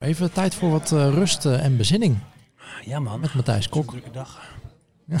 Even 0.00 0.32
tijd 0.32 0.54
voor 0.54 0.70
wat 0.70 0.92
eh, 0.92 1.08
rust 1.14 1.44
eh, 1.46 1.64
en 1.64 1.76
bezinning 1.76 2.18
Ja 2.84 2.98
man. 3.00 3.20
met 3.20 3.34
Matthijs 3.34 3.64
een 3.64 3.70
Kok. 3.70 3.90
drukke 3.90 4.10
dag. 4.10 4.40
Ja, 5.06 5.18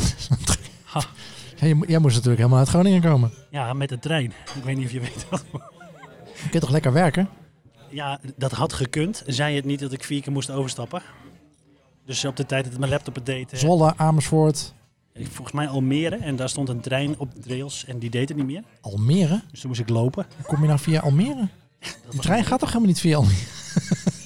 jij, 1.60 1.74
mo- 1.74 1.84
jij 1.86 1.98
moest 1.98 2.14
natuurlijk 2.14 2.36
helemaal 2.42 2.58
uit 2.58 2.68
Groningen 2.68 3.00
komen. 3.00 3.32
Ja, 3.50 3.72
met 3.72 3.88
de 3.88 3.98
trein. 3.98 4.32
Ik 4.56 4.64
weet 4.64 4.76
niet 4.76 4.86
of 4.86 4.92
je 4.92 5.00
weet 5.00 5.26
wat. 5.30 5.44
Je 6.42 6.48
kunt 6.50 6.62
toch 6.62 6.70
lekker 6.70 6.92
werken? 6.92 7.28
Ja, 7.90 8.20
dat 8.36 8.52
had 8.52 8.72
gekund. 8.72 9.22
Zei 9.26 9.56
het 9.56 9.64
niet 9.64 9.80
dat 9.80 9.92
ik 9.92 10.04
vier 10.04 10.22
keer 10.22 10.32
moest 10.32 10.50
overstappen. 10.50 11.02
Dus 12.06 12.24
op 12.24 12.36
de 12.36 12.46
tijd 12.46 12.64
dat 12.70 12.78
mijn 12.78 12.90
laptop 12.90 13.14
het 13.14 13.26
deed. 13.26 13.52
eh, 13.52 13.58
Zwolle, 13.58 13.96
Amersfoort, 13.96 14.74
volgens 15.14 15.52
mij 15.52 15.68
Almere. 15.68 16.16
En 16.16 16.36
daar 16.36 16.48
stond 16.48 16.68
een 16.68 16.80
trein 16.80 17.18
op 17.18 17.42
de 17.42 17.48
rails 17.48 17.84
en 17.84 17.98
die 17.98 18.10
deed 18.10 18.28
het 18.28 18.36
niet 18.38 18.46
meer. 18.46 18.62
Almere. 18.80 19.40
Dus 19.50 19.60
toen 19.60 19.68
moest 19.68 19.80
ik 19.80 19.88
lopen. 19.88 20.26
Hoe 20.36 20.44
kom 20.46 20.60
je 20.60 20.66
nou 20.66 20.78
via 20.78 21.00
Almere? 21.00 21.48
Dat 22.06 22.14
was- 22.14 22.24
trein 22.24 22.44
gaat 22.44 22.58
toch 22.58 22.68
helemaal 22.68 22.88
niet 22.88 23.00
via 23.00 23.16
Almere? 23.16 23.36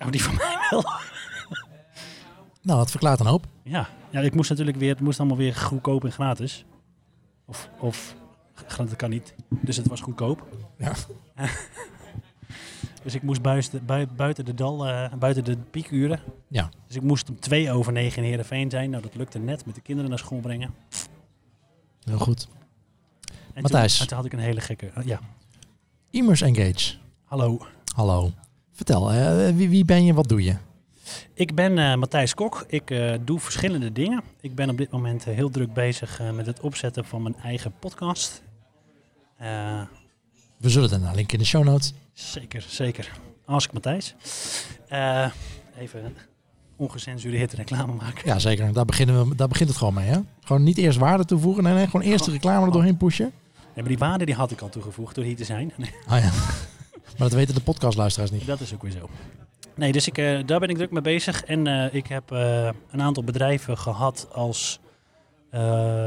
Maar 0.00 0.10
die 0.10 0.22
van 0.24 0.34
mij 0.34 0.56
wel. 0.70 0.84
Nou, 2.62 2.78
dat 2.78 2.90
verklaart 2.90 3.20
een 3.20 3.26
hoop. 3.26 3.46
Ja. 3.62 3.88
ja, 4.10 4.20
ik 4.20 4.34
moest 4.34 4.48
natuurlijk 4.50 4.76
weer, 4.76 4.90
het 4.90 5.00
moest 5.00 5.18
allemaal 5.18 5.36
weer 5.36 5.54
goedkoop 5.54 6.04
en 6.04 6.12
gratis. 6.12 6.64
Of, 7.44 7.68
of 7.78 8.14
dat 8.76 8.96
kan 8.96 9.10
niet. 9.10 9.34
Dus 9.48 9.76
het 9.76 9.86
was 9.88 10.00
goedkoop. 10.00 10.46
Ja. 10.78 10.92
Dus 13.02 13.14
ik 13.14 13.22
moest 13.22 13.42
buiten, 13.42 13.84
bui- 13.86 14.06
buiten 14.16 14.44
de 14.44 14.54
dal, 14.54 14.86
eh, 14.86 15.12
buiten 15.18 15.44
de 15.44 15.56
piekuren. 15.56 16.20
Ja. 16.48 16.68
Dus 16.86 16.96
ik 16.96 17.02
moest 17.02 17.28
om 17.28 17.40
twee 17.40 17.72
over 17.72 17.92
negen 17.92 18.22
in 18.22 18.28
Heerenveen 18.28 18.70
zijn. 18.70 18.90
Nou, 18.90 19.02
dat 19.02 19.14
lukte 19.14 19.38
net 19.38 19.66
met 19.66 19.74
de 19.74 19.80
kinderen 19.80 20.10
naar 20.10 20.18
school 20.18 20.40
brengen. 20.40 20.74
Heel 22.04 22.18
goed. 22.18 22.48
En 23.54 23.62
Matthijs. 23.62 23.92
Toen, 23.92 24.00
en 24.02 24.06
toen 24.08 24.16
had 24.16 24.26
ik 24.26 24.32
een 24.32 24.38
hele 24.38 24.60
gekke... 24.60 24.86
eh, 24.86 25.04
ja, 25.06 25.20
Immers 26.10 26.40
Engage. 26.40 26.94
hallo. 27.24 27.66
Hallo. 27.94 28.32
Vertel, 28.80 29.12
eh, 29.12 29.54
wie, 29.54 29.68
wie 29.68 29.84
ben 29.84 30.04
je, 30.04 30.14
wat 30.14 30.28
doe 30.28 30.42
je? 30.42 30.56
Ik 31.34 31.54
ben 31.54 31.78
eh, 31.78 31.94
Matthijs 31.94 32.34
Kok. 32.34 32.64
Ik 32.68 32.90
eh, 32.90 33.14
doe 33.24 33.40
verschillende 33.40 33.92
dingen. 33.92 34.22
Ik 34.40 34.54
ben 34.54 34.70
op 34.70 34.76
dit 34.76 34.90
moment 34.90 35.24
heel 35.24 35.50
druk 35.50 35.72
bezig 35.72 36.20
met 36.34 36.46
het 36.46 36.60
opzetten 36.60 37.04
van 37.04 37.22
mijn 37.22 37.36
eigen 37.36 37.72
podcast. 37.78 38.42
We 40.56 40.68
zullen 40.70 40.90
daarna 40.90 41.12
linken 41.12 41.32
in 41.32 41.38
de 41.38 41.44
show 41.44 41.64
notes. 41.64 41.92
zeker, 42.12 42.64
zeker. 42.68 43.10
Ask 43.44 43.72
Matthijs. 43.72 44.14
Even 45.78 46.16
ongecensureerd 46.76 47.52
reclame 47.52 47.92
maken. 47.92 48.22
Ja, 48.24 48.38
zeker. 48.38 48.72
Daar, 48.72 48.84
beginnen 48.84 49.28
we, 49.28 49.34
daar 49.34 49.48
begint 49.48 49.68
het 49.68 49.78
gewoon 49.78 49.94
mee, 49.94 50.08
hè? 50.08 50.18
Gewoon 50.40 50.62
niet 50.62 50.78
eerst 50.78 50.98
waarde 50.98 51.24
toevoegen. 51.24 51.62
Nee, 51.62 51.74
nee, 51.74 51.86
gewoon 51.86 52.06
eerst 52.06 52.24
de 52.24 52.30
reclame 52.30 52.66
er 52.66 52.72
doorheen 52.72 52.96
pushen. 52.96 53.32
Nee, 53.54 53.74
maar 53.74 53.88
die 53.88 53.98
waarde 53.98 54.24
die 54.24 54.34
had 54.34 54.50
ik 54.50 54.60
al 54.60 54.68
toegevoegd 54.68 55.14
door 55.14 55.24
hier 55.24 55.36
te 55.36 55.44
zijn. 55.44 55.72
Ah 56.06 56.22
ja. 56.22 56.30
maar 57.20 57.28
dat 57.28 57.38
weten 57.38 57.54
de 57.54 57.60
podcastluisteraars 57.60 58.30
niet. 58.30 58.46
dat 58.46 58.60
is 58.60 58.74
ook 58.74 58.82
weer 58.82 58.90
zo. 58.92 59.08
Nee, 59.74 59.92
dus 59.92 60.06
ik, 60.06 60.18
eh, 60.18 60.38
daar 60.46 60.60
ben 60.60 60.68
ik 60.68 60.76
druk 60.76 60.90
mee 60.90 61.02
bezig. 61.02 61.44
En 61.44 61.66
eh, 61.66 61.94
ik 61.94 62.06
heb 62.06 62.32
eh, 62.32 62.68
een 62.90 63.02
aantal 63.02 63.24
bedrijven 63.24 63.78
gehad 63.78 64.28
als 64.32 64.80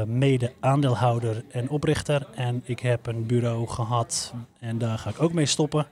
mede-aandeelhouder 0.06 1.44
en 1.50 1.68
oprichter. 1.68 2.26
En 2.34 2.62
ik 2.64 2.80
heb 2.80 3.06
een 3.06 3.26
bureau 3.26 3.66
gehad 3.68 4.34
en 4.60 4.78
daar 4.78 4.98
ga 4.98 5.10
ik 5.10 5.22
ook 5.22 5.32
mee 5.32 5.46
stoppen. 5.46 5.86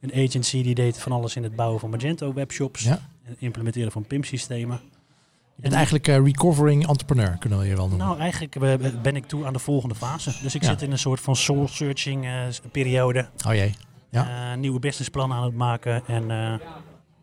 Een 0.00 0.12
agency 0.28 0.62
die 0.62 0.74
deed 0.74 0.98
van 0.98 1.12
alles 1.12 1.36
in 1.36 1.42
het 1.42 1.56
bouwen 1.56 1.80
van 1.80 1.90
Magento 1.90 2.32
webshops. 2.32 2.82
Ja. 2.82 2.98
En 3.24 3.36
implementeren 3.38 3.92
van 3.92 4.06
PIM-systemen. 4.06 4.80
Je 5.54 5.62
bent 5.62 5.74
eigenlijk 5.74 6.08
eh, 6.08 6.16
recovering 6.24 6.86
entrepreneur, 6.88 7.36
kunnen 7.38 7.58
we 7.58 7.66
je 7.66 7.76
wel 7.76 7.88
noemen. 7.88 8.06
Nou, 8.06 8.18
eigenlijk 8.18 8.58
ben 9.02 9.16
ik 9.16 9.26
toe 9.26 9.46
aan 9.46 9.52
de 9.52 9.58
volgende 9.58 9.94
fase. 9.94 10.32
Dus 10.42 10.54
ik 10.54 10.62
Ja. 10.62 10.68
zit 10.68 10.82
in 10.82 10.90
een 10.92 10.98
soort 10.98 11.20
van 11.20 11.36
soul-searching 11.36 12.26
periode. 12.72 13.28
oh 13.46 13.54
jee. 13.54 13.74
Ja. 14.12 14.52
Eh, 14.52 14.58
nieuwe 14.58 14.78
businessplannen 14.78 15.36
aan 15.36 15.44
het 15.44 15.54
maken. 15.54 16.02
En 16.06 16.30
eh, 16.30 16.54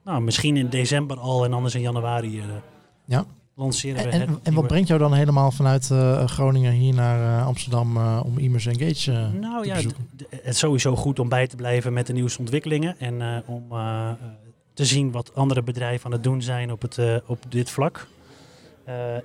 nou, 0.04 0.22
misschien 0.22 0.58
in 0.58 0.70
december 0.70 1.20
al 1.20 1.46
en 1.46 1.54
anders 1.54 1.76
in 1.76 1.82
januari 1.82 2.40
eh, 2.40 2.46
Ja. 3.06 3.26
lanceren 3.56 4.04
we 4.04 4.10
En, 4.10 4.20
het 4.20 4.30
en, 4.30 4.40
en 4.44 4.54
wat 4.54 4.68
brengt 4.68 4.88
jou 4.88 5.00
dan 5.00 5.14
helemaal 5.14 5.52
vanuit 5.52 5.86
Groningen 6.26 6.72
hier 6.72 6.94
naar 6.94 7.44
Amsterdam 7.44 7.98
om 8.18 8.38
Immers 8.38 8.66
Engage 8.66 9.12
Nou 9.40 9.62
te 9.64 9.68
ja, 9.68 9.76
het 10.30 10.42
is 10.44 10.60
sowieso 10.60 10.96
goed 10.96 11.20
om 11.20 11.30
bij 11.30 11.48
te 11.48 11.56
blijven 11.56 11.94
met 11.94 12.08
de 12.08 12.14
nieuwste 12.14 12.40
ontwikkelingen. 12.40 13.00
En 13.00 13.44
om 13.46 13.68
te 14.74 14.86
zien 14.86 15.12
wat 15.12 15.36
andere 15.36 15.64
bedrijven 15.64 16.06
aan 16.06 16.12
het 16.12 16.24
doen 16.24 16.42
zijn 16.42 16.72
op, 16.72 16.82
het, 16.82 17.00
op 17.26 17.44
dit 17.50 17.70
vlak. 17.70 18.08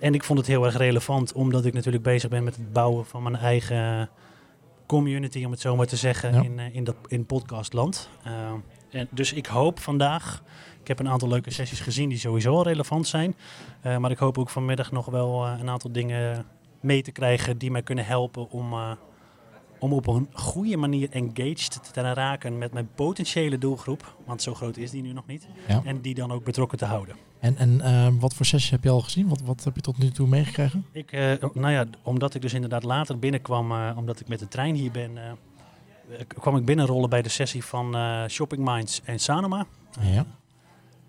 En 0.00 0.14
ik 0.14 0.24
vond 0.24 0.38
het 0.38 0.48
heel 0.48 0.64
erg 0.64 0.76
relevant, 0.76 1.32
omdat 1.32 1.64
ik 1.64 1.72
natuurlijk 1.72 2.04
bezig 2.04 2.30
ben 2.30 2.44
met 2.44 2.56
het 2.56 2.72
bouwen 2.72 3.04
van 3.04 3.22
mijn 3.22 3.36
eigen 3.36 4.08
community, 4.86 5.44
om 5.44 5.50
het 5.50 5.60
zo 5.60 5.76
maar 5.76 5.86
te 5.86 5.96
zeggen, 5.96 6.34
Ja. 6.34 6.42
in, 6.42 6.58
eh, 6.58 6.74
in, 6.74 6.84
dat, 6.84 6.96
in 7.06 7.26
podcastland. 7.26 8.08
Eh, 8.22 8.32
en 8.90 9.08
dus 9.10 9.32
ik 9.32 9.46
hoop 9.46 9.80
vandaag, 9.80 10.42
ik 10.80 10.88
heb 10.88 10.98
een 10.98 11.08
aantal 11.08 11.28
leuke 11.28 11.50
sessies 11.50 11.80
gezien 11.80 12.08
die 12.08 12.18
sowieso 12.18 12.54
al 12.54 12.62
relevant 12.62 13.06
zijn. 13.06 13.36
Eh, 13.80 13.96
maar 13.96 14.10
ik 14.10 14.18
hoop 14.18 14.38
ook 14.38 14.50
vanmiddag 14.50 14.92
nog 14.92 15.06
wel 15.06 15.46
een 15.46 15.68
aantal 15.68 15.92
dingen 15.92 16.46
mee 16.80 17.02
te 17.02 17.12
krijgen 17.12 17.58
die 17.58 17.70
mij 17.70 17.82
kunnen 17.82 18.06
helpen 18.06 18.50
om, 18.50 18.74
om 19.78 19.92
op 19.92 20.06
een 20.06 20.28
goede 20.32 20.76
manier 20.76 21.10
engaged 21.10 21.92
te 21.92 22.00
raken 22.00 22.58
met 22.58 22.72
mijn 22.72 22.88
potentiële 22.94 23.58
doelgroep. 23.58 24.16
Want 24.24 24.42
zo 24.42 24.54
groot 24.54 24.76
is 24.76 24.90
die 24.90 25.02
nu 25.02 25.12
nog 25.12 25.26
niet. 25.26 25.48
Ja. 25.68 25.82
En 25.84 26.00
die 26.00 26.14
dan 26.14 26.32
ook 26.32 26.44
betrokken 26.44 26.78
te 26.78 26.84
houden. 26.84 27.16
En, 27.44 27.56
en 27.56 27.80
eh, 27.80 28.08
wat 28.18 28.34
voor 28.34 28.46
sessies 28.46 28.70
heb 28.70 28.84
je 28.84 28.90
al 28.90 29.00
gezien? 29.00 29.28
Wat, 29.28 29.40
wat 29.40 29.64
heb 29.64 29.74
je 29.74 29.80
tot 29.80 29.98
nu 29.98 30.10
toe 30.10 30.28
meegekregen? 30.28 30.86
Ik, 30.92 31.12
eh, 31.12 31.32
nou 31.52 31.72
ja, 31.72 31.84
omdat 32.02 32.34
ik 32.34 32.42
dus 32.42 32.54
inderdaad 32.54 32.82
later 32.82 33.18
binnenkwam, 33.18 33.72
eh, 33.72 33.92
omdat 33.96 34.20
ik 34.20 34.28
met 34.28 34.38
de 34.38 34.48
trein 34.48 34.74
hier 34.74 34.90
ben, 34.90 35.18
eh, 35.18 35.32
kwam 36.26 36.56
ik 36.56 36.64
binnenrollen 36.64 37.10
bij 37.10 37.22
de 37.22 37.28
sessie 37.28 37.64
van 37.64 37.96
Shopping 38.28 38.64
Minds 38.64 39.00
en 39.04 39.18
Sanoma. 39.18 39.66
Ja. 40.00 40.26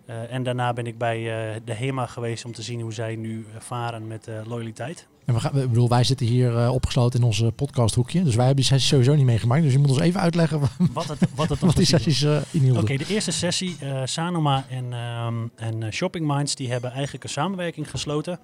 En 0.05 0.43
daarna 0.43 0.73
ben 0.73 0.87
ik 0.87 0.97
bij 0.97 1.19
de 1.65 1.73
HEMA 1.73 2.05
geweest 2.05 2.45
om 2.45 2.51
te 2.51 2.61
zien 2.61 2.81
hoe 2.81 2.93
zij 2.93 3.15
nu 3.15 3.45
varen 3.57 4.07
met 4.07 4.29
loyaliteit. 4.45 5.07
En 5.25 5.33
we 5.33 5.39
gaan, 5.39 5.57
ik 5.61 5.69
bedoel, 5.69 5.89
wij 5.89 6.03
zitten 6.03 6.25
hier 6.25 6.57
eh, 6.57 6.73
opgesloten 6.73 7.19
in 7.19 7.25
onze 7.25 7.51
podcasthoekje. 7.51 8.23
Dus 8.23 8.35
wij 8.35 8.45
hebben 8.45 8.63
die 8.63 8.71
sessies 8.71 8.87
sowieso 8.89 9.15
niet 9.15 9.25
meegemaakt. 9.25 9.63
Dus 9.63 9.71
je 9.71 9.79
moet 9.79 9.89
ons 9.89 9.99
even 9.99 10.19
uitleggen 10.19 10.59
wat, 10.59 10.69
Wat 10.93 11.07
het, 11.07 11.19
wat 11.35 11.49
het 11.49 11.59
die 11.59 11.69
precies 11.73 11.91
was. 11.91 12.01
sessies 12.01 12.23
eh 12.23 12.37
inhielden. 12.51 12.83
Oké, 12.83 12.97
de 12.97 13.05
eerste 13.07 13.31
sessie, 13.31 13.75
eh, 13.79 14.01
Sanoma 14.05 14.65
en, 14.69 14.93
ehm, 14.93 15.35
en 15.55 15.83
eh, 15.83 15.91
Shopping 15.91 16.27
Minds, 16.27 16.55
die 16.55 16.71
hebben 16.71 16.91
eigenlijk 16.91 17.23
een 17.23 17.29
samenwerking 17.29 17.89
gesloten. 17.89 18.39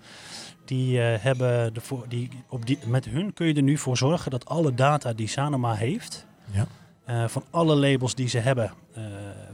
Die 0.65 1.01
eh, 1.01 1.23
hebben 1.23 1.73
de 1.73 1.81
voor, 1.81 2.05
die, 2.09 2.29
op 2.49 2.65
die, 2.65 2.77
met 2.85 3.05
hun 3.05 3.33
kun 3.33 3.47
je 3.47 3.53
er 3.53 3.63
nu 3.63 3.77
voor 3.77 3.97
zorgen 3.97 4.31
dat 4.31 4.45
alle 4.45 4.73
data 4.73 5.13
die 5.13 5.27
Sanoma 5.27 5.73
heeft, 5.73 6.25
Ja. 6.51 6.67
Eh, 7.05 7.27
van 7.27 7.43
alle 7.49 7.75
labels 7.75 8.15
die 8.15 8.27
ze 8.27 8.37
hebben, 8.37 8.73
eh, 8.93 9.03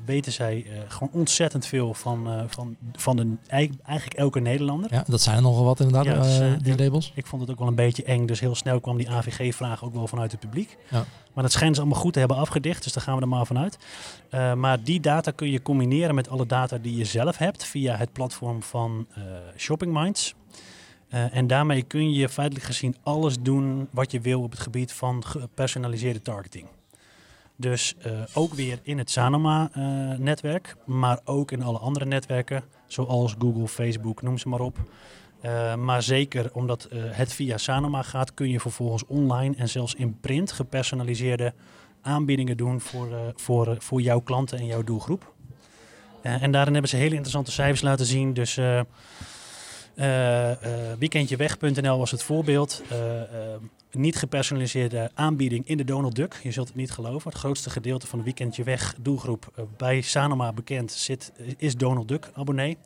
weten 0.06 0.32
zij 0.32 0.66
eh, 0.66 0.80
gewoon 0.88 1.10
ontzettend 1.14 1.66
veel 1.66 1.94
van, 1.94 2.46
van, 2.48 2.76
van 2.96 3.16
de, 3.16 3.36
eigenlijk 3.48 4.14
elke 4.14 4.40
Nederlander. 4.40 4.94
Ja, 4.94 5.04
dat 5.08 5.22
zijn 5.22 5.36
er 5.36 5.42
nogal 5.42 5.64
wat 5.64 5.80
inderdaad, 5.80 6.06
Ja, 6.06 6.22
dus, 6.22 6.62
die 6.62 6.78
labels. 6.78 7.12
Ik 7.16 7.26
vond 7.26 7.42
het 7.42 7.52
ook 7.52 7.60
wel 7.60 7.68
een 7.68 7.76
beetje 7.76 8.04
eng, 8.04 8.26
dus 8.26 8.40
heel 8.40 8.56
snel 8.56 8.80
kwam 8.80 8.98
die 8.98 9.10
AVG-vraag 9.10 9.84
ook 9.84 9.94
wel 9.94 10.08
vanuit 10.08 10.32
het 10.32 10.40
publiek. 10.40 10.78
Ja. 10.90 11.06
Maar 11.34 11.44
dat 11.44 11.52
schijnen 11.52 11.76
ze 11.76 11.82
allemaal 11.82 12.02
goed 12.02 12.14
te 12.14 12.20
hebben 12.20 12.38
afgedicht, 12.38 12.84
dus 12.84 12.94
daar 12.94 13.04
gaan 13.04 13.16
we 13.16 13.22
er 13.22 13.28
maar 13.28 13.46
vanuit. 13.46 13.78
Maar 14.56 14.84
die 14.84 15.00
data 15.00 15.32
kun 15.32 15.52
je 15.52 15.62
combineren 15.62 16.16
met 16.16 16.30
alle 16.30 16.46
data 16.46 16.78
die 16.78 16.96
je 16.96 17.06
zelf 17.06 17.38
hebt 17.38 17.64
via 17.64 17.96
het 17.96 18.14
platform 18.14 18.64
van 18.64 19.08
Shopping 19.58 19.94
Minds. 19.94 20.36
En 21.10 21.48
daarmee 21.48 21.84
kun 21.84 22.14
je 22.14 22.30
feitelijk 22.30 22.66
gezien 22.66 22.96
alles 23.04 23.36
doen 23.42 23.88
wat 23.92 24.12
je 24.12 24.20
wil 24.20 24.42
op 24.42 24.52
het 24.52 24.60
gebied 24.60 24.94
van 24.94 25.26
gepersonaliseerde 25.26 26.22
targeting. 26.22 26.68
Dus 27.60 27.96
eh, 28.00 28.12
ook 28.34 28.54
weer 28.54 28.80
in 28.84 28.98
het 28.98 29.10
Sanoma-netwerk, 29.10 30.76
maar 30.86 31.20
ook 31.24 31.52
in 31.52 31.64
alle 31.64 31.78
andere 31.78 32.06
netwerken, 32.06 32.64
zoals 32.88 33.36
Google, 33.40 33.68
Facebook, 33.68 34.22
noem 34.22 34.38
ze 34.38 34.50
maar 34.50 34.60
op. 34.60 34.78
Eh, 35.42 35.76
maar 35.76 36.04
zeker 36.04 36.50
omdat 36.54 36.84
eh, 36.84 37.00
het 37.04 37.34
via 37.34 37.58
Sanoma 37.58 38.02
gaat, 38.02 38.34
kun 38.34 38.50
je 38.50 38.60
vervolgens 38.60 39.06
online 39.06 39.56
en 39.56 39.70
zelfs 39.70 39.96
in 39.96 40.20
print 40.20 40.52
gepersonaliseerde 40.52 41.54
aanbiedingen 42.02 42.58
doen 42.58 42.82
voor, 42.82 43.12
eh, 43.12 43.20
voor, 43.36 43.68
eh, 43.68 43.80
voor 43.80 44.02
jouw 44.02 44.20
klanten 44.20 44.58
en 44.58 44.66
jouw 44.66 44.84
doelgroep. 44.84 45.34
Eh, 46.22 46.44
en 46.44 46.52
daarin 46.52 46.74
hebben 46.74 46.92
ze 46.92 46.98
hele 46.98 47.16
interessante 47.16 47.52
cijfers 47.52 47.82
laten 47.82 48.06
zien. 48.06 48.34
Dus 48.34 48.58
eh, 48.58 48.80
eh, 48.80 48.80
eh, 48.80 48.86
weekendjeweg.nl 51.00 51.98
was 51.98 52.12
het 52.12 52.24
voorbeeld. 52.24 52.82
Eh, 52.90 53.22
eh, 53.22 53.28
niet 53.92 54.16
gepersonaliseerde 54.16 55.12
aanbieding 55.14 55.68
in 55.68 55.78
de 55.78 55.84
Donald 55.84 56.16
Duck. 56.16 56.40
Je 56.44 56.52
zult 56.52 56.68
het 56.68 56.76
niet 56.76 56.92
geloven. 56.92 57.30
Het 57.30 57.40
grootste 57.40 57.70
gedeelte 57.70 58.08
van 58.08 58.18
de 58.20 58.26
Weekendje 58.26 58.64
Weg 58.64 58.96
doelgroep 59.02 59.52
eh, 59.56 59.64
bij 59.78 60.02
Sanoma 60.02 60.54
bekend 60.54 60.92
zit, 60.92 61.32
is 61.58 61.76
Donald 61.76 62.08
Duck 62.08 62.30
abonnee. 62.34 62.78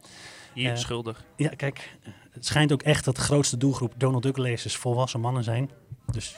Hier, 0.53 0.71
Eh, 0.71 0.77
schuldig. 0.77 1.23
Ja, 1.35 1.49
kijk, 1.49 1.97
het 2.31 2.45
schijnt 2.45 2.71
ook 2.71 2.81
echt 2.81 3.05
dat 3.05 3.15
de 3.15 3.21
grootste 3.21 3.57
doelgroep 3.57 3.93
Donald 3.97 4.23
Duck 4.23 4.37
lezers 4.37 4.75
volwassen 4.75 5.19
mannen 5.19 5.43
zijn. 5.43 5.69
Dus 6.11 6.35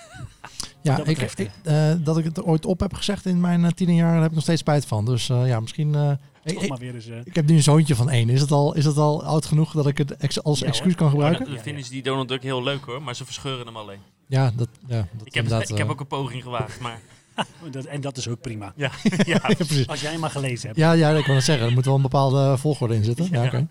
Ja, 0.82 0.96
dat 0.96 1.00
ik, 1.00 1.06
betreft, 1.06 1.40
ik, 1.40 1.52
eh, 1.64 1.94
dat 2.00 2.18
ik 2.18 2.24
het 2.24 2.44
ooit 2.44 2.66
op 2.66 2.80
heb 2.80 2.94
gezegd 2.94 3.26
in 3.26 3.42
mijn 3.42 3.62
uh, 3.64 3.70
tien 3.70 3.96
jaar, 3.96 4.12
daar 4.12 4.22
heb 4.22 4.30
ik 4.30 4.34
nog 4.36 4.44
steeds 4.44 4.60
spijt 4.60 4.86
van. 4.86 5.06
Dus 5.06 5.30
eh, 5.30 5.48
ja, 5.48 5.60
misschien... 5.60 6.18
eh, 6.44 6.52
ik, 6.52 6.54
toch 6.54 6.64
ik, 6.64 6.70
maar 6.70 6.80
weer 6.80 6.96
eens... 6.96 7.08
ik 7.24 7.36
heb 7.36 7.46
nu 7.48 7.56
een 7.56 7.64
zoontje 7.64 7.96
van 7.96 8.10
één. 8.10 8.30
Is 8.30 8.42
het 8.42 8.52
al, 8.52 8.74
is 8.76 8.86
het 8.86 8.98
al 8.98 9.24
oud 9.24 9.46
genoeg 9.46 9.72
dat 9.72 9.88
ik 9.88 9.98
het 9.98 10.16
ex- 10.18 10.44
als 10.44 10.60
Ja, 10.60 10.66
excuus 10.66 10.96
kan 10.96 11.10
gebruiken? 11.10 11.46
Dan 11.46 11.54
Ja, 11.54 11.62
vinden 11.62 11.84
ze 11.84 11.90
die 11.92 12.04
Donald 12.04 12.28
Duck 12.28 12.44
heel 12.44 12.64
leuk 12.64 12.84
hoor, 12.86 13.02
maar 13.02 13.16
ze 13.16 13.26
verscheuren 13.26 13.66
hem 13.66 13.78
alleen. 13.78 14.00
Ja, 14.28 14.52
dat, 14.56 14.68
ja, 14.88 15.08
dat 15.18 15.28
Ik 15.28 15.34
heb, 15.34 15.46
ik 15.46 15.68
heb 15.68 15.80
eh, 15.80 15.90
ook 15.90 16.00
een 16.00 16.08
poging 16.08 16.44
gewaagd, 16.44 16.80
maar 16.80 17.00
Dat- 17.72 17.86
en 17.86 18.02
dat 18.02 18.18
is 18.18 18.28
ook 18.28 18.42
prima. 18.42 18.74
Ja, 18.76 18.92
ja. 19.04 19.42
Ja, 19.48 19.54
precies. 19.56 19.88
Als 19.88 20.02
jij 20.02 20.12
hem 20.12 20.20
maar 20.20 20.30
gelezen 20.30 20.68
hebt. 20.68 20.80
Ja, 20.80 20.92
ja, 20.92 21.10
ik 21.10 21.26
wil 21.26 21.36
het 21.36 21.44
zeggen. 21.44 21.68
Er 21.68 21.74
moet 21.74 21.86
wel 21.86 21.96
een 21.96 22.02
bepaalde 22.02 22.58
volgorde 22.58 22.96
in 22.96 23.04
zitten. 23.04 23.28
Ja, 23.32 23.66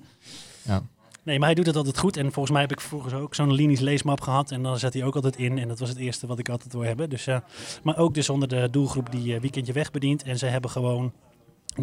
Ja. 0.63 0.83
Nee, 1.25 1.39
maar 1.39 1.47
hij 1.47 1.55
doet 1.55 1.67
het 1.67 1.77
altijd 1.77 1.99
goed. 1.99 2.17
En 2.17 2.25
volgens 2.33 2.51
mij 2.51 2.61
heb 2.61 2.73
ik 2.73 2.81
vroeger 2.81 3.15
ook 3.21 3.35
zo'n 3.35 3.53
Linies 3.53 3.81
leesmap 3.81 4.21
gehad. 4.21 4.51
En 4.51 4.63
dan 4.63 4.79
zet 4.79 4.93
hij 4.95 5.05
ook 5.05 5.15
altijd 5.15 5.37
in. 5.37 5.59
En 5.59 5.69
dat 5.69 5.79
was 5.79 5.89
het 5.89 5.99
eerste 5.99 6.27
wat 6.27 6.39
ik 6.39 6.49
altijd 6.49 6.73
wil 6.73 6.83
hebben. 6.83 7.11
Dus, 7.11 7.27
eh, 7.27 7.37
maar 7.83 7.97
ook 7.99 8.15
dus 8.15 8.29
onder 8.29 8.49
de 8.49 8.69
doelgroep 8.71 9.11
die 9.13 9.41
Weekendje 9.41 9.73
Weg 9.73 9.91
bedient. 9.91 10.23
En 10.23 10.39
ze 10.39 10.47
hebben 10.47 10.71
gewoon 10.71 11.13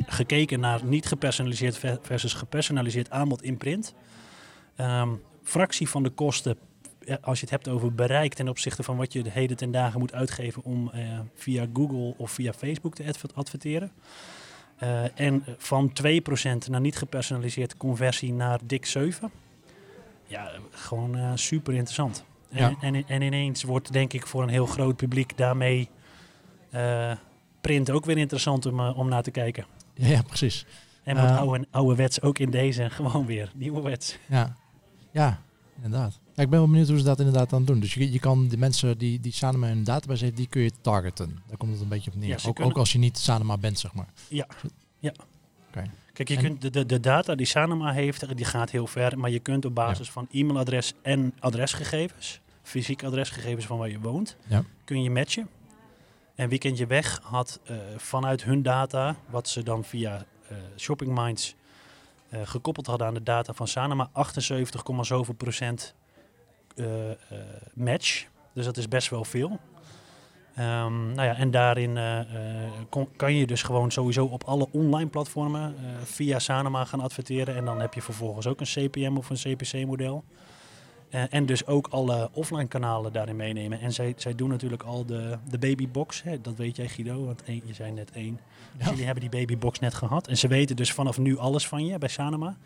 gekeken 0.06 0.60
naar 0.60 0.86
niet 0.86 1.06
gepersonaliseerd 1.06 1.78
ver- 1.78 2.00
versus 2.02 2.34
gepersonaliseerd 2.34 3.10
aanbod 3.10 3.44
in 3.44 3.58
print. 3.58 3.94
Ehm, 4.76 5.10
fractie 5.44 5.90
van 5.90 6.04
de 6.04 6.10
kosten, 6.10 6.58
als 7.22 7.40
je 7.40 7.46
het 7.46 7.50
hebt 7.54 7.68
over 7.68 7.94
bereik 7.94 8.34
ten 8.34 8.48
opzichte 8.48 8.84
van 8.84 8.98
wat 8.98 9.14
je 9.14 9.24
de 9.24 9.32
heden 9.32 9.58
ten 9.58 9.72
dagen 9.72 10.00
moet 10.00 10.14
uitgeven 10.14 10.64
om 10.64 10.90
eh, 10.90 11.20
via 11.36 11.66
Google 11.74 12.14
of 12.18 12.32
via 12.32 12.54
Facebook 12.54 12.96
te 12.96 13.04
adver- 13.08 13.30
adverteren. 13.34 13.92
Eh, 14.78 15.20
en 15.20 15.44
van 15.58 15.94
2% 15.94 16.68
naar 16.70 16.82
niet 16.82 16.98
gepersonaliseerd 16.98 17.78
conversie 17.78 18.34
naar 18.34 18.60
dik 18.64 18.86
7. 18.86 19.32
Ja, 20.28 20.52
gewoon 20.70 21.16
eh, 21.18 21.32
super 21.36 21.74
interessant. 21.74 22.24
En, 22.50 22.58
Ja. 22.70 22.76
en, 22.82 23.04
en 23.08 23.22
ineens 23.22 23.64
wordt 23.64 23.94
denk 23.94 24.14
ik 24.14 24.28
voor 24.28 24.44
een 24.44 24.50
heel 24.50 24.66
groot 24.66 24.96
publiek 24.96 25.38
daarmee 25.38 25.90
print 27.62 27.90
ook 27.92 28.06
weer 28.06 28.18
interessant 28.18 28.66
om, 28.66 28.80
om 28.80 29.10
naar 29.10 29.24
te 29.24 29.32
kijken. 29.32 29.66
Ja, 30.00 30.08
ja, 30.08 30.22
precies. 30.22 30.66
En 31.04 31.16
wordt 31.18 31.32
Eh. 31.32 31.38
oude, 31.38 31.68
ouderwets 31.72 32.22
ook 32.22 32.40
in 32.40 32.50
deze 32.50 32.90
gewoon 33.00 33.26
weer 33.26 33.52
nieuwerwets. 33.56 34.18
Ja, 34.26 34.56
ja 35.12 35.42
inderdaad. 35.76 36.20
Ja, 36.36 36.44
ik 36.44 36.50
ben 36.50 36.60
wel 36.60 36.68
benieuwd 36.68 36.88
hoe 36.88 36.98
ze 36.98 37.04
dat 37.04 37.20
inderdaad 37.20 37.54
aan 37.54 37.66
doen. 37.66 37.80
Dus 37.80 37.94
je, 37.94 38.12
je 38.12 38.20
kan 38.20 38.48
de 38.48 38.58
mensen 38.58 38.98
die, 38.98 39.20
die 39.20 39.32
Sanema 39.32 39.68
in 39.68 39.78
een 39.78 39.84
database 39.84 40.24
heeft, 40.24 40.38
die 40.38 40.48
kun 40.48 40.62
je 40.62 40.72
targeten. 40.82 41.40
Daar 41.48 41.58
komt 41.58 41.72
het 41.72 41.82
een 41.82 41.88
beetje 41.88 42.12
op 42.12 42.18
neer. 42.18 42.28
Ja, 42.30 42.36
ook, 42.46 42.56
kunnen- 42.56 42.74
ook 42.74 42.78
als 42.80 42.92
je 42.92 42.98
niet 43.00 43.18
Sanema 43.18 43.58
bent, 43.58 43.80
zeg 43.80 43.94
maar. 43.94 44.08
Ja, 44.28 44.48
ja. 45.00 45.12
Kijk, 46.14 46.30
je 46.30 46.36
En- 46.38 46.44
kunt 46.60 46.74
de, 46.74 46.86
de, 46.86 47.00
data 47.00 47.36
die 47.36 47.46
Sanoma 47.46 47.92
heeft, 47.94 48.36
die 48.38 48.46
gaat 48.46 48.70
heel 48.72 48.88
ver. 48.88 49.20
Maar 49.20 49.30
je 49.30 49.40
kunt 49.40 49.66
op 49.66 49.76
basis 49.76 50.10
van 50.12 50.28
e-mailadres 50.32 50.94
en 51.02 51.34
adresgegevens, 51.40 52.40
fysiek 52.62 53.04
adresgegevens 53.04 53.66
van 53.66 53.78
waar 53.78 53.90
je 53.90 54.00
woont, 54.00 54.36
kun 54.84 55.02
je 55.04 55.10
matchen. 55.10 55.48
En 56.40 56.50
Weekendje 56.50 56.88
Weg 56.88 57.20
had 57.24 57.60
eh, 57.64 57.76
vanuit 57.98 58.44
hun 58.44 58.62
data, 58.62 59.16
wat 59.30 59.48
ze 59.48 59.64
dan 59.64 59.84
via 59.84 60.26
eh 60.48 60.58
Shopping 60.78 61.20
Minds 61.20 61.56
eh, 62.30 62.40
gekoppeld 62.44 62.86
hadden 62.86 63.08
aan 63.08 63.14
de 63.14 63.24
data 63.24 63.54
van 63.54 63.68
Sanoma, 63.68 64.10
78, 64.12 64.84
zoveel 65.02 65.34
procent 65.34 65.96
match. 67.74 68.26
Dus 68.54 68.66
dat 68.66 68.78
is 68.78 68.88
best 68.88 69.10
wel 69.10 69.24
veel. 69.24 69.60
Ehm, 70.56 71.12
nou 71.12 71.28
ja, 71.28 71.36
en 71.36 71.52
daarin 71.52 71.98
kan 73.16 73.34
je 73.34 73.48
dus 73.48 73.64
gewoon 73.64 73.92
sowieso 73.92 74.26
op 74.26 74.44
alle 74.44 74.68
online 74.72 75.10
platformen 75.10 75.76
via 76.04 76.40
Sanoma 76.40 76.86
gaan 76.86 77.00
adverteren. 77.00 77.56
En 77.56 77.66
dan 77.66 77.80
heb 77.80 77.94
je 77.94 78.02
vervolgens 78.02 78.48
ook 78.48 78.60
een 78.60 78.66
CPM 78.66 79.18
of 79.18 79.30
een 79.30 79.56
CPC-model. 79.56 80.24
Eh, 81.10 81.24
en 81.30 81.46
dus 81.46 81.66
ook 81.66 81.88
alle 81.88 82.30
offline 82.34 82.68
kanalen 82.68 83.14
daarin 83.14 83.36
meenemen. 83.36 83.80
En 83.82 83.94
zij, 83.94 84.14
zij 84.18 84.36
doen 84.36 84.50
natuurlijk 84.50 84.84
al 84.84 85.06
de, 85.06 85.38
de 85.50 85.58
babybox. 85.58 86.24
Hè, 86.24 86.42
dat 86.42 86.56
weet 86.56 86.76
jij 86.76 86.88
Guido, 86.88 87.26
want 87.26 87.44
één, 87.44 87.62
je 87.66 87.74
zei 87.74 87.92
net 87.92 88.12
één. 88.12 88.40
Dus 88.78 88.86
Ja. 88.86 88.90
jullie 88.90 89.06
hebben 89.06 89.30
die 89.30 89.40
babybox 89.40 89.80
net 89.80 89.94
gehad. 89.94 90.28
En 90.28 90.38
ze 90.38 90.48
weten 90.48 90.76
dus 90.76 90.92
vanaf 90.94 91.18
nu 91.18 91.38
alles 91.38 91.68
van 91.68 91.86
je 91.86 91.98
bij 91.98 92.10
Sanoma. 92.10 92.58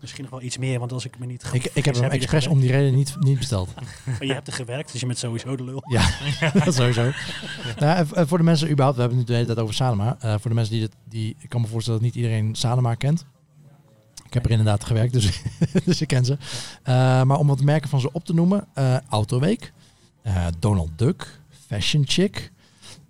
Misschien 0.00 0.22
nog 0.22 0.30
wel 0.32 0.42
iets 0.42 0.58
meer, 0.58 0.78
want 0.78 0.92
als 0.92 1.04
ik 1.04 1.18
me 1.18 1.26
niet 1.26 1.44
Ik, 1.52 1.70
ik 1.74 1.84
heb 1.84 1.94
hem 1.94 2.10
expres 2.10 2.46
om 2.46 2.60
die 2.60 2.70
reden 2.70 2.94
niet, 2.94 3.16
niet 3.18 3.38
besteld. 3.38 3.74
Maar 4.06 4.24
je 4.26 4.32
hebt 4.32 4.46
er 4.46 4.52
gewerkt, 4.52 4.92
dus 4.92 5.00
je 5.00 5.06
bent 5.06 5.18
sowieso 5.18 5.56
de 5.56 5.64
lul. 5.64 5.82
Ja, 5.88 6.08
dat 6.64 6.74
sowieso. 6.74 7.10
Nou, 7.78 7.96
en- 7.98 8.08
en 8.14 8.28
voor 8.28 8.38
de 8.38 8.44
mensen 8.44 8.66
überhaupt, 8.70 8.96
we 8.96 9.02
hebben 9.02 9.18
het 9.20 9.28
nu 9.28 9.34
de 9.34 9.40
hele 9.40 9.54
tijd 9.54 9.58
over 9.64 9.74
Sanema. 9.74 10.16
Eh, 10.20 10.30
voor 10.38 10.50
de 10.50 10.56
mensen 10.56 10.74
die, 10.74 10.82
het, 10.82 10.94
die, 11.08 11.36
ik 11.38 11.48
kan 11.48 11.60
me 11.60 11.66
voorstellen 11.66 12.00
dat 12.00 12.08
niet 12.14 12.22
iedereen 12.22 12.54
Sanema 12.54 12.94
kent. 12.94 13.26
Ik 14.30 14.36
heb 14.36 14.44
er 14.44 14.50
inderdaad 14.50 14.84
gewerkt, 14.84 15.12
dus, 15.12 15.42
dus 15.84 16.00
ik 16.00 16.08
ken 16.08 16.24
ze. 16.24 16.36
Eh, 16.82 17.22
maar 17.22 17.38
om 17.38 17.46
wat 17.46 17.62
merken 17.62 17.88
van 17.88 18.00
ze 18.00 18.12
op 18.12 18.24
te 18.24 18.34
noemen. 18.34 18.66
eh 18.74 18.96
Autoweek, 19.08 19.72
eh, 20.22 20.46
Donald 20.58 20.90
Duck, 20.96 21.40
Fashion 21.66 22.04
Chick. 22.06 22.52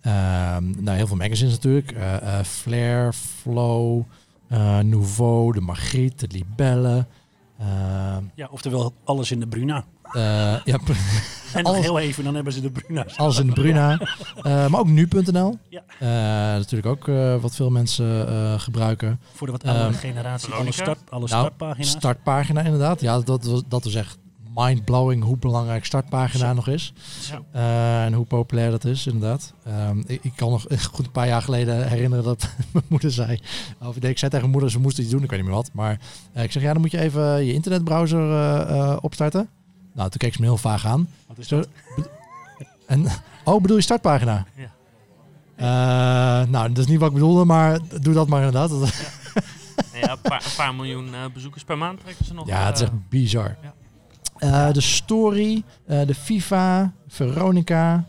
ehm, 0.01 0.83
nou, 0.83 0.97
heel 0.97 1.07
veel 1.07 1.17
magazines 1.17 1.53
natuurlijk. 1.53 1.95
Flair, 2.47 3.13
Flow, 3.13 4.03
Nouveau, 4.83 5.53
de 5.53 5.61
Margriet, 5.61 6.21
de 6.21 6.27
Libelle. 6.31 7.07
Ja, 8.35 8.49
oftewel 8.51 8.95
alles 9.05 9.31
in 9.31 9.41
de 9.41 9.47
Bruna. 9.47 9.85
Eh, 10.13 10.65
ja, 10.65 10.79
En 11.55 11.63
nog 11.63 11.77
heel 11.81 11.99
even, 11.99 12.25
dan 12.25 12.35
hebben 12.35 12.53
ze 12.53 12.61
de 12.61 12.71
Bruna's. 12.71 13.17
Alles 13.17 13.39
in 13.39 13.47
de 13.47 13.53
Bruna. 13.53 14.01
Eh, 14.43 14.67
maar 14.67 14.81
ook 14.81 14.87
nu.nl. 14.89 15.59
Ja. 15.69 15.83
Eh, 15.99 16.09
natuurlijk 16.59 16.87
ook 16.87 17.09
eh, 17.09 17.37
wat 17.41 17.55
veel 17.55 17.71
mensen 17.71 18.29
eh, 18.29 18.61
gebruiken. 18.61 19.21
Voor 19.35 19.47
de 19.47 19.53
wat 19.53 19.65
oudere 19.65 19.89
Ehm, 19.89 19.99
generatie, 19.99 20.53
alle, 20.53 20.73
start, 20.73 20.99
alle 21.11 21.27
Nou, 21.27 21.29
startpagina's. 21.29 21.91
Startpagina 21.91 22.63
inderdaad. 22.63 23.01
Ja, 23.01 23.21
dat, 23.21 23.63
dat 23.69 23.85
is 23.85 23.95
echt 23.95 24.19
mind-blowing 24.55 25.23
hoe 25.23 25.37
belangrijk 25.37 25.85
startpagina 25.85 26.49
Zo. 26.49 26.55
nog 26.55 26.69
is. 26.69 26.93
Ja. 27.31 27.41
Eh, 27.53 28.05
en 28.05 28.13
hoe 28.13 28.27
populair 28.27 28.71
dat 28.71 28.85
is, 28.85 29.07
inderdaad. 29.07 29.53
Ehm, 29.65 29.99
ik, 30.07 30.25
ik 30.25 30.33
kan 30.37 30.51
nog 30.51 30.67
goed 30.93 31.07
een 31.07 31.13
paar 31.13 31.27
jaar 31.27 31.43
geleden 31.43 31.89
herinneren 31.89 32.25
dat 32.25 32.49
mijn 32.73 32.85
moeder 32.89 33.11
zei... 33.13 33.39
Of 33.81 33.97
ik 33.97 34.03
zei 34.03 34.31
tegen 34.31 34.39
mijn 34.39 34.51
moeder, 34.51 34.71
ze 34.71 34.79
moest 34.81 34.99
iets 34.99 35.11
doen, 35.11 35.23
ik 35.23 35.31
weet 35.31 35.39
niet 35.39 35.49
meer 35.49 35.57
wat. 35.59 35.71
Maar 35.73 35.99
ik 36.35 36.53
zeg, 36.53 36.63
ja, 36.63 36.73
dan 36.73 36.81
moet 36.81 36.91
je 36.91 37.01
even 37.01 37.45
je 37.47 37.53
internetbrowser 37.53 38.31
eh, 38.31 38.61
eh, 38.79 38.97
opstarten. 39.01 39.49
Nou, 39.93 40.09
toen 40.11 40.19
keek 40.19 40.33
ze 40.35 40.41
me 40.41 40.47
heel 40.47 40.57
vaag 40.57 40.87
aan. 40.87 41.09
Wat 41.27 41.39
is 41.39 41.49
dat? 41.49 41.69
En, 42.87 43.07
oh, 43.45 43.61
bedoel 43.61 43.77
je 43.77 43.83
startpagina? 43.83 44.47
Ja. 44.55 44.71
Eh, 45.57 46.49
nou, 46.49 46.69
dat 46.69 46.79
is 46.79 46.87
niet 46.87 46.99
wat 46.99 47.09
ik 47.09 47.15
bedoelde, 47.15 47.45
maar 47.45 47.79
doe 48.01 48.15
dat 48.15 48.29
maar 48.29 48.43
inderdaad. 48.45 48.71
Ja, 49.93 50.11
een, 50.13 50.19
paar, 50.23 50.45
een 50.45 50.55
paar 50.57 50.75
miljoen 50.75 51.15
eh, 51.15 51.21
bezoekers 51.35 51.65
per 51.65 51.79
maand 51.79 52.01
trekken 52.01 52.25
ze 52.25 52.35
nog. 52.35 52.47
ja, 52.47 52.67
het 52.67 52.75
is 52.75 52.81
eh, 52.81 52.87
echt 52.89 53.09
bizar. 53.09 53.57
ja. 54.39 54.73
De 54.73 54.81
Story, 54.81 55.63
de 55.87 56.15
FIFA, 56.15 56.93
Veronica 57.09 58.05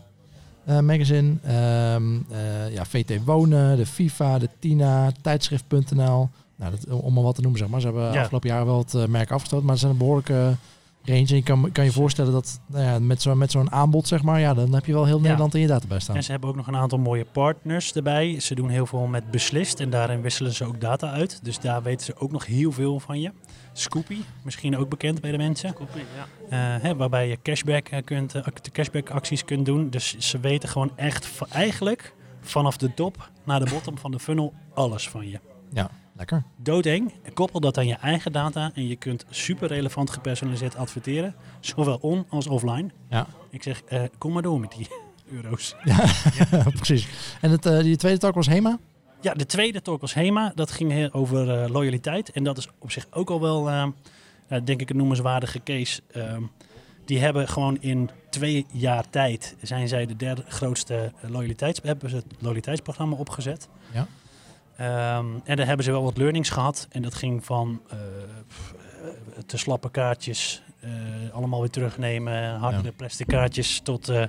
magazine, 0.66 1.34
ehm, 1.42 2.16
eh, 2.30 2.72
ja, 2.74 2.84
VT 2.84 3.24
Wonen, 3.24 3.76
de 3.76 3.86
FIFA, 3.86 4.38
de 4.38 4.48
Tina, 4.58 5.12
tijdschrift.nl. 5.22 6.28
Nou, 6.56 6.70
dat, 6.70 6.86
om 7.00 7.14
maar 7.14 7.22
wat 7.22 7.34
te 7.34 7.40
noemen, 7.40 7.60
zeg 7.60 7.68
maar. 7.68 7.80
Ze 7.80 7.86
hebben 7.86 8.12
Ja. 8.12 8.20
afgelopen 8.20 8.48
jaren 8.48 8.66
wel 8.66 8.78
het 8.90 9.08
merk 9.08 9.30
afgestoten, 9.30 9.64
maar 9.64 9.70
het 9.74 9.80
zijn 9.80 9.92
een 9.92 9.98
behoorlijke 9.98 10.56
range. 11.04 11.26
En 11.28 11.36
je 11.36 11.42
kan, 11.42 11.72
kan 11.72 11.84
je 11.84 11.92
voorstellen 11.92 12.32
dat 12.32 12.60
nou 12.66 12.84
ja, 12.84 12.98
met 12.98 13.22
zo'n 13.22 13.38
met 13.38 13.50
zo'n 13.50 13.70
aanbod, 13.72 14.06
zeg 14.08 14.22
maar, 14.22 14.40
ja, 14.40 14.54
dan 14.54 14.74
heb 14.74 14.84
je 14.86 14.92
wel 14.92 15.04
heel 15.04 15.20
Nederland 15.20 15.54
in 15.54 15.60
je 15.60 15.66
database 15.66 16.00
staan. 16.00 16.16
En 16.16 16.24
ze 16.24 16.30
hebben 16.30 16.48
ook 16.48 16.56
nog 16.56 16.66
een 16.66 16.76
aantal 16.76 16.98
mooie 16.98 17.24
partners 17.32 17.92
erbij. 17.94 18.40
Ze 18.40 18.54
doen 18.54 18.68
heel 18.68 18.86
veel 18.86 19.06
met 19.06 19.30
beslist 19.30 19.80
en 19.80 19.90
daarin 19.90 20.20
wisselen 20.22 20.52
ze 20.52 20.64
ook 20.64 20.80
data 20.80 21.10
uit. 21.10 21.44
Dus 21.44 21.60
daar 21.60 21.82
weten 21.82 22.06
ze 22.06 22.16
ook 22.16 22.32
nog 22.32 22.46
heel 22.46 22.72
veel 22.72 23.00
van 23.00 23.20
je. 23.20 23.32
Scoopy, 23.72 24.16
misschien 24.44 24.76
ook 24.76 24.88
bekend 24.88 25.20
bij 25.20 25.30
de 25.30 25.36
mensen. 25.38 25.74
Kopie, 25.74 26.02
ja. 26.50 26.76
Eh, 26.76 26.82
hè, 26.82 26.96
waarbij 26.96 27.28
je 27.28 27.38
cashback, 27.42 27.88
eh, 27.88 28.04
kunt, 28.04 28.34
eh, 28.34 28.42
ac- 28.46 28.70
cashback 28.72 29.10
acties 29.10 29.44
kunt 29.44 29.66
doen. 29.66 29.90
Dus 29.90 30.16
ze 30.18 30.38
weten 30.40 30.68
gewoon 30.68 30.90
echt 30.96 31.30
eigenlijk 31.50 32.14
vanaf 32.40 32.76
de 32.76 32.94
top 32.94 33.30
naar 33.44 33.64
de 33.64 33.70
bottom 33.70 33.98
van 33.98 34.10
de 34.10 34.18
funnel 34.18 34.52
alles 34.74 35.08
van 35.08 35.28
je. 35.28 35.40
Ja, 35.72 35.90
lekker. 36.22 36.42
Doodeng, 36.56 37.12
koppel 37.34 37.60
dat 37.60 37.78
aan 37.78 37.86
je 37.86 37.94
eigen 37.94 38.32
data 38.32 38.70
en 38.74 38.86
je 38.86 38.96
kunt 38.96 39.24
super 39.30 39.68
relevant 39.68 40.10
gepersonaliseerd 40.10 40.76
adverteren. 40.76 41.34
Zowel 41.60 41.98
on 42.00 42.24
als 42.28 42.46
offline. 42.46 42.90
Ja. 43.10 43.26
Ik 43.50 43.62
zeg, 43.62 43.82
eh, 43.82 44.02
kom 44.18 44.32
maar 44.32 44.42
door 44.42 44.60
met 44.60 44.72
die 44.76 44.88
euro's. 45.36 45.74
Precies. 46.76 47.08
En 47.40 47.50
het, 47.50 47.66
eh, 47.66 47.78
die 47.78 47.96
tweede 47.96 48.18
talk 48.18 48.34
was 48.34 48.46
Hema? 48.46 48.78
Ja, 49.20 49.34
de 49.34 49.46
tweede 49.46 49.82
talk 49.82 50.00
was 50.00 50.14
HEMA. 50.14 50.52
Dat 50.54 50.70
ging 50.70 51.12
over 51.12 51.62
eh, 51.62 51.70
loyaliteit. 51.70 52.30
En 52.30 52.44
dat 52.44 52.58
is 52.58 52.68
op 52.78 52.90
zich 52.90 53.06
ook 53.10 53.30
al 53.30 53.40
wel, 53.40 53.92
denk 54.64 54.80
ik, 54.80 54.90
een 54.90 54.96
noemenswaardige 54.96 55.62
case. 55.62 56.02
Ehm, 56.12 56.42
die 57.04 57.18
hebben 57.18 57.48
gewoon 57.48 57.76
in 57.80 58.10
twee 58.30 58.66
jaar 58.72 59.10
tijd, 59.10 59.56
zijn 59.60 59.88
zij 59.88 60.06
de 60.06 60.16
derde 60.16 60.44
grootste 60.48 61.12
loyaliteits, 61.20 61.80
hebben 61.82 62.10
ze 62.10 62.16
het 62.16 62.24
loyaliteitsprogramma 62.38 63.16
opgezet. 63.16 63.68
Ja. 63.92 64.06
Ehm, 64.76 65.26
en 65.44 65.56
daar 65.56 65.66
hebben 65.66 65.84
ze 65.84 65.90
wel 65.90 66.02
wat 66.02 66.16
learnings 66.16 66.50
gehad. 66.50 66.86
En 66.90 67.02
dat 67.02 67.14
ging 67.14 67.44
van 67.44 67.80
eh, 67.90 67.96
te 69.46 69.56
slappe 69.58 69.90
kaartjes, 69.90 70.62
eh, 70.80 70.90
allemaal 71.32 71.60
weer 71.60 71.70
terugnemen, 71.70 72.54
hardere 72.54 72.84
Ja. 72.84 72.90
plastic 72.96 73.26
kaartjes, 73.26 73.80
tot 73.80 74.08
eh, 74.08 74.24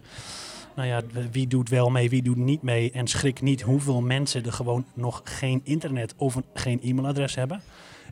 nou 0.76 0.88
ja, 0.88 1.02
wie 1.32 1.48
doet 1.48 1.70
wel 1.70 1.90
mee, 1.90 2.10
wie 2.10 2.22
doet 2.24 2.38
niet 2.38 2.62
mee. 2.62 2.92
En 2.92 3.08
schrik 3.08 3.42
niet 3.42 3.62
hoeveel 3.62 4.02
mensen 4.02 4.46
er 4.46 4.54
gewoon 4.54 4.86
nog 4.94 5.22
geen 5.24 5.62
internet 5.64 6.14
of 6.18 6.36
een- 6.36 6.46
geen 6.54 6.80
e-mailadres 6.84 7.36
hebben. 7.36 7.62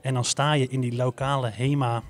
En 0.01 0.13
dan 0.13 0.25
sta 0.25 0.53
je 0.53 0.67
in 0.67 0.81
die 0.81 0.95
lokale 0.95 1.49
HEMA 1.49 2.03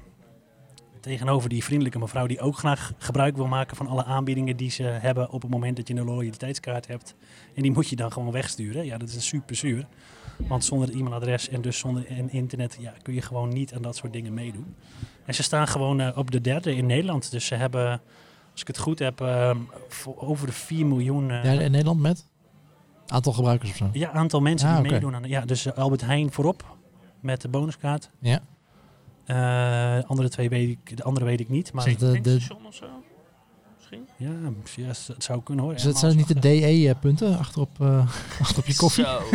tegenover 1.02 1.50
die 1.50 1.64
vriendelijke 1.64 2.00
mevrouw 2.00 2.28
die 2.28 2.40
ook 2.40 2.58
graag 2.58 2.92
gebruik 2.98 3.36
wil 3.36 3.48
maken 3.48 3.78
van 3.78 3.88
alle 3.88 4.04
aanbiedingen 4.06 4.58
die 4.58 4.70
ze 4.70 4.84
hebben 4.84 5.30
op 5.32 5.42
het 5.42 5.52
moment 5.52 5.76
dat 5.76 5.88
je 5.88 5.96
een 5.96 6.06
loyaliteitskaart 6.06 6.88
hebt. 6.88 7.16
En 7.56 7.62
die 7.62 7.72
moet 7.72 7.90
je 7.90 7.96
dan 7.96 8.12
gewoon 8.12 8.32
wegsturen. 8.32 8.86
Ja, 8.86 8.98
dat 8.98 9.10
is 9.10 9.28
super 9.28 9.56
zuur. 9.56 9.88
Want 10.38 10.66
zonder 10.66 10.88
het 10.88 10.98
e-mailadres 10.98 11.50
en 11.50 11.62
dus 11.62 11.78
zonder 11.80 12.08
en 12.08 12.30
internet 12.32 12.78
ja, 12.80 12.94
kun 13.02 13.14
je 13.14 13.22
gewoon 13.22 13.50
niet 13.50 13.74
aan 13.74 13.82
dat 13.82 13.96
soort 13.96 14.14
dingen 14.14 14.34
meedoen. 14.34 14.76
En 15.26 15.34
ze 15.34 15.44
staan 15.44 15.68
gewoon 15.68 16.00
eh, 16.00 16.18
op 16.18 16.32
de 16.32 16.42
derde 16.42 16.76
in 16.76 16.86
Nederland. 16.86 17.32
Dus 17.32 17.46
ze 17.46 17.56
hebben, 17.56 18.02
als 18.52 18.62
ik 18.62 18.68
het 18.68 18.78
goed 18.78 19.00
heb, 19.00 19.22
eh, 19.22 19.56
voor 19.88 20.18
over 20.22 20.48
de 20.48 20.54
4 20.54 20.86
miljoen. 20.86 21.32
eh, 21.32 21.44
Ja, 21.44 21.52
in 21.62 21.72
Nederland 21.72 22.00
met? 22.00 22.26
Aantal 23.08 23.34
gebruikers 23.34 23.70
of 23.70 23.76
zo. 23.76 23.90
Ja, 23.94 24.12
aantal 24.12 24.42
mensen 24.42 24.68
Ah, 24.68 24.74
die 24.76 24.84
oké. 24.84 24.92
meedoen 24.94 25.16
aan. 25.16 25.24
Ja, 25.24 25.46
dus 25.46 25.66
eh, 25.66 25.74
Albert 25.78 26.02
Heijn 26.02 26.32
voorop 26.32 26.76
met 27.20 27.42
de 27.42 27.48
bonuskaart. 27.48 28.10
Ja. 28.20 28.40
Eh, 29.32 30.04
andere 30.10 30.30
twee 30.30 30.50
weet 30.50 30.70
ik, 30.70 30.98
de 30.98 31.04
andere 31.04 31.26
weet 31.26 31.40
ik 31.40 31.50
niet. 31.50 31.74
Maar 31.74 31.98
de, 31.98 32.22
de, 32.22 32.36
of 32.66 32.76
zo? 32.76 32.86
Misschien? 33.78 34.08
ja, 34.18 34.30
ja, 34.76 34.88
het 34.88 35.24
zou 35.24 35.42
kunnen 35.44 35.64
hoor. 35.66 35.74
is 35.74 35.84
het, 35.84 35.98
zijn 35.98 36.16
niet 36.16 36.28
de 36.28 36.40
DE-punten 36.40 37.38
achterop, 37.38 37.82
eh 37.82 38.08
achterop 38.40 38.66
je 38.72 38.76
koffie? 38.76 39.04
Zo. 39.04 39.22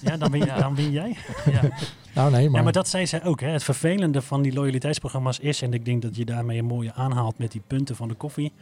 Ja, 0.00 0.16
dan 0.16 0.30
win, 0.30 0.44
Ja. 0.44 0.58
dan 0.58 0.74
win 0.74 0.90
jij. 0.90 1.16
Ja. 1.50 1.60
Nou 2.14 2.30
nee, 2.30 2.48
maar, 2.48 2.58
Ja, 2.58 2.62
maar 2.64 2.72
dat 2.72 2.88
zei 2.88 3.06
zij 3.06 3.24
ook. 3.24 3.40
Hè. 3.40 3.48
Het 3.48 3.62
vervelende 3.64 4.22
van 4.22 4.42
die 4.42 4.52
loyaliteitsprogramma's 4.52 5.38
is, 5.38 5.62
en 5.62 5.72
ik 5.72 5.84
denk 5.84 6.02
dat 6.02 6.16
je 6.16 6.24
daarmee 6.24 6.58
een 6.58 6.64
mooie 6.64 6.92
aanhaalt 6.94 7.38
met 7.38 7.52
die 7.52 7.62
punten 7.66 7.96
van 7.96 8.08
de 8.08 8.14
koffie. 8.14 8.52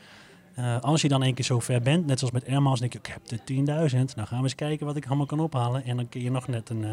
Eh, 0.54 0.80
als 0.80 1.02
je 1.02 1.08
dan 1.08 1.22
één 1.22 1.34
keer 1.34 1.44
zo 1.44 1.60
ver 1.60 1.80
bent, 1.82 2.06
net 2.06 2.18
zoals 2.18 2.34
met 2.34 2.46
Airmiles, 2.48 2.80
denk 2.80 2.92
je, 2.92 2.98
ik 2.98 3.06
heb 3.06 3.28
de 3.28 3.38
10.000. 3.90 4.14
Nou 4.14 4.28
gaan 4.28 4.38
we 4.38 4.42
eens 4.42 4.54
kijken 4.54 4.86
wat 4.86 4.96
ik 4.96 5.06
allemaal 5.06 5.26
kan 5.26 5.40
ophalen. 5.40 5.84
En 5.84 5.96
dan 5.96 6.08
kun 6.08 6.22
je 6.22 6.30
nog 6.30 6.48
net 6.48 6.68
een, 6.70 6.84
eh, 6.84 6.90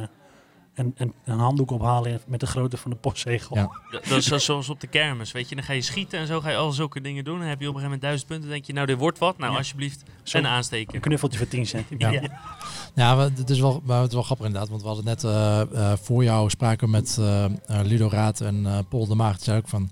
een, 0.76 0.94
een, 0.98 1.14
een 1.26 1.40
handdoek 1.40 1.72
ophalen 1.72 2.22
met 2.28 2.40
de 2.40 2.46
grootte 2.48 2.78
van 2.78 2.92
de 2.92 2.98
postzegel. 2.98 3.56
Ja. 3.56 3.70
Dat 3.92 4.06
is 4.18 4.26
zo- 4.26 4.38
zoals 4.38 4.70
op 4.70 4.80
de 4.80 4.88
kermis, 4.88 5.32
weet 5.32 5.50
je. 5.50 5.56
Dan 5.56 5.64
ga 5.64 5.74
je 5.74 5.82
schieten 5.82 6.20
en 6.20 6.28
zo 6.28 6.42
ga 6.42 6.50
je 6.50 6.56
al 6.56 6.72
zulke 6.72 7.02
dingen 7.02 7.24
doen. 7.24 7.40
Dan 7.40 7.48
heb 7.48 7.60
je 7.60 7.68
op 7.70 7.74
een 7.76 7.82
gegeven 7.82 7.84
moment 7.84 8.02
duizend 8.02 8.28
punten. 8.28 8.46
Dan 8.48 8.54
denk 8.56 8.66
je, 8.68 8.74
nou, 8.74 8.86
dit 8.88 8.98
wordt 8.98 9.18
wat. 9.20 9.38
Nou, 9.38 9.52
Ja. 9.52 9.58
alsjeblieft, 9.58 10.04
Zo- 10.24 10.38
een 10.38 10.44
Een 10.44 10.50
aansteken. 10.50 11.00
knuffeltje 11.00 11.38
voor 11.38 11.48
10 11.48 11.66
cent. 11.66 11.86
Ja. 11.98 12.12
Ja, 12.96 13.18
we- 13.18 13.32
het 13.36 13.50
is 13.50 13.60
wel, 13.60 13.82
maar 13.84 13.98
het 14.00 14.08
is 14.08 14.14
wel 14.14 14.24
grappig 14.24 14.46
inderdaad. 14.46 14.70
Want 14.70 14.82
we 14.82 14.88
hadden 14.88 15.06
net 15.06 15.24
eh, 15.24 15.62
eh, 15.62 15.98
voor 15.98 16.24
jou 16.24 16.50
spraken 16.50 16.86
we 16.86 16.92
met 16.92 17.18
eh, 17.20 17.46
Ludo 17.84 18.08
Raad 18.10 18.42
en 18.42 18.66
eh 18.66 18.78
Paul 18.90 19.08
de 19.08 19.16
Maagd. 19.16 19.36
Die 19.36 19.44
zei 19.46 19.58
ook 19.58 19.68
van, 19.68 19.90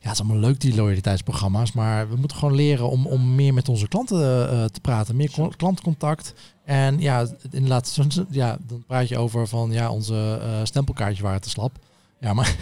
ja, 0.00 0.08
het 0.08 0.12
is 0.12 0.20
allemaal 0.20 0.40
leuk 0.48 0.60
die 0.60 0.74
loyaliteitsprogramma's. 0.74 1.72
Maar 1.72 2.08
we 2.08 2.16
moeten 2.16 2.36
gewoon 2.36 2.54
leren 2.54 2.88
om, 2.90 3.06
om 3.06 3.34
meer 3.34 3.54
met 3.54 3.68
onze 3.68 3.88
klanten 3.88 4.50
eh, 4.50 4.64
te 4.64 4.80
praten. 4.80 5.16
Meer 5.16 5.30
klantcontact. 5.56 6.34
En 6.70 7.00
ja, 7.00 7.26
inderdaad, 7.50 7.98
ja, 8.30 8.56
dan 8.66 8.84
praat 8.86 9.08
je 9.08 9.18
over 9.18 9.46
van, 9.46 9.70
ja, 9.70 9.90
onze 9.90 10.38
eh, 10.42 10.60
stempelkaartjes 10.62 11.20
waren 11.20 11.40
te 11.40 11.50
slap. 11.50 11.78
Ja, 12.18 12.32
maar 12.32 12.56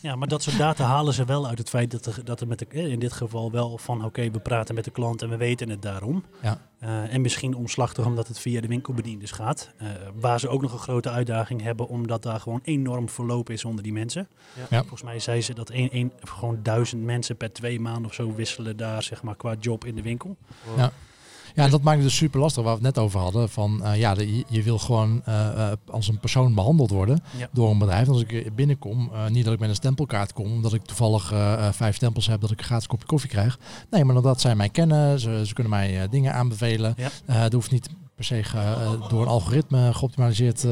Ja, 0.00 0.16
maar 0.16 0.28
dat 0.28 0.42
soort 0.42 0.58
data 0.58 0.84
halen 0.84 1.14
ze 1.14 1.24
wel 1.24 1.48
uit 1.48 1.58
het 1.58 1.68
feit 1.68 1.90
dat 1.90 2.06
er, 2.06 2.24
dat 2.24 2.40
er 2.40 2.46
met 2.46 2.58
de, 2.58 2.66
eh, 2.68 2.86
in 2.86 2.98
dit 2.98 3.12
geval 3.12 3.50
wel 3.50 3.78
van 3.78 4.04
oké, 4.04 4.30
we 4.30 4.38
praten 4.38 4.74
met 4.74 4.84
de 4.84 4.90
klant 4.90 5.22
en 5.22 5.28
we 5.28 5.36
weten 5.36 5.68
het 5.68 5.82
daarom. 5.82 6.24
Ja. 6.42 6.58
Eh, 6.78 7.14
en 7.14 7.20
misschien 7.20 7.54
omslachtig 7.54 8.06
omdat 8.06 8.28
het 8.28 8.38
via 8.38 8.60
de 8.60 8.68
winkelbedienders 8.68 9.30
gaat. 9.30 9.70
Waar 10.14 10.40
ze 10.40 10.48
ook 10.48 10.62
nog 10.62 10.72
een 10.72 10.78
grote 10.78 11.10
uitdaging 11.10 11.62
hebben, 11.62 11.88
omdat 11.88 12.22
daar 12.22 12.40
gewoon 12.40 12.60
enorm 12.62 13.08
verloop 13.08 13.50
is 13.50 13.64
onder 13.64 13.82
die 13.82 13.92
mensen. 13.92 14.28
Ja. 14.70 14.80
Volgens 14.80 15.02
mij 15.02 15.18
zei 15.18 15.42
ze 15.42 15.54
dat 15.54 15.70
één, 15.70 15.90
één, 15.90 16.12
gewoon 16.22 16.58
duizend 16.62 17.02
mensen 17.02 17.36
per 17.36 17.52
twee 17.52 17.80
maanden 17.80 18.04
of 18.04 18.14
zo 18.14 18.34
wisselen 18.34 18.76
daar 18.76 19.02
zeg 19.02 19.22
maar 19.22 19.36
qua 19.36 19.54
job 19.60 19.84
in 19.84 19.94
de 19.94 20.02
winkel. 20.02 20.36
Ja. 20.76 20.92
Ja, 21.54 21.68
dat 21.68 21.82
maakt 21.82 21.96
het 21.96 22.06
dus 22.06 22.16
super 22.16 22.40
lastig, 22.40 22.62
waar 22.62 22.76
we 22.78 22.84
het 22.86 22.94
net 22.94 23.04
over 23.04 23.20
hadden. 23.20 23.48
Van 23.48 23.84
eh, 23.84 23.96
ja, 23.98 24.14
de- 24.14 24.36
je, 24.36 24.44
je 24.48 24.62
wil 24.62 24.78
gewoon 24.78 25.22
eh, 25.24 25.48
eh, 25.70 25.76
als 25.90 26.08
een 26.08 26.18
persoon 26.18 26.54
behandeld 26.54 26.90
worden 26.90 27.22
Ja. 27.36 27.48
door 27.52 27.70
een 27.70 27.78
bedrijf. 27.78 28.08
Als 28.08 28.20
ik 28.26 28.54
binnenkom, 28.54 29.10
eh, 29.12 29.26
niet 29.28 29.44
dat 29.44 29.54
ik 29.54 29.60
met 29.60 29.68
een 29.68 29.74
stempelkaart 29.74 30.32
kom, 30.32 30.52
omdat 30.52 30.72
ik 30.74 30.84
toevallig 30.84 31.32
vijf 31.70 31.94
stempels 31.96 32.26
heb 32.26 32.40
dat 32.40 32.50
ik 32.50 32.58
een 32.58 32.64
gratis 32.64 32.86
kopje 32.86 33.06
koffie 33.06 33.30
krijg. 33.30 33.58
Nee, 33.90 34.04
maar 34.04 34.22
dat 34.22 34.40
zij 34.40 34.54
mij 34.56 34.68
kennen, 34.68 35.20
ze, 35.20 35.42
ze 35.46 35.54
kunnen 35.54 35.72
mij 35.72 36.08
dingen 36.08 36.34
aanbevelen. 36.34 36.94
Ja. 36.96 37.08
Eh 37.26 37.44
er 37.44 37.54
hoeft 37.54 37.70
niet 37.70 37.88
per 38.14 38.24
se 38.24 38.42
door 39.08 39.22
een 39.22 39.28
algoritme 39.28 39.94
geoptimaliseerd 39.94 40.66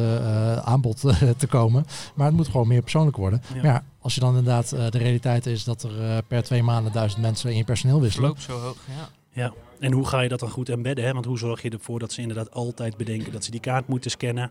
aanbod 0.65 1.01
te 1.37 1.47
komen. 1.47 1.85
Maar 2.15 2.27
het 2.27 2.37
moet 2.37 2.49
gewoon 2.49 2.69
meer 2.69 2.83
persoonlijk 2.83 3.17
worden. 3.17 3.43
Ja. 3.49 3.55
Maar 3.62 3.65
ja, 3.73 3.85
als 4.01 4.15
je 4.15 4.21
dan 4.21 4.29
inderdaad 4.37 4.69
de 4.69 4.99
realiteit 4.99 5.47
is 5.47 5.65
dat 5.65 5.83
er 5.83 6.03
eh, 6.03 6.17
per 6.29 6.43
twee 6.43 6.62
maanden 6.62 6.93
duizend 6.93 7.23
mensen 7.23 7.51
in 7.51 7.57
je 7.57 7.65
personeel 7.65 8.01
wisselen. 8.01 8.37
Verloop 8.37 8.61
zo 8.61 8.67
hoog, 8.67 8.77
ja. 8.89 9.09
Ja, 9.43 9.53
en 9.83 9.93
hoe 9.93 10.07
ga 10.07 10.21
je 10.21 10.29
dat 10.29 10.41
dan 10.41 10.51
goed 10.51 10.69
embedden? 10.69 11.05
Hè? 11.05 11.12
Want 11.12 11.25
hoe 11.25 11.39
zorg 11.39 11.62
je 11.62 11.71
ervoor 11.71 11.99
dat 11.99 12.12
ze 12.12 12.21
inderdaad 12.21 12.51
altijd 12.51 12.97
bedenken 12.97 13.33
dat 13.33 13.45
ze 13.45 13.51
die 13.51 13.61
kaart 13.61 13.89
moeten 13.89 14.11
scannen? 14.11 14.51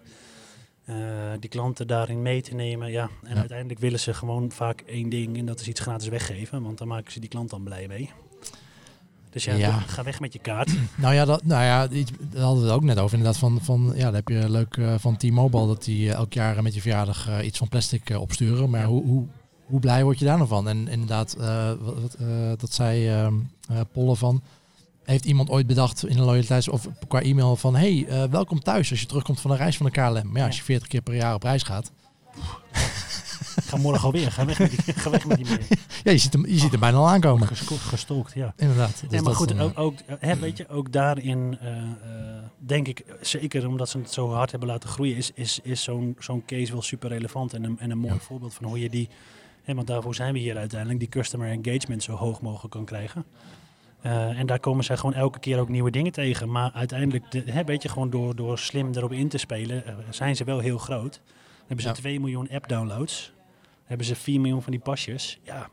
eh, 0.85 0.95
die 1.39 1.49
klanten 1.49 1.87
daarin 1.87 2.21
mee 2.21 2.41
te 2.41 2.55
nemen. 2.55 2.91
Ja. 2.91 3.09
En 3.23 3.33
Ja. 3.33 3.39
uiteindelijk 3.39 3.79
willen 3.79 3.99
ze 3.99 4.13
gewoon 4.13 4.51
vaak 4.51 4.81
één 4.87 5.09
ding 5.09 5.37
en 5.37 5.45
dat 5.45 5.59
is 5.59 5.67
iets 5.67 5.79
gratis 5.79 6.07
weggeven. 6.07 6.61
Want 6.63 6.77
dan 6.77 6.87
maken 6.87 7.11
ze 7.11 7.19
die 7.19 7.29
klant 7.29 7.49
dan 7.49 7.63
blij 7.63 7.87
mee. 7.87 8.09
Dus 9.29 9.43
ja, 9.43 9.53
Ja. 9.53 9.79
ga 9.79 10.03
weg 10.03 10.19
met 10.19 10.33
je 10.33 10.39
kaart. 10.39 10.71
Nou 10.95 11.13
ja, 11.13 11.25
dat, 11.25 11.43
nou 11.43 11.63
ja 11.63 11.89
iets, 11.89 12.11
daar 12.31 12.41
hadden 12.43 12.61
we 12.63 12.67
het 12.69 12.75
ook 12.77 12.83
net 12.83 12.97
over. 12.99 13.17
Inderdaad, 13.17 13.39
van, 13.39 13.59
van 13.61 13.91
ja, 13.95 14.03
dan 14.03 14.13
heb 14.13 14.27
je 14.27 14.49
leuk 14.49 14.77
eh, 14.77 14.93
van 14.97 15.17
T-Mobile 15.17 15.67
dat 15.67 15.83
die 15.83 16.09
eh, 16.09 16.15
elk 16.15 16.33
jaar 16.33 16.63
met 16.63 16.73
je 16.73 16.81
verjaardag 16.81 17.43
iets 17.43 17.57
van 17.57 17.67
plastic 17.67 18.09
opsturen. 18.19 18.69
Maar 18.69 18.81
Ja. 18.81 18.87
hoe, 18.87 19.03
hoe, 19.03 19.25
hoe 19.65 19.79
blij 19.79 20.03
word 20.03 20.19
je 20.19 20.25
daar 20.25 20.37
nou 20.37 20.47
van? 20.49 20.67
En 20.69 20.87
inderdaad, 20.87 21.35
wat, 21.79 22.17
dat 22.59 22.73
zei 22.73 23.07
ehm 23.07 23.33
eh, 23.69 23.79
Polle 23.91 24.15
van. 24.15 24.41
Heeft 25.11 25.25
iemand 25.25 25.49
ooit 25.49 25.67
bedacht 25.67 26.05
in 26.07 26.17
een 26.17 26.23
loyaliteits 26.23 26.67
of 26.69 26.87
qua 27.07 27.21
e-mail 27.21 27.55
van 27.55 27.75
hey, 27.75 28.05
eh, 28.07 28.23
welkom 28.23 28.59
thuis 28.59 28.89
als 28.91 28.99
je 28.99 29.05
terugkomt 29.05 29.39
van 29.41 29.51
een 29.51 29.57
reis 29.57 29.77
van 29.77 29.85
de 29.85 29.91
KLM. 29.91 30.27
Maar 30.31 30.41
ja, 30.41 30.45
als 30.45 30.57
je 30.57 30.63
40 30.63 30.87
keer 30.87 31.01
per 31.01 31.15
jaar 31.15 31.33
op 31.33 31.43
reis 31.43 31.63
gaat, 31.63 31.91
Ga 33.63 33.77
morgen 33.77 34.03
alweer. 34.05 34.31
Ga 34.31 34.45
weg 34.45 34.59
met 34.59 34.69
die, 34.69 34.93
ga 34.93 35.09
weg 35.09 35.25
met 35.25 35.37
die 35.37 35.45
meer. 35.45 35.67
ja, 36.03 36.11
je 36.11 36.17
ziet 36.17 36.33
hem, 36.33 36.45
je 36.47 36.57
ziet 36.59 36.71
hem 36.71 36.79
bijna 36.79 36.97
al 36.97 37.07
aankomen. 37.09 37.47
Gesto- 37.47 37.75
Gestolkt, 37.75 38.33
ja. 38.33 38.53
Inderdaad. 38.57 39.03
Dus 39.09 39.21
maar 39.21 39.35
goed, 39.35 39.51
eh, 39.51 39.61
ook, 39.63 39.77
ook, 39.79 39.93
hè, 40.19 40.35
weet 40.35 40.57
je, 40.57 40.67
ook 40.69 40.91
daarin 40.91 41.57
eh, 41.61 41.67
denk 42.57 42.87
ik, 42.87 43.05
zeker 43.21 43.67
omdat 43.67 43.89
ze 43.89 43.97
het 43.97 44.11
zo 44.11 44.31
hard 44.31 44.51
hebben 44.51 44.69
laten 44.69 44.89
groeien, 44.89 45.15
is, 45.15 45.31
is, 45.33 45.59
is 45.63 45.83
zo'n 45.83 46.15
zo'n 46.19 46.43
case 46.45 46.71
wel 46.71 46.81
super 46.81 47.09
relevant 47.09 47.53
en 47.53 47.63
een, 47.63 47.79
en 47.79 47.91
een 47.91 47.97
mooi 47.97 48.13
Ja. 48.13 48.19
voorbeeld 48.19 48.53
van 48.53 48.65
hoe 48.65 48.79
je 48.79 48.89
die, 48.89 49.09
hè, 49.63 49.73
want 49.73 49.87
daarvoor 49.87 50.15
zijn 50.15 50.33
we 50.33 50.39
hier 50.39 50.57
uiteindelijk, 50.57 50.99
die 50.99 51.09
customer 51.09 51.49
engagement 51.49 52.03
zo 52.03 52.13
hoog 52.15 52.41
mogelijk 52.41 52.73
kan 52.73 52.85
krijgen. 52.85 53.25
Eh, 54.01 54.39
en 54.39 54.45
daar 54.45 54.59
komen 54.59 54.83
zij 54.83 54.97
gewoon 54.97 55.13
elke 55.13 55.39
keer 55.39 55.59
ook 55.59 55.69
nieuwe 55.69 55.91
dingen 55.91 56.11
tegen. 56.11 56.51
Maar 56.51 56.71
uiteindelijk, 56.73 57.31
de, 57.31 57.43
hè, 57.45 57.63
weet 57.63 57.81
je, 57.81 57.89
gewoon 57.89 58.09
door, 58.09 58.35
door 58.35 58.59
slim 58.59 58.93
erop 58.93 59.11
in 59.11 59.27
te 59.27 59.37
spelen, 59.37 59.85
eh, 59.85 59.93
zijn 60.09 60.35
ze 60.35 60.43
wel 60.43 60.59
heel 60.59 60.77
groot. 60.77 61.21
Hebben 61.59 61.81
ze 61.81 61.87
Ja. 61.87 61.93
2 61.93 62.19
miljoen 62.19 62.49
app-downloads. 62.49 63.31
Hebben 63.85 64.05
ze 64.05 64.15
4 64.15 64.39
miljoen 64.41 64.61
van 64.61 64.71
die 64.71 64.81
pasjes. 64.81 65.39
Ja, 65.43 65.69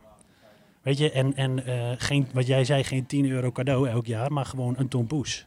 Weet 0.83 0.99
je, 0.99 1.11
en, 1.11 1.37
en 1.37 1.67
eh, 1.67 1.91
geen, 1.99 2.29
wat 2.33 2.47
jij 2.47 2.65
zei, 2.65 2.85
geen 2.85 3.07
10 3.07 3.31
euro 3.31 3.53
cadeau 3.53 3.89
elk 3.89 4.07
jaar, 4.07 4.33
maar 4.33 4.45
gewoon 4.47 4.75
een 4.79 4.89
ton 4.89 5.07
poes. 5.07 5.47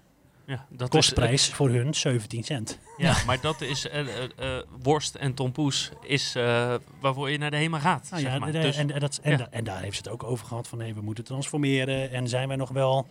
Ja 0.52 0.66
dat 0.70 0.90
Kostprijs 0.90 1.50
voor 1.50 1.70
hun 1.70 1.94
17 1.94 2.44
cent. 2.44 2.80
Ja, 2.98 3.16
maar 3.28 3.42
dat 3.42 3.62
is 3.62 3.88
eh, 3.90 4.00
eh, 4.00 4.24
eh, 4.58 4.64
worst 4.82 5.16
en 5.16 5.34
tompoes 5.34 5.92
is 6.02 6.36
eh, 6.36 6.74
waarvoor 7.00 7.30
je 7.32 7.38
naar 7.38 7.52
de 7.52 7.58
HEMA 7.58 7.80
gaat. 7.80 8.08
Nou 8.10 8.22
zeg 8.22 8.32
ja, 8.34 8.40
maar. 8.40 8.52
de- 8.52 8.60
Dus- 8.60 8.76
en, 8.78 8.92
en, 8.92 9.00
dat, 9.00 9.20
en, 9.24 9.32
ja. 9.32 9.38
da- 9.38 9.48
en 9.52 9.64
daar 9.64 9.82
heeft 9.82 9.96
ze 9.96 10.02
het 10.04 10.12
ook 10.12 10.24
over 10.24 10.46
gehad 10.46 10.68
van 10.68 10.78
nee, 10.78 10.94
we 10.94 11.02
moeten 11.02 11.24
transformeren 11.24 12.12
en 12.12 12.28
zijn 12.28 12.48
wij 12.48 12.58
nog 12.58 12.70
wel... 12.70 13.08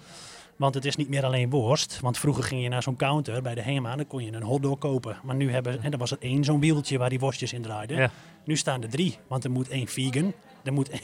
Want 0.56 0.74
het 0.74 0.84
is 0.84 0.96
niet 0.96 1.08
meer 1.08 1.24
alleen 1.24 1.50
worst. 1.50 1.98
Want 2.00 2.18
vroeger 2.18 2.44
ging 2.44 2.62
je 2.62 2.68
naar 2.68 2.82
zo'n 2.82 2.96
counter 2.96 3.42
bij 3.42 3.54
de 3.54 3.62
HEMA, 3.62 3.96
dan 3.96 4.06
kon 4.06 4.24
je 4.24 4.32
een 4.32 4.42
hotdog 4.42 4.78
kopen. 4.78 5.16
Maar 5.22 5.34
nu 5.36 5.52
hebben, 5.52 5.82
en 5.82 5.90
dan 5.90 6.00
was 6.00 6.10
het 6.10 6.20
één 6.20 6.44
zo'n 6.44 6.60
wieltje 6.60 6.98
waar 6.98 7.08
die 7.08 7.18
worstjes 7.18 7.52
in 7.52 7.62
draaiden. 7.62 8.10
Nu 8.44 8.56
staan 8.56 8.82
er 8.82 8.88
drie, 8.88 9.18
want 9.26 9.44
er 9.44 9.50
moet 9.50 9.68
één 9.68 9.86
vegan. 9.86 10.32
Er 10.64 10.72
moet 10.72 10.90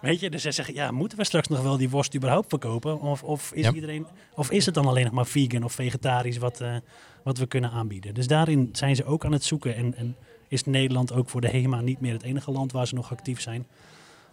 Weet 0.00 0.20
je, 0.20 0.30
dus 0.30 0.42
zij 0.42 0.52
zeggen, 0.52 0.74
ja, 0.74 0.90
moeten 0.90 1.18
we 1.18 1.24
straks 1.24 1.48
nog 1.48 1.62
wel 1.62 1.76
die 1.76 1.90
worst 1.90 2.14
überhaupt 2.16 2.48
verkopen? 2.48 3.00
Of, 3.00 3.22
of, 3.22 3.52
is, 3.52 3.64
Ja. 3.64 3.72
iedereen, 3.72 4.06
of 4.34 4.50
is 4.50 4.66
het 4.66 4.74
dan 4.74 4.86
alleen 4.86 5.04
nog 5.04 5.12
maar 5.12 5.26
vegan 5.26 5.62
of 5.62 5.72
vegetarisch 5.72 6.38
wat, 6.38 6.60
eh, 6.60 6.74
wat 7.22 7.38
we 7.38 7.46
kunnen 7.46 7.70
aanbieden? 7.70 8.14
Dus 8.14 8.26
daarin 8.26 8.68
zijn 8.72 8.96
ze 8.96 9.04
ook 9.04 9.24
aan 9.24 9.32
het 9.32 9.44
zoeken. 9.44 9.74
En, 9.76 9.94
en 9.96 10.16
is 10.48 10.64
Nederland 10.64 11.12
ook 11.12 11.28
voor 11.28 11.40
de 11.40 11.48
HEMA 11.48 11.80
niet 11.80 12.00
meer 12.00 12.12
het 12.12 12.22
enige 12.22 12.50
land 12.50 12.72
waar 12.72 12.86
ze 12.86 12.94
nog 12.94 13.10
actief 13.12 13.40
zijn? 13.40 13.66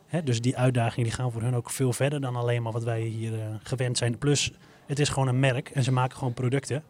Hè, 0.07 0.23
dus 0.23 0.41
die 0.41 0.57
uitdagingen 0.57 1.03
die 1.03 1.17
gaan 1.17 1.31
voor 1.31 1.41
hun 1.41 1.55
ook 1.55 1.69
veel 1.69 1.93
verder 1.93 2.21
dan 2.21 2.35
alleen 2.35 2.61
maar 2.61 2.71
wat 2.71 2.83
wij 2.83 3.01
hier 3.01 3.33
eh, 3.33 3.39
gewend 3.63 3.97
zijn. 3.97 4.17
Plus, 4.17 4.51
het 4.85 4.99
is 4.99 5.09
gewoon 5.09 5.27
een 5.27 5.39
merk 5.39 5.69
en 5.69 5.83
ze 5.83 5.91
maken 5.91 6.17
gewoon 6.17 6.33
producten. 6.33 6.83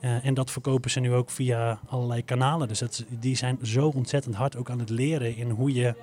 Eh, 0.00 0.24
en 0.24 0.34
dat 0.34 0.50
verkopen 0.50 0.90
ze 0.90 1.00
nu 1.00 1.12
ook 1.14 1.30
via 1.30 1.80
allerlei 1.88 2.24
kanalen. 2.24 2.68
Dus 2.68 2.78
dat, 2.78 3.04
die 3.08 3.36
zijn 3.36 3.58
zo 3.62 3.88
ontzettend 3.88 4.34
hard 4.34 4.56
ook 4.56 4.70
aan 4.70 4.78
het 4.78 4.90
leren 4.90 5.36
in 5.36 5.50
hoe 5.50 5.72
je 5.74 5.94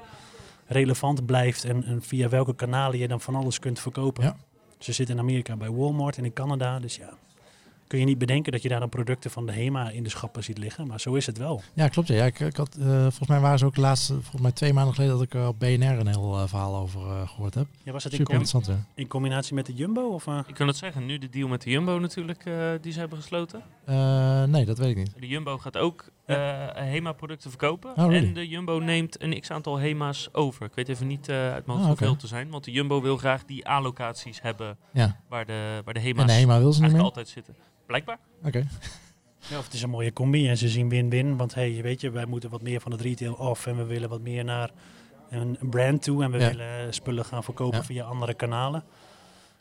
relevant 0.66 1.26
blijft 1.26 1.64
en, 1.64 1.84
en 1.84 2.02
via 2.02 2.30
welke 2.30 2.56
kanalen 2.56 3.00
je 3.00 3.08
dan 3.08 3.22
van 3.22 3.36
alles 3.36 3.60
kunt 3.60 3.80
verkopen. 3.80 4.24
Ja. 4.24 4.36
Ze 4.80 4.92
zitten 4.94 5.16
in 5.16 5.22
Amerika 5.22 5.56
bij 5.56 5.72
Walmart 5.72 6.18
en 6.18 6.26
in 6.26 6.34
Canada, 6.34 6.80
dus 6.80 6.96
ja. 6.96 7.10
Kun 7.88 8.00
je 8.00 8.06
niet 8.06 8.18
bedenken 8.18 8.52
dat 8.52 8.62
je 8.62 8.70
daar 8.70 8.80
dan 8.80 8.90
producten 8.90 9.32
van 9.32 9.46
de 9.46 9.52
HEMA 9.52 9.90
in 9.90 10.04
de 10.04 10.10
schappen 10.10 10.44
ziet 10.44 10.58
liggen, 10.58 10.88
maar 10.88 11.00
zo 11.00 11.14
is 11.14 11.26
het 11.26 11.38
wel. 11.38 11.62
Ja, 11.74 11.88
klopt. 11.88 12.08
Ja. 12.08 12.16
Ja, 12.16 12.26
ik, 12.26 12.40
ik 12.40 12.56
had, 12.56 12.76
eh, 12.80 12.86
volgens 13.02 13.28
mij 13.28 13.40
waren 13.40 13.60
ze 13.60 13.66
ook 13.66 13.76
laatst, 13.76 14.08
volgens 14.08 14.42
mij 14.42 14.52
twee 14.52 14.74
maanden 14.74 14.94
geleden, 14.94 15.16
dat 15.16 15.24
ik 15.24 15.34
eh, 15.34 15.48
op 15.48 15.60
BNR 15.60 16.00
een 16.00 16.08
heel 16.08 16.38
eh, 16.38 16.48
verhaal 16.48 16.76
over 16.76 17.02
eh, 17.02 17.30
gehoord 17.30 17.54
heb. 17.54 17.68
Ja, 17.84 17.92
was 17.92 18.04
het 18.04 18.12
in, 18.12 18.18
Super 18.18 18.34
interessant. 18.34 18.66
Ja. 18.66 18.86
in 18.96 19.08
combinatie 19.08 19.56
met 19.56 19.66
de 19.66 19.74
Jumbo? 19.74 20.02
Of? 20.02 20.28
Ik 20.48 20.56
kan 20.56 20.68
het 20.68 20.78
zeggen, 20.78 21.06
nu 21.06 21.18
de 21.18 21.30
deal 21.30 21.48
met 21.48 21.62
de 21.62 21.70
Jumbo 21.70 22.00
natuurlijk, 22.00 22.46
eh, 22.46 22.70
die 22.82 22.92
ze 22.92 23.00
hebben 23.00 23.18
gesloten. 23.18 23.62
Eh, 23.86 24.44
nee, 24.44 24.66
dat 24.66 24.78
weet 24.78 24.90
ik 24.90 24.98
niet. 24.98 25.14
De 25.20 25.28
Jumbo 25.28 25.58
gaat 25.58 25.78
ook 25.78 26.06
eh, 26.26 26.36
HEMA-producten 26.74 27.50
verkopen. 27.50 27.90
Oh, 27.90 27.96
really? 28.10 28.28
En 28.28 28.34
de 28.34 28.48
Jumbo 28.48 28.74
neemt 28.78 29.22
een 29.22 29.40
x-aantal 29.40 29.78
HEMA's 29.78 30.30
over. 30.32 30.66
Ik 30.66 30.76
weet 30.76 30.90
even 30.90 31.08
niet 31.08 31.30
eh, 31.30 31.36
uit 31.52 31.66
mijn 31.66 31.78
hoofd 31.78 31.82
Ah, 31.92 31.98
hoeveel 31.98 32.16
te 32.16 32.28
zijn. 32.28 32.50
Want 32.50 32.64
de 32.64 32.72
Jumbo 32.72 33.02
wil 33.02 33.18
graag 33.18 33.46
die 33.46 33.68
A-locaties 33.70 34.42
hebben 34.42 34.78
Ja. 34.94 35.20
waar 35.30 35.46
de, 35.46 35.82
waar 35.86 35.94
de 35.94 36.00
En 36.00 36.06
HEMA's 36.06 36.26
de 36.26 36.32
HEMA 36.32 36.58
wil 36.60 36.74
ze 36.74 36.82
niet 36.82 36.92
eigenlijk 36.92 37.04
altijd 37.04 37.28
zitten. 37.28 37.56
Blijkbaar. 37.86 38.18
Oké. 38.44 38.68
Ja, 39.50 39.58
of 39.58 39.64
het 39.66 39.74
is 39.74 39.82
een 39.82 39.90
mooie 39.90 40.14
combi 40.14 40.50
en 40.50 40.58
ze 40.58 40.70
zien 40.70 40.90
win-win. 40.90 41.38
Want 41.38 41.54
hey, 41.54 41.80
weet 41.82 42.02
je, 42.02 42.10
wij 42.10 42.26
moeten 42.26 42.50
wat 42.50 42.62
meer 42.62 42.82
van 42.82 42.92
het 42.92 43.02
retail 43.02 43.38
af 43.38 43.66
en 43.68 43.78
we 43.78 43.84
willen 43.84 44.10
wat 44.10 44.22
meer 44.22 44.44
naar 44.44 44.72
een 45.30 45.58
brand 45.62 46.02
toe. 46.04 46.24
En 46.24 46.32
we 46.32 46.40
Ja. 46.40 46.48
willen 46.50 46.94
spullen 46.94 47.26
gaan 47.26 47.44
verkopen 47.44 47.78
Ja. 47.78 47.84
via 47.84 48.04
andere 48.06 48.34
kanalen. 48.34 48.84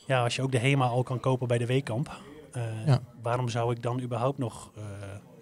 Ja, 0.05 0.23
als 0.23 0.35
je 0.35 0.41
ook 0.41 0.51
de 0.51 0.57
HEMA 0.59 0.85
al 0.85 1.03
kan 1.03 1.19
kopen 1.19 1.47
bij 1.47 1.57
de 1.57 1.65
Weekamp. 1.65 2.17
Eh, 2.51 2.63
Ja. 2.85 2.99
Waarom 3.21 3.49
zou 3.49 3.71
ik 3.71 3.81
dan 3.81 4.01
überhaupt 4.01 4.37
nog 4.37 4.71
eh, 4.75 4.83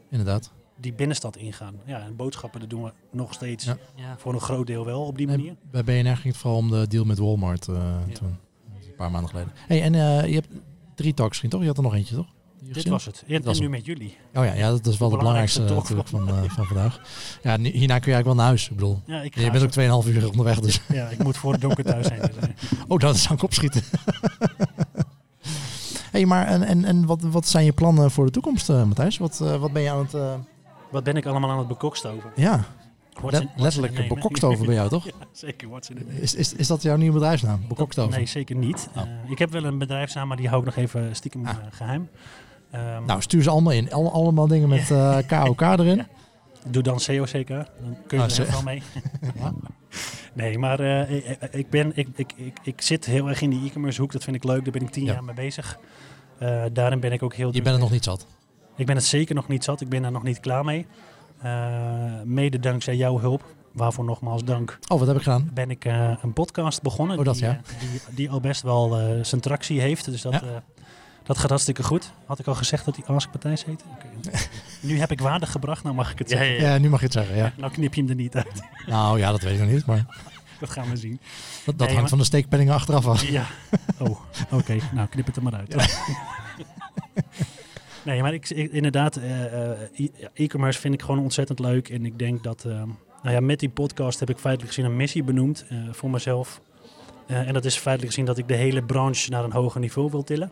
Inderdaad. 0.09 0.53
Die 0.77 0.93
binnenstad 0.93 1.37
ingaan? 1.37 1.75
Ja, 1.85 1.99
en 2.01 2.15
boodschappen 2.15 2.59
dat 2.59 2.69
doen 2.69 2.83
we 2.83 2.91
nog 3.11 3.33
steeds 3.33 3.65
Ja. 3.65 3.77
Voor 4.17 4.33
een 4.33 4.39
groot 4.39 4.67
deel 4.67 4.85
wel 4.85 5.01
op 5.05 5.17
die 5.17 5.27
manier. 5.27 5.55
Bij 5.71 5.83
BNR 5.83 6.15
ging 6.15 6.23
het 6.23 6.37
vooral 6.37 6.59
om 6.59 6.69
de 6.69 6.87
deal 6.87 7.05
met 7.05 7.17
Walmart 7.17 7.67
eh, 7.67 7.75
Ja. 8.07 8.13
toen. 8.13 8.37
Een 8.87 8.95
paar 8.97 9.11
maanden 9.11 9.29
geleden. 9.29 9.51
Hey, 9.67 9.81
en 9.81 9.95
eh, 9.95 10.27
je 10.27 10.33
hebt 10.33 10.47
drie 10.95 11.13
talks 11.13 11.35
gezien, 11.35 11.49
toch? 11.51 11.61
Je 11.61 11.67
had 11.67 11.77
er 11.77 11.83
nog 11.83 11.93
eentje, 11.95 12.15
toch? 12.15 12.27
Dit 12.63 12.73
gezien? 12.73 12.91
was 12.91 13.05
het. 13.05 13.23
En, 13.27 13.43
was 13.43 13.57
en 13.57 13.63
nu 13.63 13.69
met 13.69 13.85
jullie. 13.85 14.17
Oh 14.33 14.45
ja, 14.45 14.53
ja, 14.53 14.69
dat 14.69 14.85
is 14.85 14.97
wel 14.97 15.07
de 15.09 15.13
De 15.15 15.19
belangrijkste 15.19 15.59
belangrijkste 15.61 15.95
talk 15.95 16.07
van, 16.07 16.27
eh, 16.29 16.49
van 16.55 16.65
vandaag. 16.65 17.01
Ja, 17.43 17.57
hierna 17.57 17.69
kun 17.71 17.81
je 17.81 17.87
eigenlijk 17.87 18.23
wel 18.25 18.35
naar 18.35 18.45
huis. 18.45 18.69
Ik 18.69 18.75
bedoel, 18.75 19.01
Ja, 19.05 19.21
ik, 19.21 19.35
je 19.35 19.51
bent 19.51 19.73
zo- 19.73 19.99
ook 19.99 20.03
2,5 20.05 20.09
uur 20.09 20.29
onderweg, 20.29 20.59
dus... 20.59 20.81
ja, 20.87 21.07
ik 21.09 21.23
moet 21.23 21.37
voor 21.37 21.51
het 21.51 21.61
donker 21.61 21.83
thuis 21.83 22.07
zijn. 22.07 22.21
Dus, 22.21 22.31
Oh, 22.87 22.99
dat 22.99 23.17
zou 23.17 23.33
ik 23.33 23.43
opschieten. 23.43 23.81
hey, 26.11 26.25
maar 26.25 26.47
en, 26.47 26.63
en, 26.63 26.85
en 26.85 27.05
wat, 27.05 27.21
wat 27.21 27.47
zijn 27.47 27.65
je 27.65 27.71
plannen 27.73 28.11
voor 28.11 28.25
de 28.25 28.31
toekomst, 28.31 28.69
eh, 28.69 28.83
Matthijs? 28.83 29.17
Wat, 29.17 29.41
eh, 29.41 29.55
wat 29.59 29.71
ben 29.73 29.81
je 29.81 29.89
aan 29.91 30.07
het... 30.09 30.13
wat 30.93 31.03
ben 31.03 31.15
ik 31.15 31.25
allemaal 31.25 31.49
aan 31.51 31.57
het 31.57 31.67
bekokstoven? 31.67 32.31
ja, 32.35 32.63
What's 33.13 33.31
let- 33.31 33.41
in- 33.41 33.49
what's 33.55 33.75
in 33.75 33.81
letterlijk 33.81 34.13
bekokstoven 34.13 34.65
bij 34.65 34.75
jou, 34.75 34.89
toch? 34.95 35.05
Ja, 35.05 35.11
zeker. 35.31 35.69
What's 35.69 35.89
in. 35.89 36.07
Is, 36.09 36.35
is, 36.35 36.53
is 36.53 36.67
dat 36.67 36.81
jouw 36.81 36.95
nieuwe 36.95 37.13
bedrijfsnaam? 37.13 37.61
Bekokstoven? 37.67 38.17
Nee, 38.17 38.25
zeker 38.25 38.55
niet. 38.55 38.89
Oh. 38.95 39.01
Eh, 39.01 39.09
ik 39.31 39.39
heb 39.39 39.51
wel 39.51 39.63
een 39.63 39.77
bedrijfsnaam, 39.77 40.27
maar 40.27 40.37
die 40.37 40.47
hou 40.47 40.59
ik 40.59 40.65
nog 40.65 40.75
even 40.75 41.15
stiekem 41.15 41.45
Ah. 41.45 41.51
eh, 41.51 41.57
geheim. 41.71 42.09
Ehm, 42.71 43.05
Nou, 43.05 43.21
stuur 43.21 43.43
ze 43.43 43.49
allemaal 43.49 43.73
in. 43.73 43.91
Alle, 43.93 44.09
allemaal 44.09 44.47
dingen 44.47 44.69
met 44.69 44.91
eh, 44.91 45.17
KOK 45.27 45.61
erin. 45.79 45.95
Ja. 45.97 46.07
Doe 46.67 46.83
dan 46.83 46.97
COCK, 47.05 47.47
dan 47.47 47.97
kun 48.07 48.17
je 48.17 48.23
Ah, 48.23 48.37
er 48.39 48.51
wel 48.51 48.63
mee. 48.63 48.81
Ja. 49.39 49.53
Nee, 50.33 50.57
maar 50.57 50.79
ik, 51.51 51.69
ben, 51.69 51.91
ik, 51.95 52.07
ik, 52.15 52.33
ik, 52.35 52.57
ik 52.63 52.81
zit 52.81 53.05
heel 53.05 53.27
erg 53.29 53.41
in 53.41 53.49
die 53.49 53.65
e-commerce 53.69 54.01
hoek. 54.01 54.11
Dat 54.11 54.23
vind 54.23 54.35
ik 54.35 54.43
leuk. 54.43 54.63
Daar 54.63 54.71
ben 54.73 54.81
ik 54.81 54.89
tien 54.89 55.05
Ja. 55.05 55.13
jaar 55.13 55.23
mee 55.23 55.35
bezig. 55.35 55.77
Daarin 56.73 56.99
ben 56.99 57.11
ik 57.11 57.23
ook 57.23 57.33
heel 57.33 57.47
Je 57.47 57.53
bent 57.53 57.65
het 57.65 57.73
mee. 57.73 57.83
nog 57.83 57.91
niet 57.91 58.03
zat. 58.03 58.25
Ik 58.75 58.85
ben 58.85 58.95
het 58.95 59.05
zeker 59.05 59.35
nog 59.35 59.47
niet 59.47 59.63
zat. 59.63 59.81
Ik 59.81 59.89
ben 59.89 60.01
daar 60.01 60.11
nog 60.11 60.23
niet 60.23 60.39
klaar 60.39 60.65
mee. 60.65 60.85
Eh, 61.41 61.51
mede 62.23 62.59
dankzij 62.59 62.95
jouw 62.95 63.19
hulp, 63.19 63.43
waarvoor 63.71 64.05
nogmaals 64.05 64.43
dank, 64.43 64.79
Oh, 64.87 64.97
wat 64.99 65.07
heb 65.07 65.15
ik 65.17 65.23
gedaan? 65.23 65.49
ben 65.53 65.69
ik 65.71 65.85
eh, 65.85 66.11
een 66.21 66.33
podcast 66.33 66.81
begonnen. 66.81 67.17
Oh, 67.19 67.25
dat 67.25 67.35
die, 67.35 67.43
ja. 67.43 67.49
eh, 67.51 67.79
die, 67.79 68.01
die 68.15 68.29
al 68.29 68.39
best 68.39 68.61
wel 68.61 68.99
eh, 68.99 69.23
zijn 69.23 69.41
tractie 69.41 69.81
heeft. 69.81 70.05
Dus 70.05 70.21
dat, 70.21 70.33
Ja. 70.33 70.41
eh, 70.41 70.47
dat 71.23 71.37
gaat 71.37 71.49
hartstikke 71.49 71.83
goed. 71.83 72.11
Had 72.25 72.39
ik 72.39 72.47
al 72.47 72.55
gezegd 72.55 72.85
dat 72.85 72.95
hij 72.95 73.15
Ask 73.15 73.29
Matthijs 73.31 73.65
heette? 73.65 73.83
Oké. 73.95 74.37
nu 74.87 74.99
heb 74.99 75.11
ik 75.11 75.19
waardig 75.21 75.51
gebracht, 75.51 75.83
nou 75.83 75.95
mag 75.95 76.11
ik 76.11 76.19
het 76.19 76.29
Ja, 76.29 76.37
zeggen. 76.37 76.55
ja, 76.55 76.73
Ja, 76.73 76.77
nu 76.77 76.89
mag 76.89 76.99
je 76.99 77.05
het 77.05 77.13
zeggen, 77.15 77.35
ja. 77.35 77.53
Nou 77.57 77.71
knip 77.71 77.93
je 77.93 78.01
hem 78.01 78.09
er 78.09 78.15
niet 78.15 78.35
uit. 78.35 78.63
Nou 78.85 79.19
ja, 79.19 79.31
dat 79.31 79.41
weet 79.41 79.53
ik 79.53 79.59
nog 79.59 79.69
niet, 79.69 79.85
maar 79.85 80.05
dat 80.59 80.69
gaan 80.69 80.89
we 80.89 80.95
zien. 80.97 81.19
dat, 81.19 81.21
dat 81.65 81.75
Nee, 81.77 81.85
hangt 81.87 81.99
maar- 82.01 82.09
van 82.09 82.17
de 82.17 82.23
steekpenningen 82.23 82.73
achteraf 82.73 83.07
af. 83.07 83.29
Ja. 83.29 83.45
Oh, 83.99 84.19
oké. 84.51 84.77
Nou, 84.93 85.07
knip 85.07 85.25
het 85.25 85.35
er 85.35 85.43
maar 85.43 85.53
uit. 85.55 85.75
nee, 88.05 88.21
maar 88.21 88.33
ik, 88.33 88.49
inderdaad, 88.49 89.15
eh, 89.15 89.71
eh, 89.71 89.79
e-commerce 90.33 90.79
vind 90.79 90.93
ik 90.93 91.01
gewoon 91.01 91.19
ontzettend 91.19 91.59
leuk. 91.59 91.89
En 91.89 92.05
ik 92.05 92.19
denk 92.19 92.43
dat, 92.43 92.65
eh, 92.65 92.83
nou 93.23 93.35
ja, 93.35 93.39
met 93.39 93.59
die 93.59 93.69
podcast 93.69 94.19
heb 94.19 94.29
ik 94.29 94.37
feitelijk 94.37 94.73
gezien 94.73 94.89
een 94.89 94.97
missie 94.97 95.23
benoemd 95.23 95.65
eh, 95.69 95.77
voor 95.91 96.09
mezelf. 96.09 96.61
En 97.27 97.53
dat 97.53 97.65
is 97.65 97.75
feitelijk 97.75 98.13
gezien 98.13 98.25
dat 98.25 98.37
ik 98.37 98.47
de 98.47 98.53
hele 98.53 98.83
branche 98.83 99.29
naar 99.29 99.43
een 99.43 99.51
hoger 99.51 99.79
niveau 99.79 100.11
wil 100.11 100.23
tillen. 100.23 100.51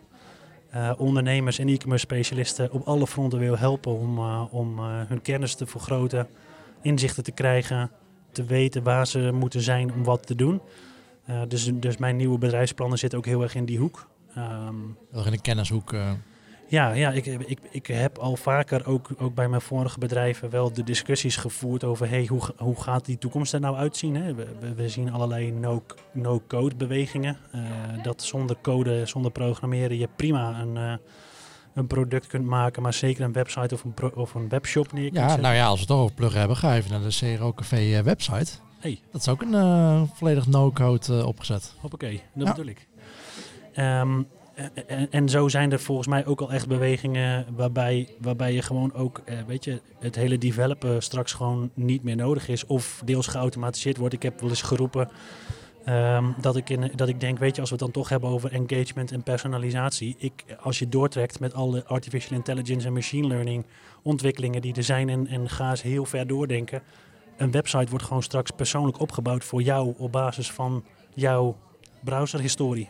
Ondernemers 0.96 1.58
en 1.58 1.68
e-commerce 1.68 2.04
specialisten 2.04 2.72
op 2.72 2.86
alle 2.86 3.06
fronten 3.06 3.38
wil 3.38 3.58
helpen 3.58 3.92
om, 3.92 4.18
om 4.50 4.80
hun 4.80 5.22
kennis 5.22 5.54
te 5.54 5.66
vergroten, 5.66 6.28
inzichten 6.82 7.22
te 7.22 7.32
krijgen, 7.32 7.90
te 8.30 8.44
weten 8.44 8.82
waar 8.82 9.06
ze 9.06 9.30
moeten 9.32 9.60
zijn 9.60 9.92
om 9.92 10.04
wat 10.04 10.26
te 10.26 10.34
doen. 10.34 10.60
Dus, 11.48 11.70
dus 11.74 11.96
mijn 11.96 12.16
nieuwe 12.16 12.38
bedrijfsplannen 12.38 12.98
zitten 12.98 13.18
ook 13.18 13.26
heel 13.26 13.42
erg 13.42 13.54
in 13.54 13.64
die 13.64 13.78
hoek. 13.78 14.08
Ehm, 14.34 14.74
Wel 15.10 15.24
in 15.24 15.32
de 15.32 15.40
kennishoek. 15.40 15.94
Ja, 16.72 16.92
ja 16.92 17.10
ik, 17.10 17.26
ik, 17.26 17.58
ik 17.70 17.86
heb 17.86 18.18
al 18.18 18.36
vaker 18.36 18.86
ook, 18.86 19.08
ook 19.18 19.34
bij 19.34 19.48
mijn 19.48 19.60
vorige 19.60 19.98
bedrijven 19.98 20.50
wel 20.50 20.72
de 20.72 20.82
discussies 20.84 21.36
gevoerd 21.36 21.84
over 21.84 22.08
hey, 22.08 22.26
hoe, 22.26 22.40
hoe 22.56 22.80
gaat 22.82 23.04
die 23.04 23.18
toekomst 23.18 23.52
er 23.52 23.60
nou 23.60 23.76
uitzien. 23.76 24.14
Hè? 24.16 24.34
We, 24.34 24.46
we, 24.60 24.74
we 24.74 24.88
zien 24.88 25.12
allerlei 25.12 25.50
no- 25.50 25.82
no-code 26.12 26.74
bewegingen. 26.76 27.36
eh, 27.52 27.60
dat 28.02 28.22
zonder 28.22 28.56
code, 28.62 29.06
zonder 29.06 29.30
programmeren 29.30 29.98
je 29.98 30.08
prima 30.16 30.60
een, 30.60 30.76
eh, 30.76 30.92
een 31.74 31.86
product 31.86 32.26
kunt 32.26 32.46
maken, 32.46 32.82
maar 32.82 32.92
zeker 32.94 33.24
een 33.24 33.32
website 33.32 33.74
of 33.74 33.84
een, 33.84 33.94
pro- 33.94 34.12
of 34.14 34.34
een 34.34 34.48
webshop 34.48 34.92
neer 34.92 35.02
kunt 35.04 35.14
ja, 35.16 35.22
zetten. 35.22 35.42
nou 35.42 35.54
ja, 35.54 35.64
als 35.66 35.74
we 35.74 35.78
het 35.80 35.88
toch 35.88 36.00
over 36.00 36.14
pluggen 36.14 36.38
hebben, 36.38 36.56
ga 36.56 36.74
even 36.76 36.90
naar 36.90 37.10
de 37.10 37.36
CRO 37.36 37.52
Café 37.52 37.76
eh, 37.96 37.98
website. 38.00 38.52
Hey. 38.78 39.00
Dat 39.12 39.20
is 39.20 39.28
ook 39.28 39.42
een 39.42 39.54
eh, 39.54 40.02
volledig 40.14 40.46
no-code 40.46 41.26
opgezet. 41.26 41.74
Hoppakee, 41.80 42.22
dat 42.34 42.46
Ja. 42.46 42.52
bedoel 42.54 42.70
ik. 42.70 42.88
Ehm, 43.72 44.22
en, 44.86 45.10
en 45.10 45.28
zo 45.28 45.48
zijn 45.48 45.72
er 45.72 45.80
volgens 45.80 46.08
mij 46.08 46.26
ook 46.26 46.40
al 46.40 46.52
echt 46.52 46.68
bewegingen 46.68 47.46
waarbij, 47.56 48.08
waarbij 48.20 48.52
je 48.52 48.62
gewoon 48.62 48.94
ook, 48.94 49.20
eh, 49.24 49.36
weet 49.46 49.64
je, 49.64 49.80
het 49.98 50.14
hele 50.14 50.38
developen 50.38 51.02
straks 51.02 51.32
gewoon 51.32 51.70
niet 51.74 52.02
meer 52.02 52.16
nodig 52.16 52.48
is 52.48 52.66
of 52.66 53.02
deels 53.04 53.26
geautomatiseerd 53.26 53.96
wordt. 53.96 54.14
Ik 54.14 54.22
heb 54.22 54.40
wel 54.40 54.48
eens 54.48 54.62
geroepen 54.62 55.08
ehm, 55.84 56.24
dat, 56.40 56.56
ik 56.56 56.70
in, 56.70 56.90
dat 56.94 57.08
ik 57.08 57.20
denk, 57.20 57.38
weet 57.38 57.54
je, 57.54 57.60
als 57.60 57.70
we 57.70 57.76
het 57.76 57.84
dan 57.84 57.94
toch 58.02 58.08
hebben 58.08 58.30
over 58.30 58.52
engagement 58.52 59.12
en 59.12 59.22
personalisatie. 59.22 60.14
Ik, 60.18 60.44
als 60.60 60.78
je 60.78 60.88
doortrekt 60.88 61.40
met 61.40 61.54
alle 61.54 61.84
artificial 61.84 62.36
intelligence 62.36 62.86
en 62.86 62.92
machine 62.92 63.26
learning 63.26 63.64
ontwikkelingen 64.02 64.62
die 64.62 64.74
er 64.74 64.82
zijn 64.84 65.08
en, 65.08 65.26
en 65.26 65.48
ga 65.48 65.70
eens 65.70 65.82
heel 65.82 66.04
ver 66.04 66.26
doordenken. 66.26 66.82
Een 67.36 67.50
website 67.50 67.90
wordt 67.90 68.04
gewoon 68.04 68.22
straks 68.22 68.50
persoonlijk 68.50 69.00
opgebouwd 69.00 69.44
voor 69.44 69.62
jou 69.62 69.94
op 69.96 70.12
basis 70.12 70.50
van 70.50 70.84
jouw 71.14 71.56
browserhistorie. 72.04 72.88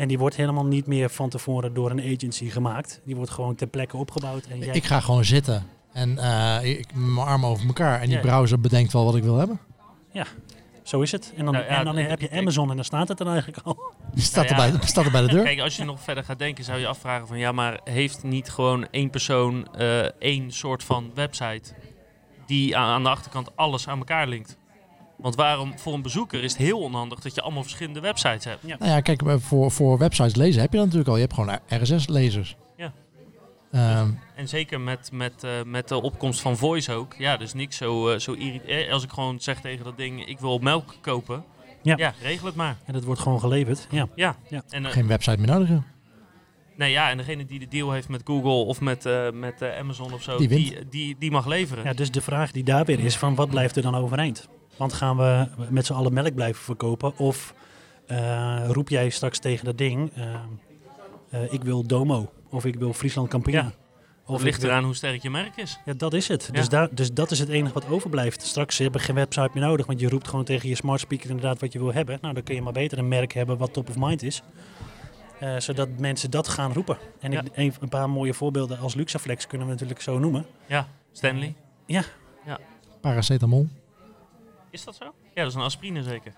En 0.00 0.08
die 0.08 0.18
wordt 0.18 0.36
helemaal 0.36 0.66
niet 0.66 0.86
meer 0.86 1.10
van 1.10 1.28
tevoren 1.28 1.74
door 1.74 1.90
een 1.90 2.00
agency 2.14 2.50
gemaakt. 2.50 3.00
Die 3.04 3.16
wordt 3.16 3.30
gewoon 3.30 3.54
ter 3.54 3.66
plekke 3.66 3.96
opgebouwd. 3.96 4.44
En 4.46 4.58
jij... 4.58 4.74
Ik 4.74 4.84
ga 4.84 5.00
gewoon 5.00 5.24
zitten 5.24 5.66
en 5.92 6.18
eh, 6.18 6.78
ik 6.78 6.94
mijn 6.94 7.26
armen 7.26 7.48
over 7.48 7.66
elkaar. 7.66 8.00
En 8.00 8.06
die 8.06 8.14
Ja. 8.16 8.20
browser 8.22 8.60
bedenkt 8.60 8.92
wel 8.92 9.04
wat 9.04 9.16
ik 9.16 9.22
wil 9.22 9.36
hebben. 9.36 9.60
Zo 10.82 11.00
is 11.00 11.12
het. 11.12 11.32
En 11.36 11.44
dan, 11.44 11.54
Nou 11.54 11.64
ja, 11.66 11.78
en 11.78 11.84
dan 11.84 11.96
heb 11.96 12.20
je 12.20 12.28
ik- 12.28 12.38
Amazon 12.38 12.70
en 12.70 12.76
dan 12.76 12.84
staat 12.84 13.08
het 13.08 13.20
er 13.20 13.26
eigenlijk 13.26 13.58
al. 13.64 13.78
Die 14.14 14.22
staat, 14.22 14.48
Nou 14.48 14.60
ja. 14.62 14.66
er, 14.72 14.78
bij, 14.78 14.88
staat 14.88 15.04
er 15.04 15.10
bij 15.10 15.20
de 15.20 15.26
deur. 15.28 15.44
Kijk, 15.44 15.60
als 15.60 15.76
je 15.76 15.84
nog 15.84 16.00
verder 16.00 16.24
gaat 16.24 16.38
denken, 16.38 16.64
zou 16.64 16.78
je 16.78 16.86
afvragen 16.86 17.26
van 17.26 17.38
ja, 17.38 17.52
maar 17.52 17.80
heeft 17.84 18.22
niet 18.22 18.50
gewoon 18.50 18.86
één 18.90 19.10
persoon 19.10 19.74
eh, 19.74 19.98
één 20.18 20.50
soort 20.52 20.84
van 20.84 21.10
website 21.14 21.72
die 22.46 22.76
aan, 22.76 22.88
aan 22.88 23.02
de 23.02 23.08
achterkant 23.08 23.56
alles 23.56 23.88
aan 23.88 23.98
elkaar 23.98 24.26
linkt? 24.28 24.56
Want 25.22 25.34
waarom 25.34 25.78
voor 25.78 25.94
een 25.94 26.02
bezoeker 26.02 26.42
is 26.42 26.52
het 26.52 26.60
heel 26.62 26.78
onhandig 26.80 27.20
dat 27.20 27.34
je 27.34 27.40
allemaal 27.42 27.62
verschillende 27.62 28.00
websites 28.00 28.44
hebt? 28.44 28.62
Ja. 28.66 28.76
Nou 28.78 28.90
ja, 28.90 29.00
kijk, 29.00 29.22
eh, 29.22 29.34
voor, 29.38 29.70
voor 29.70 29.98
websites 29.98 30.34
lezen 30.34 30.60
heb 30.60 30.70
je 30.70 30.76
dat 30.76 30.86
natuurlijk 30.86 31.10
al. 31.12 31.16
Je 31.20 31.26
hebt 31.28 31.34
gewoon 31.34 31.58
RSS-lezers. 31.82 32.56
Ja. 32.76 32.92
Ehm, 33.72 34.10
En 34.34 34.48
zeker 34.48 34.80
met, 34.80 35.10
met, 35.12 35.44
eh, 35.44 35.50
met 35.66 35.88
de 35.88 36.02
opkomst 36.02 36.40
van 36.40 36.56
voice 36.56 36.92
ook. 36.92 37.14
Ja, 37.18 37.36
dus 37.36 37.54
niks 37.54 37.76
zo, 37.76 38.08
eh, 38.08 38.18
zo 38.18 38.32
irriterend. 38.32 38.90
Als 38.92 39.02
ik 39.04 39.10
gewoon 39.10 39.40
zeg 39.40 39.60
tegen 39.60 39.84
dat 39.84 39.96
ding, 39.96 40.26
ik 40.26 40.38
wil 40.38 40.58
melk 40.58 40.94
kopen. 41.00 41.44
Ja. 41.82 41.94
Ja, 41.96 42.14
regel 42.22 42.46
het 42.46 42.54
maar. 42.54 42.76
En 42.84 42.92
dat 42.92 43.04
wordt 43.04 43.20
gewoon 43.20 43.40
geleverd. 43.40 43.86
Ja. 43.90 44.08
Ja. 44.14 44.36
Ja. 44.48 44.62
En, 44.68 44.86
eh, 44.86 44.92
geen 44.92 45.06
website 45.06 45.36
meer 45.38 45.46
nodig. 45.46 45.68
nee, 46.76 46.90
ja, 46.90 47.10
en 47.10 47.16
degene 47.16 47.44
die 47.46 47.58
de 47.58 47.68
deal 47.68 47.92
heeft 47.92 48.08
met 48.08 48.20
Google 48.24 48.50
of 48.50 48.80
met, 48.80 49.06
eh, 49.06 49.30
met 49.30 49.62
eh, 49.62 49.78
Amazon 49.78 50.12
of 50.12 50.22
zo, 50.22 50.36
Die 50.36 50.48
die, 50.48 50.70
wint. 50.74 50.90
die, 50.92 51.16
die, 51.18 51.30
mag 51.30 51.46
leveren. 51.46 51.84
ja, 51.84 51.92
dus 51.92 52.10
de 52.10 52.20
vraag 52.20 52.52
die 52.52 52.64
daar 52.64 52.84
weer 52.84 53.00
is 53.00 53.16
van 53.16 53.34
wat 53.34 53.50
blijft 53.50 53.76
er 53.76 53.82
dan 53.82 53.94
overeind? 53.94 54.48
Want 54.80 54.92
gaan 54.92 55.16
we 55.16 55.46
met 55.68 55.86
z'n 55.86 55.92
allen 55.92 56.12
melk 56.12 56.34
blijven 56.34 56.62
verkopen? 56.62 57.18
Of 57.18 57.54
eh, 58.06 58.64
roep 58.68 58.88
jij 58.88 59.10
straks 59.10 59.38
tegen 59.38 59.64
dat 59.64 59.78
ding, 59.78 60.12
eh, 60.14 60.34
eh, 61.30 61.52
ik 61.52 61.62
wil 61.62 61.86
Domo 61.86 62.32
of 62.50 62.64
ik 62.64 62.74
wil 62.74 62.92
Friesland 62.92 63.28
Campina? 63.28 63.58
Ja. 63.58 63.72
Of 64.26 64.34
het 64.34 64.42
ligt 64.44 64.62
eraan 64.62 64.84
hoe 64.84 64.94
sterk 64.94 65.22
je 65.22 65.30
merk 65.30 65.56
is. 65.56 65.78
Ja, 65.84 65.92
dat 65.92 66.14
is 66.14 66.28
het. 66.28 66.48
Ja. 66.52 66.52
Dus, 66.52 66.68
daar, 66.68 66.88
dus 66.94 67.12
dat 67.12 67.30
is 67.30 67.38
het 67.38 67.48
enige 67.48 67.74
wat 67.74 67.88
overblijft. 67.88 68.42
Straks 68.42 68.78
heb 68.78 68.94
je 68.94 68.98
geen 68.98 69.14
website 69.14 69.50
meer 69.54 69.62
nodig, 69.62 69.86
want 69.86 70.00
je 70.00 70.08
roept 70.08 70.28
gewoon 70.28 70.44
tegen 70.44 70.68
je 70.68 70.74
smart 70.74 71.00
speaker 71.00 71.30
inderdaad 71.30 71.60
wat 71.60 71.72
je 71.72 71.78
wil 71.78 71.92
hebben. 71.92 72.18
Nou, 72.20 72.34
dan 72.34 72.42
kun 72.42 72.54
je 72.54 72.62
maar 72.62 72.72
beter 72.72 72.98
een 72.98 73.08
merk 73.08 73.32
hebben 73.32 73.58
wat 73.58 73.72
top 73.72 73.88
of 73.88 73.96
mind 73.98 74.22
is. 74.22 74.42
Eh, 75.40 75.58
zodat 75.58 75.88
mensen 75.98 76.30
dat 76.30 76.48
gaan 76.48 76.72
roepen. 76.72 76.98
En 77.18 77.32
ik, 77.32 77.42
een, 77.52 77.74
een 77.80 77.88
paar 77.88 78.10
mooie 78.10 78.34
voorbeelden 78.34 78.78
als 78.78 78.94
Luxaflex 78.94 79.46
kunnen 79.46 79.66
we 79.66 79.72
natuurlijk 79.72 80.00
zo 80.00 80.18
noemen. 80.18 80.46
Ja, 80.66 80.88
Stanley. 81.12 81.54
Paracetamol. 83.00 83.68
Is 84.70 84.84
dat 84.84 84.94
zo? 84.96 85.04
Ja, 85.34 85.42
dat 85.42 85.46
is 85.46 85.54
een 85.54 85.60
aspirine 85.60 86.02
zeker. 86.02 86.32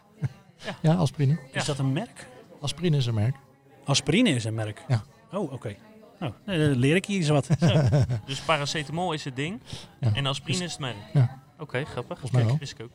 Ja, 0.83 0.95
aspirine. 0.95 1.38
Ja. 1.53 1.59
Is 1.61 1.64
dat 1.64 1.79
een 1.79 1.92
merk? 1.92 2.27
Aspirine 2.61 2.97
is 2.97 3.07
een 3.07 3.14
merk. 3.14 3.37
Aspirine 3.85 4.31
is 4.31 4.45
een 4.45 4.55
merk. 4.55 4.83
Ja. 4.88 5.03
Oh, 5.33 5.53
oké. 5.53 5.77
Nou, 6.18 6.33
eh, 6.47 6.59
dan 6.59 6.77
leer 6.77 6.97
ik 6.97 7.05
hier 7.07 7.16
eens 7.18 7.29
wat. 7.29 7.49
Dus 8.27 8.40
paracetamol 8.40 9.12
is 9.12 9.25
het 9.25 9.37
ding 9.37 9.61
Ja. 10.01 10.12
en 10.14 10.27
aspirine 10.27 10.64
is 10.64 10.71
het 10.71 10.81
merk. 10.81 10.97
Ja. 11.12 11.42
Oké, 11.59 11.85
grappig. 11.85 12.18
Volgens 12.21 12.45
mij 12.45 12.57
wist 12.59 12.73
ik 12.73 12.83
ook. 12.85 12.90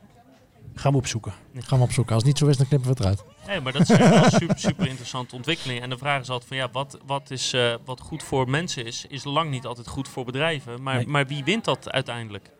Gaan 0.74 0.92
we 0.92 0.98
opzoeken. 0.98 1.32
Gaan 1.54 1.78
we 1.78 1.84
opzoeken. 1.84 2.14
Als 2.14 2.22
het 2.22 2.32
niet 2.32 2.38
zo 2.42 2.46
is, 2.46 2.56
dan 2.56 2.66
knippen 2.66 2.88
we 2.88 2.94
het 2.94 3.04
eruit. 3.04 3.24
Nee, 3.46 3.60
maar 3.60 3.72
dat 3.72 3.82
is 3.82 3.90
echt 3.90 4.08
wel 4.20 4.30
super, 4.30 4.58
super 4.58 4.86
interessante 4.86 5.34
ontwikkeling. 5.34 5.80
En 5.82 5.90
de 5.90 5.98
vraag 5.98 6.20
is 6.20 6.28
altijd 6.30 6.48
van 6.48 6.56
ja, 6.56 6.68
wat, 6.72 6.98
wat, 7.06 7.30
is, 7.30 7.52
eh, 7.52 7.74
wat 7.84 8.00
goed 8.00 8.22
voor 8.22 8.50
mensen 8.50 8.84
is, 8.86 9.04
is 9.08 9.24
lang 9.24 9.50
niet 9.50 9.66
altijd 9.66 9.88
goed 9.88 10.08
voor 10.08 10.24
bedrijven. 10.24 10.82
Maar, 10.82 10.94
Nee. 10.96 11.06
maar 11.06 11.26
wie 11.26 11.44
wint 11.44 11.64
dat 11.64 11.90
uiteindelijk? 11.90 12.50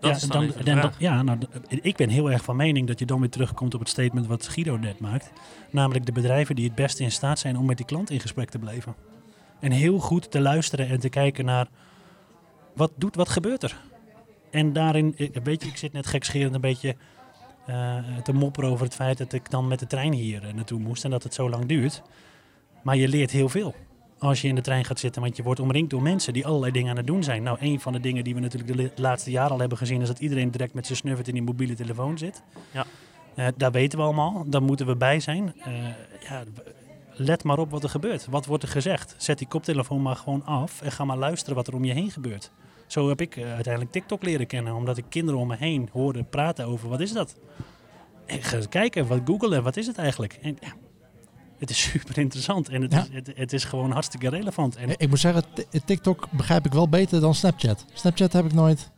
Dat 0.00 0.10
ja, 0.10 0.16
is 0.16 0.22
dan, 0.22 0.52
dan- 0.64 0.92
ja, 0.98 1.22
nou, 1.22 1.38
ik 1.68 1.96
ben 1.96 2.08
heel 2.08 2.30
erg 2.30 2.44
van 2.44 2.56
mening 2.56 2.86
dat 2.86 2.98
je 2.98 3.06
dan 3.06 3.20
weer 3.20 3.30
terugkomt 3.30 3.74
op 3.74 3.80
het 3.80 3.88
statement 3.88 4.26
wat 4.26 4.48
Guido 4.48 4.76
net 4.76 5.00
maakt. 5.00 5.32
Namelijk 5.70 6.06
de 6.06 6.12
bedrijven 6.12 6.54
die 6.54 6.64
het 6.64 6.74
beste 6.74 7.02
in 7.02 7.12
staat 7.12 7.38
zijn 7.38 7.56
om 7.56 7.66
met 7.66 7.76
die 7.76 7.86
klant 7.86 8.10
in 8.10 8.20
gesprek 8.20 8.50
te 8.50 8.58
blijven. 8.58 8.94
En 9.60 9.72
heel 9.72 9.98
goed 9.98 10.30
te 10.30 10.40
luisteren 10.40 10.88
en 10.88 11.00
te 11.00 11.08
kijken 11.08 11.44
naar 11.44 11.68
wat 12.74 12.92
doet, 12.96 13.14
wat 13.14 13.28
gebeurt 13.28 13.62
er. 13.62 13.76
En 14.50 14.72
daarin, 14.72 15.14
eh, 15.16 15.28
weet 15.42 15.62
je, 15.62 15.68
ik 15.68 15.76
zit 15.76 15.92
net 15.92 16.06
gekscherend 16.06 16.54
een 16.54 16.60
beetje 16.60 16.96
eh, 17.66 17.96
te 18.22 18.32
mopperen 18.32 18.70
over 18.70 18.84
het 18.84 18.94
feit 18.94 19.18
dat 19.18 19.32
ik 19.32 19.50
dan 19.50 19.68
met 19.68 19.78
de 19.78 19.86
trein 19.86 20.12
hier 20.12 20.46
eh, 20.46 20.54
naartoe 20.54 20.80
moest 20.80 21.04
en 21.04 21.10
dat 21.10 21.22
het 21.22 21.34
zo 21.34 21.50
lang 21.50 21.66
duurt. 21.66 22.02
Maar 22.82 22.96
je 22.96 23.08
leert 23.08 23.30
heel 23.30 23.48
veel 23.48 23.74
als 24.20 24.40
je 24.40 24.48
in 24.48 24.54
de 24.54 24.60
trein 24.60 24.84
gaat 24.84 24.98
zitten, 24.98 25.22
want 25.22 25.36
je 25.36 25.42
wordt 25.42 25.60
omringd 25.60 25.90
door 25.90 26.02
mensen 26.02 26.32
die 26.32 26.46
allerlei 26.46 26.72
dingen 26.72 26.90
aan 26.90 26.96
het 26.96 27.06
doen 27.06 27.22
zijn. 27.22 27.42
Nou, 27.42 27.56
een 27.60 27.80
van 27.80 27.92
de 27.92 28.00
dingen 28.00 28.24
die 28.24 28.34
we 28.34 28.40
natuurlijk 28.40 28.76
de 28.96 29.02
laatste 29.02 29.30
jaren 29.30 29.52
al 29.52 29.58
hebben 29.58 29.78
gezien, 29.78 30.00
is 30.00 30.08
dat 30.08 30.18
iedereen 30.18 30.50
direct 30.50 30.74
met 30.74 30.86
zijn 30.86 30.98
snuffert 30.98 31.28
in 31.28 31.34
die 31.34 31.42
mobiele 31.42 31.74
telefoon 31.74 32.18
zit. 32.18 32.42
Ja. 32.70 32.86
Eh, 33.34 33.46
daar 33.56 33.72
weten 33.72 33.98
we 33.98 34.04
allemaal, 34.04 34.44
daar 34.46 34.62
moeten 34.62 34.86
we 34.86 34.96
bij 34.96 35.20
zijn. 35.20 35.54
Eh, 35.60 35.72
ja, 36.28 36.44
let 37.12 37.44
maar 37.44 37.58
op 37.58 37.70
wat 37.70 37.82
er 37.82 37.88
gebeurt. 37.88 38.26
Wat 38.26 38.46
wordt 38.46 38.62
er 38.62 38.68
gezegd? 38.68 39.14
Zet 39.18 39.38
die 39.38 39.48
koptelefoon 39.48 40.02
maar 40.02 40.16
gewoon 40.16 40.44
af 40.44 40.82
en 40.82 40.92
ga 40.92 41.04
maar 41.04 41.18
luisteren 41.18 41.56
wat 41.56 41.66
er 41.66 41.74
om 41.74 41.84
je 41.84 41.92
heen 41.92 42.10
gebeurt. 42.10 42.50
Zo 42.86 43.08
heb 43.08 43.20
ik 43.20 43.36
eh, 43.36 43.54
uiteindelijk 43.54 43.92
TikTok 43.92 44.22
leren 44.22 44.46
kennen, 44.46 44.74
omdat 44.74 44.96
ik 44.96 45.04
kinderen 45.08 45.40
om 45.40 45.48
me 45.48 45.56
heen 45.56 45.88
hoorde 45.92 46.22
praten 46.22 46.66
over 46.66 46.88
wat 46.88 47.00
is 47.00 47.12
dat? 47.12 47.36
En 48.26 48.42
ga 48.42 48.56
eens 48.56 48.68
kijken, 48.68 49.06
wat 49.06 49.20
googelen, 49.24 49.62
wat 49.62 49.76
is 49.76 49.86
het 49.86 49.98
eigenlijk? 49.98 50.38
En, 50.42 50.56
ja, 50.60 50.72
het 51.60 51.70
is 51.70 51.82
super 51.90 52.18
interessant 52.18 52.68
en 52.68 52.82
het, 52.82 52.92
Ja. 52.92 53.00
is, 53.00 53.08
het, 53.12 53.30
het 53.34 53.52
is 53.52 53.64
gewoon 53.64 53.90
hartstikke 53.90 54.28
relevant. 54.28 54.76
En 54.76 54.88
Ik 54.98 55.08
moet 55.08 55.18
zeggen, 55.20 55.44
TikTok 55.84 56.26
begrijp 56.30 56.66
ik 56.66 56.72
wel 56.72 56.88
beter 56.88 57.20
dan 57.20 57.34
Snapchat. 57.34 57.84
Snapchat 57.92 58.32
heb 58.32 58.44
ik 58.44 58.52
nooit... 58.52 58.90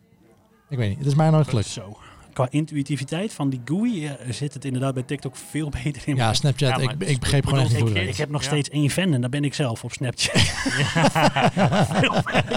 Ik 0.68 0.78
weet 0.78 0.88
niet, 0.88 0.98
het 0.98 1.06
is 1.06 1.14
mij 1.14 1.30
nooit 1.30 1.48
gelukt. 1.48 1.66
Zo. 1.66 1.96
Qua 2.32 2.46
intuïtiviteit 2.50 3.32
van 3.32 3.50
die 3.50 3.60
GUI 3.64 4.06
eh, 4.06 4.32
zit 4.32 4.54
het 4.54 4.64
inderdaad 4.64 4.94
bij 4.94 5.02
TikTok 5.02 5.36
veel 5.36 5.68
beter 5.82 6.02
in. 6.08 6.16
Ja, 6.16 6.34
Snapchat, 6.34 6.68
Ja, 6.68 6.76
maar 6.84 6.94
ik, 6.98 7.08
ik 7.08 7.18
begreep 7.20 7.46
gewoon 7.46 7.60
echt 7.64 7.96
ik- 7.96 8.16
heb 8.16 8.30
nog 8.30 8.40
Ja. 8.42 8.46
steeds 8.46 8.68
één 8.68 8.90
fan 8.90 9.12
en 9.14 9.20
dat 9.20 9.30
ben 9.30 9.44
ik 9.44 9.54
zelf 9.54 9.84
op 9.84 9.92
Snapchat. 9.92 10.42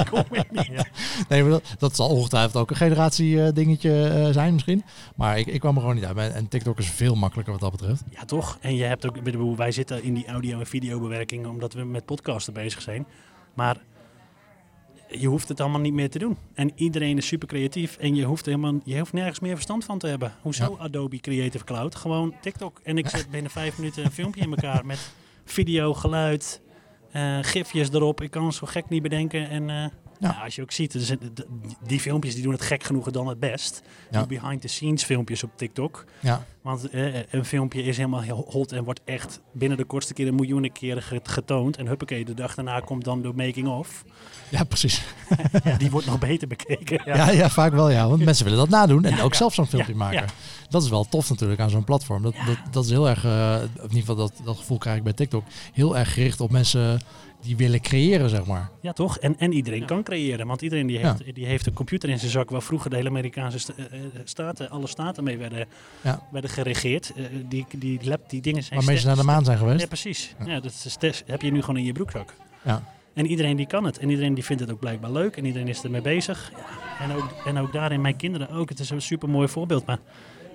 Kom 0.09 0.23
ik 0.31 0.51
niet. 0.51 0.89
Nee, 1.29 1.41
maar 1.41 1.51
dat, 1.51 1.75
dat 1.77 1.95
zal 1.95 2.09
ongetwijfeld 2.09 2.55
ook 2.55 2.69
een 2.69 2.75
generatie 2.75 3.43
eh, 3.43 3.53
dingetje 3.53 4.07
eh, 4.07 4.29
zijn 4.33 4.53
misschien. 4.53 4.83
Maar 5.15 5.39
ik, 5.39 5.47
ik 5.47 5.59
kwam 5.59 5.75
er 5.75 5.79
gewoon 5.81 5.95
niet 5.95 6.05
uit. 6.05 6.33
En 6.33 6.47
TikTok 6.47 6.79
is 6.79 6.89
veel 6.89 7.15
makkelijker 7.15 7.53
wat 7.53 7.61
dat 7.61 7.71
betreft. 7.71 8.03
Ja, 8.09 8.25
toch? 8.25 8.57
En 8.61 8.75
je 8.75 8.83
hebt 8.83 9.05
ook, 9.07 9.23
bedoel, 9.23 9.55
wij 9.55 9.71
zitten 9.71 10.03
in 10.03 10.13
die 10.13 10.27
audio- 10.27 10.59
en 10.59 10.65
videobewerking 10.67 11.47
omdat 11.47 11.73
we 11.73 11.83
met 11.83 12.05
podcasten 12.05 12.53
bezig 12.53 12.81
zijn. 12.81 13.05
Maar 13.53 13.77
je 15.07 15.27
hoeft 15.27 15.47
het 15.47 15.59
allemaal 15.59 15.81
niet 15.81 15.93
meer 15.93 16.09
te 16.09 16.19
doen. 16.19 16.37
En 16.53 16.71
iedereen 16.75 17.17
is 17.17 17.27
super 17.27 17.47
creatief 17.47 17.97
en 17.97 18.15
je 18.15 18.23
hoeft, 18.23 18.45
helemaal, 18.45 18.79
je 18.83 18.99
hoeft 18.99 19.13
nergens 19.13 19.39
meer 19.39 19.53
verstand 19.53 19.85
van 19.85 19.99
te 19.99 20.07
hebben. 20.07 20.33
Hoezo 20.41 20.75
Adobe 20.79 21.19
Creative 21.19 21.63
Cloud? 21.63 21.95
Gewoon 21.95 22.33
TikTok. 22.41 22.79
En 22.83 22.97
ik 22.97 23.09
zet 23.09 23.29
binnen 23.29 23.51
vijf 23.51 23.77
minuten 23.77 24.05
een 24.05 24.11
filmpje 24.11 24.41
in 24.41 24.49
elkaar 24.49 24.85
met 24.85 25.11
video, 25.45 25.93
geluid, 25.93 26.61
eh, 27.11 27.37
gifjes 27.41 27.91
erop. 27.91 28.21
Ik 28.21 28.31
kan 28.31 28.45
het 28.45 28.55
zo 28.55 28.67
gek 28.67 28.89
niet 28.89 29.01
bedenken. 29.01 29.49
En 29.49 29.69
eh, 29.69 29.85
Ja. 30.29 30.41
als 30.43 30.55
je 30.55 30.61
ook 30.61 30.71
ziet, 30.71 31.17
die 31.87 31.99
filmpjes 31.99 32.33
die 32.33 32.43
doen 32.43 32.51
het 32.51 32.61
gek 32.61 32.83
genoeg 32.83 33.11
dan 33.11 33.27
het 33.27 33.39
best. 33.39 33.81
Ja. 34.11 34.23
Die 34.23 34.39
behind 34.39 34.61
the 34.61 34.67
scenes 34.67 35.03
filmpjes 35.03 35.43
op 35.43 35.49
TikTok. 35.55 36.05
Ja, 36.19 36.45
Want 36.61 36.89
eh, 36.89 37.13
een 37.33 37.45
filmpje 37.45 37.83
is 37.83 37.97
helemaal 37.97 38.21
heel 38.21 38.45
hot 38.49 38.71
en 38.71 38.83
wordt 38.83 39.01
echt 39.05 39.41
binnen 39.51 39.77
de 39.77 39.83
kortste 39.85 40.13
keer 40.13 40.27
een 40.27 40.35
miljoenen 40.35 40.71
keren 40.71 41.03
ge- 41.03 41.19
getoond. 41.23 41.77
En 41.77 41.87
huppakee, 41.87 42.25
de 42.25 42.33
dag 42.33 42.55
daarna 42.55 42.79
komt 42.79 43.03
dan 43.03 43.21
de 43.21 43.31
making 43.35 43.67
of. 43.67 44.03
ja 44.49 44.63
precies. 44.63 45.01
Die 45.77 45.91
wordt 45.95 46.07
nog 46.07 46.19
beter 46.19 46.47
bekeken. 46.47 47.01
Ja. 47.05 47.29
Ja. 47.31 47.49
Vaak 47.49 47.71
wel 47.73 47.89
ja. 47.89 48.07
Want 48.09 48.23
mensen 48.25 48.43
willen 48.45 48.59
dat 48.59 48.69
nadoen 48.69 49.05
en 49.05 49.21
ook 49.21 49.33
zelf 49.35 49.53
zo'n 49.53 49.67
filmpje 49.67 49.95
maken. 49.95 50.25
Dat 50.69 50.83
is 50.83 50.89
wel 50.89 51.03
tof 51.03 51.29
natuurlijk 51.29 51.59
aan 51.59 51.69
zo'n 51.69 51.83
platform. 51.83 52.23
Dat, 52.23 52.33
dat, 52.45 52.57
dat 52.71 52.83
is 52.85 52.89
heel 52.89 53.09
erg, 53.09 53.25
eh, 53.25 53.55
in 53.75 53.81
ieder 53.81 53.99
geval 53.99 54.15
dat, 54.15 54.33
dat 54.43 54.57
gevoel 54.57 54.77
krijg 54.77 54.97
ik 54.97 55.03
bij 55.03 55.13
TikTok, 55.13 55.43
heel 55.73 55.97
erg 55.97 56.13
gericht 56.13 56.41
op 56.41 56.51
mensen 56.51 57.01
die 57.45 57.55
willen 57.55 57.81
creëren, 57.81 58.29
zeg 58.29 58.45
maar. 58.45 58.69
Ja, 58.81 58.93
toch? 58.93 59.17
En, 59.17 59.35
en 59.39 59.51
iedereen 59.53 59.79
Ja. 59.79 59.85
kan 59.85 60.03
creëren. 60.03 60.47
Want 60.47 60.61
iedereen 60.61 60.87
die 60.87 60.99
Ja. 60.99 61.15
heeft, 61.17 61.35
die 61.35 61.45
heeft 61.45 61.65
een 61.65 61.73
computer 61.73 62.09
in 62.09 62.19
zijn 62.19 62.31
zak 62.31 62.49
waar 62.49 62.61
vroeger 62.61 62.89
de 62.89 62.95
hele 62.95 63.09
Amerikaanse 63.09 63.59
sta- 63.59 63.73
eh, 63.77 63.85
eh, 64.03 64.09
staten, 64.23 64.69
alle 64.69 64.87
staten 64.87 65.23
mee 65.23 65.37
werden, 65.37 65.67
Ja. 66.01 66.27
werden 66.31 66.49
geregeerd. 66.49 67.13
Eh, 67.15 67.23
die, 67.49 67.65
die, 67.77 67.99
lab, 68.03 68.29
die 68.29 68.41
dingen 68.41 68.63
zijn 68.63 68.79
Waarmee 68.79 68.97
ze 68.97 69.07
naar 69.07 69.15
de 69.15 69.23
maan 69.23 69.45
zijn 69.45 69.57
Ja, 69.57 69.63
geweest. 69.63 69.87
precies. 69.87 70.35
Ja. 70.39 70.45
Ja. 70.45 70.59
dat 70.59 70.97
is, 70.99 71.23
heb 71.25 71.41
je 71.41 71.51
nu 71.51 71.59
gewoon 71.61 71.77
in 71.77 71.85
je 71.85 71.91
broekzak. 71.93 72.33
Ja. 72.63 72.83
En 73.13 73.25
iedereen 73.25 73.55
die 73.55 73.67
kan 73.67 73.83
het. 73.83 73.97
En 73.97 74.09
iedereen 74.09 74.33
die 74.33 74.43
vindt 74.43 74.61
het 74.61 74.71
ook 74.71 74.79
blijkbaar 74.79 75.11
leuk. 75.11 75.37
En 75.37 75.45
iedereen 75.45 75.67
is 75.67 75.83
ermee 75.83 76.01
bezig. 76.01 76.51
Ja. 76.55 77.05
En, 77.05 77.11
ook, 77.15 77.35
en 77.45 77.57
ook 77.57 77.73
daarin 77.73 78.01
mijn 78.01 78.15
kinderen 78.15 78.49
ook. 78.49 78.69
Het 78.69 78.79
is 78.79 78.89
een 78.89 79.01
super 79.01 79.29
mooi 79.29 79.47
voorbeeld. 79.47 79.85
Maar 79.85 79.97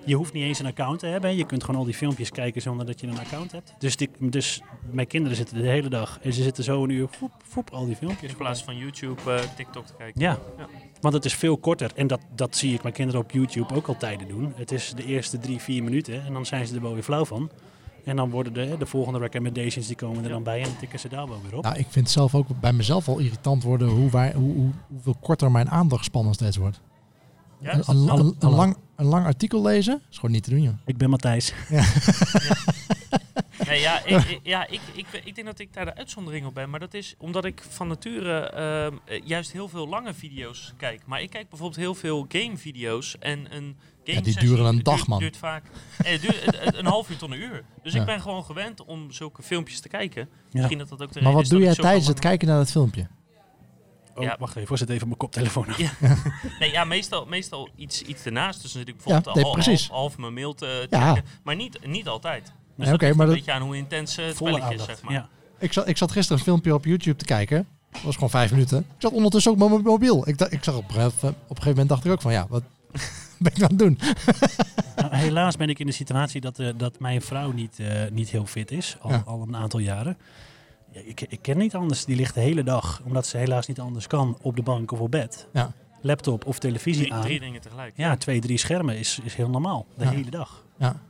je 0.05 0.15
hoeft 0.15 0.33
niet 0.33 0.43
eens 0.43 0.59
een 0.59 0.67
account 0.67 0.99
te 0.99 1.07
hebben. 1.07 1.37
Je 1.37 1.47
kunt 1.47 1.65
gewoon 1.65 1.81
al 1.81 1.87
die 1.87 1.95
filmpjes 1.95 2.31
kijken 2.31 2.63
zonder 2.63 2.87
dat 2.87 3.01
je 3.01 3.07
een 3.07 3.19
account 3.19 3.53
hebt. 3.53 3.75
Dus, 3.79 3.97
die, 3.97 4.11
dus 4.19 4.63
mijn 4.91 5.07
kinderen 5.07 5.37
zitten 5.37 5.57
de 5.63 5.69
hele 5.69 5.89
dag. 5.89 6.19
En 6.23 6.33
ze 6.33 6.43
zitten 6.43 6.65
zo 6.65 6.83
een 6.83 6.91
uur. 6.91 7.09
Voep, 7.11 7.31
voep, 7.49 7.71
al 7.71 7.87
die 7.87 7.97
filmpjes. 7.97 8.31
In 8.31 8.37
plaats 8.37 8.63
van 8.63 8.77
YouTube, 8.77 9.33
eh, 9.33 9.43
TikTok 9.57 9.87
te 9.87 9.93
kijken. 9.99 10.21
Ja. 10.21 10.39
Ja. 10.59 10.67
Want 11.01 11.15
het 11.15 11.25
is 11.25 11.35
veel 11.35 11.57
korter. 11.57 11.91
En 11.95 12.07
dat, 12.07 12.21
dat 12.35 12.57
zie 12.57 12.75
ik 12.75 12.83
mijn 12.83 12.95
kinderen 12.95 13.21
op 13.21 13.31
YouTube 13.31 13.75
ook 13.75 13.87
al 13.87 13.97
tijden 13.97 14.29
doen. 14.29 14.53
Het 14.57 14.73
is 14.73 14.93
de 14.97 15.05
eerste 15.05 15.39
drie, 15.39 15.59
vier 15.61 15.83
minuten. 15.83 16.25
En 16.25 16.33
dan 16.33 16.47
zijn 16.47 16.67
ze 16.67 16.75
er 16.75 16.83
wel 16.83 16.95
weer 16.95 17.03
flauw 17.03 17.25
van. 17.25 17.51
En 18.05 18.17
dan 18.17 18.31
worden 18.31 18.53
de, 18.53 18.77
de 18.79 18.87
volgende 18.87 19.19
recommendations 19.19 19.87
die 19.87 19.97
komen 19.97 20.17
er 20.19 20.23
Ja. 20.29 20.29
dan 20.29 20.43
bij. 20.43 20.59
En 20.59 20.65
dan 20.65 20.77
tikken 20.77 20.99
ze 20.99 21.09
daar 21.09 21.29
wel 21.29 21.41
weer 21.43 21.57
op. 21.57 21.63
Nou, 21.65 21.77
ik 21.77 21.87
vind 21.89 22.05
het 22.05 22.11
zelf 22.11 22.35
ook 22.35 22.47
bij 22.61 22.73
mezelf 22.73 23.09
al 23.09 23.19
irritant 23.19 23.63
worden 23.63 23.89
hoe, 23.89 24.11
wij, 24.11 24.33
hoe, 24.33 24.55
hoe, 24.55 24.71
hoeveel 24.89 25.17
korter 25.21 25.51
mijn 25.51 25.71
aandachtspannen 25.71 26.35
steeds 26.35 26.57
wordt. 26.57 26.81
Ja, 27.61 27.81
Een, 27.87 27.97
lang, 28.39 28.77
een 29.01 29.07
lang 29.07 29.27
artikel 29.27 29.63
lezen 29.63 30.01
is 30.11 30.17
gewoon 30.17 30.31
niet 30.31 30.43
te 30.43 30.51
doen, 30.51 30.63
joh. 30.63 30.75
Ik 30.85 30.97
ben 30.97 31.11
Matthijs. 31.11 31.53
Nee, 33.67 33.81
ja, 33.81 34.05
ik, 34.05 34.25
ik- 34.25 34.41
ja 34.43 34.67
ik, 34.67 34.81
ik, 34.95 35.07
ik 35.25 35.35
denk 35.35 35.47
dat 35.47 35.59
ik 35.59 35.73
daar 35.73 35.85
de 35.85 35.95
uitzondering 35.95 36.47
op 36.47 36.55
ben. 36.55 36.71
Maar 36.71 36.81
dat 36.81 36.95
is 36.95 37.15
omdat 37.19 37.45
ik 37.45 37.63
van 37.69 37.89
nature 37.89 38.41
ehm, 38.41 38.95
eh, 39.05 39.21
juist 39.27 39.53
heel 39.53 39.69
veel 39.69 39.89
lange 39.89 40.15
video's 40.15 40.73
kijk. 40.77 41.01
Maar 41.07 41.23
ik 41.23 41.31
kijk 41.31 41.49
bijvoorbeeld 41.49 41.81
heel 41.81 41.95
veel 41.95 42.27
gamevideo's. 42.29 43.17
En 43.19 43.39
een 43.57 43.77
game 44.05 44.21
die 44.21 44.33
sessie 44.33 44.49
duren 44.51 44.65
een 44.67 44.83
dag, 44.83 45.07
man. 45.07 45.19
Duurt 45.19 45.37
vaak 45.37 45.65
eh, 45.99 46.21
duurt, 46.21 46.65
een- 46.67 46.79
een 46.79 46.87
half 46.87 47.11
uur 47.11 47.17
tot 47.17 47.31
een 47.31 47.41
uur. 47.41 47.65
Dus 47.83 47.93
Ja. 47.93 48.01
ik 48.01 48.07
ben 48.07 48.21
gewoon 48.21 48.45
gewend 48.45 48.85
om 48.85 49.13
zulke 49.13 49.43
filmpjes 49.43 49.81
te 49.81 49.89
kijken. 49.89 50.29
Ja. 50.31 50.49
Misschien 50.53 50.79
dat 50.79 50.89
dat 50.89 51.03
ook 51.03 51.13
de 51.13 51.21
Maar 51.23 51.33
reden 51.33 51.33
wat 51.35 51.43
is 51.43 51.49
doe 51.49 51.59
dat 51.65 51.75
jij 51.75 51.85
tijdens 51.85 52.07
het 52.07 52.19
kijken 52.19 52.49
naar 52.49 52.59
het 52.59 52.71
filmpje? 52.71 53.07
Oh, 54.21 54.27
Ja. 54.27 54.37
wacht 54.39 54.57
even. 54.57 54.79
Zet 54.79 54.91
even 54.91 55.07
mijn 55.07 55.19
koptelefoon 55.19 55.69
af. 55.69 55.79
Ja. 55.79 55.91
Nee, 56.61 56.71
ja, 56.71 56.85
meestal, 56.85 57.27
meestal 57.27 57.69
iets, 57.77 58.03
iets 58.03 58.25
ernaast. 58.25 58.63
Dus 58.63 58.73
dan 58.73 58.81
zit 58.87 58.89
ik 58.95 58.95
Ja, 58.95 59.03
bijvoorbeeld 59.05 59.35
nee, 59.35 59.45
al 59.45 59.61
half, 59.75 59.89
half 59.89 60.19
mijn 60.19 60.35
mail 60.35 60.55
te 60.55 60.87
Ja. 60.91 61.15
checken. 61.15 61.31
Maar 61.43 61.57
niet, 61.57 61.79
niet 61.87 62.09
altijd. 62.09 62.43
Dus 62.45 62.53
Nee, 62.89 62.91
dat 62.91 63.01
maar 63.01 63.11
een 63.11 63.17
dat- 63.17 63.29
beetje 63.29 63.53
aan 63.53 63.63
hoe 63.63 63.77
intens 63.77 64.17
eh, 64.17 64.27
het 64.27 64.37
spelletje 64.37 64.75
is, 64.75 64.85
zeg 64.85 65.03
maar. 65.03 65.13
Ja. 65.13 65.29
Ik 65.59 65.73
zat, 65.73 65.89
ik 65.89 65.97
zat 65.97 66.13
gisteren 66.13 66.39
een 66.39 66.45
filmpje 66.45 66.75
op 66.75 66.85
YouTube 66.85 67.17
te 67.17 67.25
kijken. 67.25 67.67
Dat 67.91 68.03
was 68.03 68.15
gewoon 68.15 68.31
vijf 68.31 68.51
minuten. 68.51 68.79
Ik 68.79 68.85
zat 68.99 69.13
ondertussen 69.13 69.53
ook 69.53 69.59
met 69.59 69.69
mijn 69.69 69.83
mobiel. 69.83 70.29
Ik, 70.29 70.41
ik 70.41 70.65
zag 70.65 70.77
op, 70.77 70.85
een 70.89 70.95
gegeven- 70.95 71.29
op 71.29 71.35
een 71.35 71.47
gegeven 71.49 71.69
moment 71.71 71.89
dacht 71.89 72.05
ik 72.05 72.13
ook 72.13 72.21
van 72.21 72.33
ja, 72.33 72.47
wat 72.49 72.63
ben 73.39 73.53
ik 73.55 73.63
aan 73.63 73.69
het 73.69 73.79
doen? 73.79 73.99
Nou, 74.97 75.15
helaas 75.17 75.57
ben 75.57 75.69
ik 75.69 75.79
in 75.79 75.87
de 75.87 75.93
situatie 75.93 76.41
dat, 76.41 76.59
eh, 76.59 76.69
dat 76.77 76.99
mijn 76.99 77.23
vrouw 77.23 77.51
niet, 77.53 77.79
eh, 77.79 78.11
niet 78.11 78.31
heel 78.31 78.47
fit 78.47 78.71
is. 78.71 78.97
Al, 79.01 79.11
Ja. 79.11 79.23
al 79.27 79.43
een 79.49 79.57
aantal 79.57 79.81
jaren. 79.81 80.17
Ja, 80.93 81.01
ik, 81.05 81.21
ik 81.21 81.39
ken 81.43 81.59
niet 81.59 81.75
anders. 81.75 82.05
Die 82.05 82.17
ligt 82.17 82.35
de 82.35 82.41
hele 82.41 82.63
dag, 82.63 83.01
omdat 83.05 83.27
ze 83.27 83.37
helaas 83.37 83.67
niet 83.67 83.81
anders 83.81 84.07
kan, 84.07 84.39
op 84.43 84.57
de 84.57 84.63
bank 84.63 84.93
of 84.93 85.01
op 85.01 85.11
bed. 85.11 85.49
Ja. 85.53 85.73
Laptop 86.03 86.47
of 86.47 86.59
televisie 86.59 87.03
Drie, 87.03 87.15
aan. 87.15 87.23
drie 87.23 87.41
dingen 87.41 87.61
tegelijk. 87.61 87.93
Ja, 87.97 88.17
twee, 88.17 88.41
drie 88.41 88.59
schermen 88.59 88.97
is, 88.99 89.19
is 89.23 89.35
heel 89.35 89.49
normaal. 89.51 89.87
De 89.97 90.05
Ja. 90.05 90.11
hele 90.11 90.31
dag. 90.31 90.65
Ja. 90.79 91.01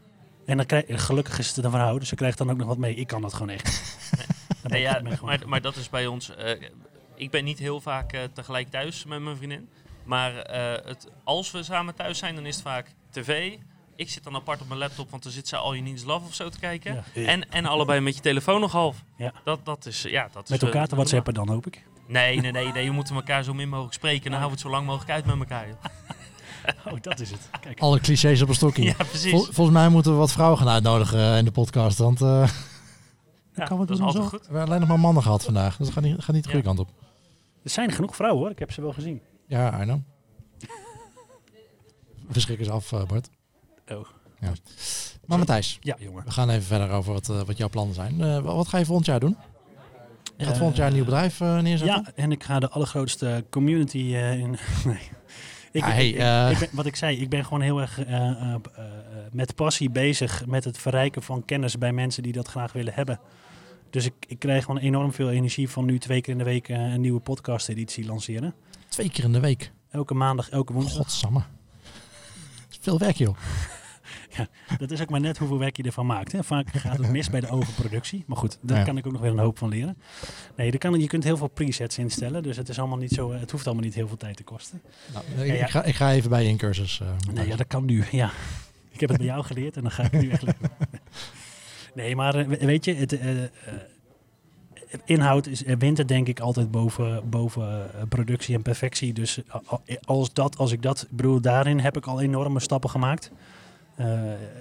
En 0.47 0.57
dan 0.57 0.67
krijg, 0.67 0.85
gelukkig 1.07 1.39
is 1.39 1.57
het 1.57 1.65
een 1.65 1.71
vrouw, 1.71 1.99
dus 1.99 2.09
ze 2.09 2.15
krijgt 2.15 2.39
dan 2.39 2.51
ook 2.51 2.57
nog 2.57 2.67
wat 2.67 2.79
mee. 2.79 2.95
Ik 2.95 3.07
kan 3.07 3.23
dat 3.23 3.33
gewoon 3.33 3.49
echt. 3.49 3.69
Nee, 4.63 4.81
ja, 4.81 4.93
gewoon- 4.93 5.17
maar, 5.23 5.41
maar 5.47 5.61
dat 5.61 5.77
is 5.77 5.89
bij 5.91 6.07
ons. 6.07 6.35
eh, 6.37 6.61
ik 7.15 7.31
ben 7.31 7.45
niet 7.45 7.59
heel 7.59 7.81
vaak 7.81 8.13
eh, 8.13 8.21
tegelijk 8.33 8.71
thuis 8.71 9.05
met 9.05 9.21
mijn 9.21 9.37
vriendin. 9.37 9.69
Maar 10.05 10.37
eh, 10.37 10.87
het, 10.87 11.09
als 11.25 11.51
we 11.51 11.63
samen 11.63 11.95
thuis 11.95 12.19
zijn, 12.19 12.35
dan 12.35 12.47
is 12.47 12.55
het 12.55 12.65
vaak 12.65 12.93
tv. 13.11 13.57
Ik 14.01 14.11
zit 14.11 14.25
dan 14.25 14.35
apart 14.35 14.61
op 14.61 14.69
mijn 14.69 14.81
laptop, 14.81 15.11
want 15.11 15.23
dan 15.23 15.33
zit 15.33 15.49
ze 15.49 15.57
al 15.57 15.73
je 15.75 15.83
Needs 15.83 16.05
Love 16.05 16.27
of 16.27 16.35
zo 16.35 16.49
te 16.49 16.59
kijken. 16.59 17.05
Ja. 17.15 17.27
En, 17.27 17.51
en 17.51 17.67
allebei 17.67 18.01
met 18.01 18.15
je 18.15 18.21
telefoon 18.21 18.61
nog 18.61 18.73
half. 18.73 19.05
Ja. 19.17 19.33
Dat, 19.45 19.65
dat 19.65 19.87
is, 19.87 20.03
ja, 20.03 20.23
dat 20.33 20.49
Met 20.49 20.63
is, 20.63 20.67
elkaar 20.67 20.83
eh, 20.83 20.89
te 20.89 20.95
whatsappen 20.95 21.35
dan, 21.35 21.49
hoop 21.49 21.67
ik. 21.67 21.85
Nee, 22.07 22.41
nee, 22.41 22.53
nee, 22.53 22.73
nee. 22.73 22.85
Je 22.85 22.91
moet 22.91 23.11
elkaar 23.11 23.43
zo 23.45 23.55
min 23.55 23.69
mogelijk 23.69 23.95
spreken. 23.95 24.25
En 24.25 24.31
dan 24.31 24.41
houden 24.41 24.59
we 24.59 24.63
het 24.63 24.73
zo 24.73 24.77
lang 24.77 24.87
mogelijk 24.87 25.11
uit 25.11 25.25
met 25.25 25.39
elkaar. 25.39 25.69
joh. 25.69 25.77
Oh, 26.87 26.93
dat 27.01 27.21
is 27.21 27.31
het. 27.31 27.49
Kijk. 27.61 27.81
Alle 27.81 28.01
clichés 28.01 28.43
op 28.43 28.49
een 28.49 28.55
stokje. 28.55 28.83
Ja, 28.83 28.93
precies. 28.95 29.31
Vol- 29.31 29.45
volgens 29.51 29.77
mij 29.77 29.89
moeten 29.89 30.13
we 30.13 30.19
wat 30.19 30.33
vrouwen 30.33 30.59
gaan 30.59 30.69
uitnodigen 30.69 31.19
eh, 31.19 31.39
in 31.39 31.45
de 31.45 31.51
podcast. 31.51 31.99
Want 31.99 32.21
eh, 32.21 32.29
Ja, 33.57 33.65
kan 33.65 33.79
het 33.79 33.89
dat 33.89 33.99
is 33.99 34.05
altijd 34.05 34.23
zo? 34.25 34.29
goed. 34.29 34.39
we 34.41 34.45
hebben 34.47 34.65
alleen 34.67 34.81
nog 34.81 34.89
maar 34.89 35.01
mannen 35.01 35.23
gehad 35.23 35.45
vandaag. 35.45 35.77
Dus 35.77 35.87
dat 35.87 35.95
gaat 35.95 36.05
niet, 36.05 36.23
gaat 36.25 36.35
niet 36.35 36.45
de 36.45 36.51
goede 36.51 36.69
Ja. 36.69 36.75
kant 36.75 36.89
op. 36.89 36.95
Er 37.63 37.71
zijn 37.71 37.93
genoeg 37.93 38.17
vrouwen 38.17 38.41
hoor, 38.43 38.51
ik 38.51 38.59
heb 38.59 38.73
ze 38.73 38.81
wel 38.81 38.93
gezien. 38.93 39.21
Ja, 39.47 39.69
Arno. 39.69 40.03
We 42.33 42.41
schrikken 42.41 42.67
ze 42.67 42.73
af, 42.73 42.91
Bart. 43.07 43.29
Oh. 43.93 44.07
Maar 45.27 45.39
Matthijs, 45.39 45.79
Ja, 45.81 45.97
jongen. 45.99 46.25
we 46.25 46.31
gaan 46.31 46.51
even 46.51 46.63
verder 46.63 46.91
over 46.91 47.13
wat, 47.13 47.29
eh, 47.29 47.41
wat 47.43 47.57
jouw 47.57 47.69
plannen 47.69 47.95
zijn. 47.95 48.21
Eh, 48.21 48.39
wat 48.39 48.69
ga 48.69 48.79
je 48.79 48.85
volgend 48.85 49.07
jaar 49.07 49.21
doen? 49.21 49.37
Je 50.37 50.45
gaat 50.45 50.57
volgend 50.57 50.77
jaar 50.77 50.87
een 50.87 50.93
nieuw 50.95 51.05
bedrijf 51.05 51.41
eh, 51.41 51.59
neerzetten? 51.61 52.03
Ja, 52.07 52.13
en 52.15 52.33
ik 52.33 52.45
ga 52.45 52.59
de 52.61 52.69
allergrootste 52.69 53.45
community 53.51 53.99
in. 53.99 54.51
nee. 54.85 55.11
Ik, 55.73 55.81
Ja, 55.85 55.91
hey, 55.91 56.09
ik- 56.09 56.15
ik- 56.51 56.53
ik 56.53 56.59
ben, 56.59 56.69
wat 56.77 56.87
ik 56.87 56.97
zei, 56.97 57.21
ik 57.21 57.29
ben 57.29 57.45
gewoon 57.45 57.61
heel 57.61 57.81
erg 57.81 57.99
met 59.33 59.55
passie 59.55 59.91
bezig 59.91 60.47
met 60.47 60.65
het 60.65 60.79
verrijken 60.79 61.23
van 61.23 61.45
kennis 61.45 61.79
bij 61.79 61.93
mensen 61.93 62.23
die 62.23 62.33
dat 62.33 62.49
graag 62.49 62.73
willen 62.73 62.95
hebben. 62.95 63.21
Dus 63.91 64.05
ik, 64.05 64.15
ik 64.27 64.39
krijg 64.39 64.65
gewoon 64.65 64.81
enorm 64.81 65.13
veel 65.13 65.31
energie 65.31 65.69
van 65.71 65.85
nu 65.85 65.99
twee 65.99 66.21
keer 66.21 66.33
in 66.33 66.39
de 66.39 66.45
week 66.45 66.69
een 66.69 67.01
nieuwe 67.01 67.21
podcast-editie 67.21 68.07
lanceren. 68.07 68.55
Twee 68.89 69.11
keer 69.11 69.25
in 69.25 69.33
de 69.33 69.41
week. 69.41 69.73
Elke 69.91 70.15
maandag, 70.15 70.49
elke 70.49 70.73
woensdag. 70.73 70.97
Godsamme. 71.03 71.43
Veel 72.81 72.99
werk, 72.99 73.17
joh. 73.17 73.37
Dat 74.79 74.91
is 74.91 75.01
ook 75.01 75.11
maar 75.11 75.21
net 75.21 75.39
hoeveel 75.39 75.59
werk 75.59 75.77
je 75.77 75.83
ervan 75.83 76.07
maakt. 76.07 76.33
Hè. 76.33 76.45
Vaak 76.45 76.69
gaat 76.71 76.99
het 76.99 77.11
mis 77.11 77.31
bij 77.31 77.41
de 77.41 77.49
overproductie. 77.49 78.25
Maar 78.27 78.37
goed, 78.37 78.59
daar 78.61 78.79
Ja. 78.79 78.85
kan 78.85 78.97
ik 78.97 79.07
ook 79.07 79.13
nog 79.13 79.21
weer 79.21 79.31
een 79.31 79.39
hoop 79.39 79.59
van 79.59 79.69
leren. 79.69 79.97
Nee, 80.57 80.79
kan, 80.79 81.01
je 81.01 81.07
kunt 81.07 81.25
heel 81.25 81.37
veel 81.37 81.49
presets 81.49 81.99
instellen. 81.99 82.43
Dus 82.43 82.57
het, 82.57 82.69
is 82.69 82.79
allemaal 82.79 82.99
niet 82.99 83.13
zo, 83.13 83.33
het 83.33 83.51
hoeft 83.51 83.67
allemaal 83.67 83.85
niet 83.85 83.95
heel 83.95 84.09
veel 84.09 84.17
tijd 84.17 84.37
te 84.37 84.43
kosten. 84.43 84.83
Nou, 85.13 85.25
Ja, 85.37 85.43
ik, 85.43 85.59
ja. 85.59 85.65
ik 85.65 85.71
ga, 85.71 85.85
ik 85.85 85.95
ga 85.95 86.13
even 86.13 86.31
bij 86.31 86.43
je 86.43 86.49
in 86.49 86.57
cursus. 86.57 87.01
eh, 87.01 87.09
Nee, 87.33 87.47
ja, 87.49 87.57
dat 87.57 87.67
kan 87.67 87.85
nu. 87.85 88.05
Ja. 88.11 88.31
Ik 88.93 89.01
heb 89.01 89.09
het 89.09 89.19
bij 89.19 89.27
jou 89.35 89.45
geleerd 89.45 89.77
en 89.77 89.83
dan 89.83 89.91
ga 89.91 90.03
ik 90.03 90.13
nu 90.13 90.29
echt. 90.31 90.43
Nee, 91.95 92.17
maar 92.17 92.35
eh, 92.35 92.47
we- 92.47 92.67
weet 92.67 92.85
je, 92.85 92.95
het, 92.95 93.19
eh, 93.19 93.43
eh, 93.45 93.49
inhoud 95.05 95.47
is, 95.47 95.65
eh, 95.65 95.77
wint 95.79 95.99
het 95.99 96.09
denk 96.09 96.29
ik 96.29 96.41
altijd 96.41 96.71
boven, 96.71 97.29
boven 97.31 97.95
eh, 97.95 98.03
productie 98.09 98.55
en 98.55 98.63
perfectie. 98.63 99.13
Dus 99.13 99.39
als, 100.05 100.33
dat, 100.33 100.57
als 100.59 100.73
ik 100.73 100.83
dat, 100.83 101.07
bedoel, 101.11 101.41
daarin 101.41 101.81
heb 101.81 101.97
ik 101.97 102.07
al 102.07 102.21
enorme 102.21 102.61
stappen 102.61 102.91
gemaakt. 102.91 103.31
Eh 104.01 104.07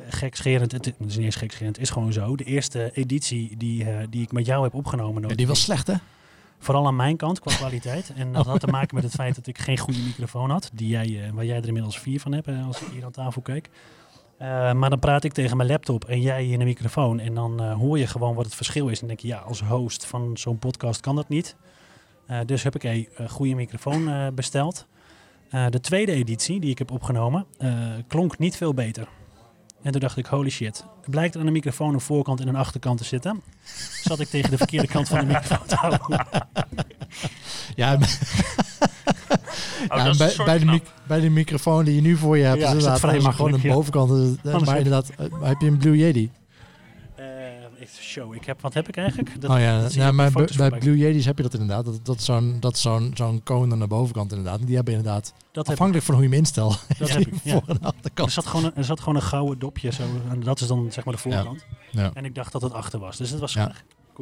gekscherend, 0.09 0.71
het, 0.71 0.85
is 0.85 1.15
niet 1.15 1.25
eens 1.25 1.35
gekscherend, 1.35 1.75
het 1.75 1.85
is 1.85 1.91
gewoon 1.91 2.13
zo. 2.13 2.35
De 2.35 2.43
eerste 2.43 2.91
editie 2.93 3.57
die, 3.57 3.83
eh, 3.83 4.07
die 4.09 4.21
ik 4.21 4.31
met 4.31 4.45
jou 4.45 4.63
heb 4.63 4.73
opgenomen, 4.73 5.27
ja, 5.27 5.35
die 5.35 5.47
was 5.47 5.61
slecht, 5.61 5.87
hè? 5.87 5.93
Vooral 6.59 6.87
aan 6.87 6.95
mijn 6.95 7.17
kant 7.17 7.39
qua 7.39 7.55
kwaliteit. 7.55 8.11
En 8.15 8.33
dat 8.33 8.45
had 8.45 8.59
te 8.59 8.67
maken 8.67 8.95
met 8.95 9.03
het 9.03 9.13
feit 9.13 9.35
dat 9.35 9.47
ik 9.47 9.57
geen 9.57 9.77
goede 9.77 9.99
microfoon 9.99 10.49
had. 10.49 10.69
Die 10.73 10.87
jij, 10.87 11.23
eh, 11.23 11.31
waar 11.31 11.45
jij 11.45 11.57
er 11.57 11.67
inmiddels 11.67 11.99
vier 11.99 12.19
van 12.19 12.31
hebt 12.31 12.47
als 12.65 12.81
ik 12.81 12.87
hier 12.91 13.05
aan 13.05 13.11
tafel 13.11 13.41
kijk. 13.41 13.69
Maar 14.73 14.89
dan 14.89 14.99
praat 14.99 15.23
ik 15.23 15.33
tegen 15.33 15.57
mijn 15.57 15.69
laptop 15.69 16.05
en 16.05 16.21
jij 16.21 16.47
in 16.47 16.59
de 16.59 16.65
microfoon. 16.65 17.19
En 17.19 17.33
dan 17.33 17.71
hoor 17.71 17.99
je 17.99 18.07
gewoon 18.07 18.35
wat 18.35 18.45
het 18.45 18.55
verschil 18.55 18.87
is. 18.87 19.01
En 19.01 19.07
denk 19.07 19.19
je, 19.19 19.27
ja, 19.27 19.37
als 19.37 19.61
host 19.61 20.05
van 20.05 20.37
zo'n 20.37 20.57
podcast 20.57 21.01
kan 21.01 21.15
dat 21.15 21.29
niet. 21.29 21.55
Dus 22.45 22.63
heb 22.63 22.75
ik 22.75 22.83
een 22.83 23.29
goede 23.29 23.55
microfoon 23.55 24.31
besteld. 24.35 24.87
De 25.69 25.79
tweede 25.79 26.11
editie 26.11 26.59
die 26.59 26.69
ik 26.69 26.77
heb 26.77 26.91
opgenomen 26.91 27.45
klonk 28.07 28.37
niet 28.37 28.55
veel 28.55 28.73
beter. 28.73 29.07
En 29.83 29.91
toen 29.91 30.01
dacht 30.01 30.17
ik, 30.17 30.25
holy 30.25 30.49
shit. 30.49 30.85
Blijkt 31.05 31.37
aan 31.37 31.45
de 31.45 31.51
microfoon 31.51 31.93
een 31.93 31.99
voorkant 32.01 32.39
en 32.39 32.47
een 32.47 32.55
achterkant 32.55 32.97
te 32.97 33.03
zitten. 33.03 33.41
Zat 34.03 34.19
ik 34.19 34.27
tegen 34.27 34.49
de 34.49 34.57
verkeerde 34.57 34.87
kant 34.87 35.07
van 35.07 35.19
de 35.19 35.25
microfoon 35.33 35.65
te 35.67 35.75
houden. 35.75 36.25
Ja, 37.75 37.97
Oh, 39.87 39.97
ja, 40.17 40.33
bij, 40.45 40.59
de 40.59 40.81
bij 41.07 41.29
microfoon 41.29 41.85
die 41.85 41.95
je 41.95 42.01
nu 42.01 42.17
voor 42.17 42.37
je 42.37 42.43
hebt, 42.43 42.59
Ja, 42.59 42.65
is 42.67 42.71
inderdaad 42.73 42.99
vrij 42.99 43.19
gewoon 43.21 43.53
een 43.53 43.61
bovenkant. 43.61 44.43
maar 44.65 44.77
inderdaad, 44.77 45.09
eh, 45.17 45.25
heb 45.41 45.61
je 45.61 45.67
een 45.67 45.77
Blue 45.77 45.97
Yeti? 45.97 46.31
Show. 47.87 48.35
Ik 48.35 48.45
heb, 48.45 48.61
wat 48.61 48.73
heb 48.73 48.87
ik 48.87 48.97
eigenlijk? 48.97 49.41
Dat, 49.41 49.51
oh 49.51 49.59
ja, 49.59 49.81
dat 49.81 49.91
die 49.91 50.11
maar 50.11 50.31
bij. 50.31 50.69
Blue 50.69 50.97
Yeti's 50.97 51.25
heb 51.25 51.37
je 51.37 51.43
dat 51.43 51.53
inderdaad. 51.53 51.85
Dat, 51.85 52.05
dat 52.05 52.17
is 52.17 52.25
zo'n 52.25 52.59
dat 52.59 52.77
zo'n 52.77 53.11
zo'n 53.13 53.43
cone 53.43 53.73
aan 53.73 53.79
de 53.79 53.87
bovenkant 53.87 54.31
inderdaad. 54.31 54.65
Die 54.65 54.75
hebben 54.75 54.93
inderdaad, 54.93 55.33
dat 55.51 55.69
afhankelijk 55.69 56.05
van 56.05 56.15
hoe 56.15 56.23
je 56.23 56.29
hem 56.29 56.37
instelt, 56.37 56.85
Dat 56.97 57.09
heb 57.13 57.21
ik, 57.21 57.33
ja. 57.43 57.61
Er 58.13 58.29
zat, 58.29 58.45
gewoon 58.45 58.65
een, 58.65 58.75
er 58.75 58.83
zat 58.83 58.99
gewoon 58.99 59.15
een 59.15 59.21
gouden 59.21 59.59
dopje 59.59 59.91
zo. 59.91 60.03
En 60.29 60.39
dat 60.39 60.59
is 60.61 60.67
dan 60.67 60.91
zeg 60.91 61.05
maar 61.05 61.13
de 61.13 61.19
voorkant. 61.19 61.65
Ja. 61.91 62.11
En 62.13 62.25
ik 62.25 62.35
dacht 62.35 62.51
dat 62.51 62.61
het 62.61 62.73
achter 62.73 62.99
was. 62.99 63.17
Dus 63.17 63.29
het 63.29 63.39
was 63.39 63.53
Ja. 63.53 63.71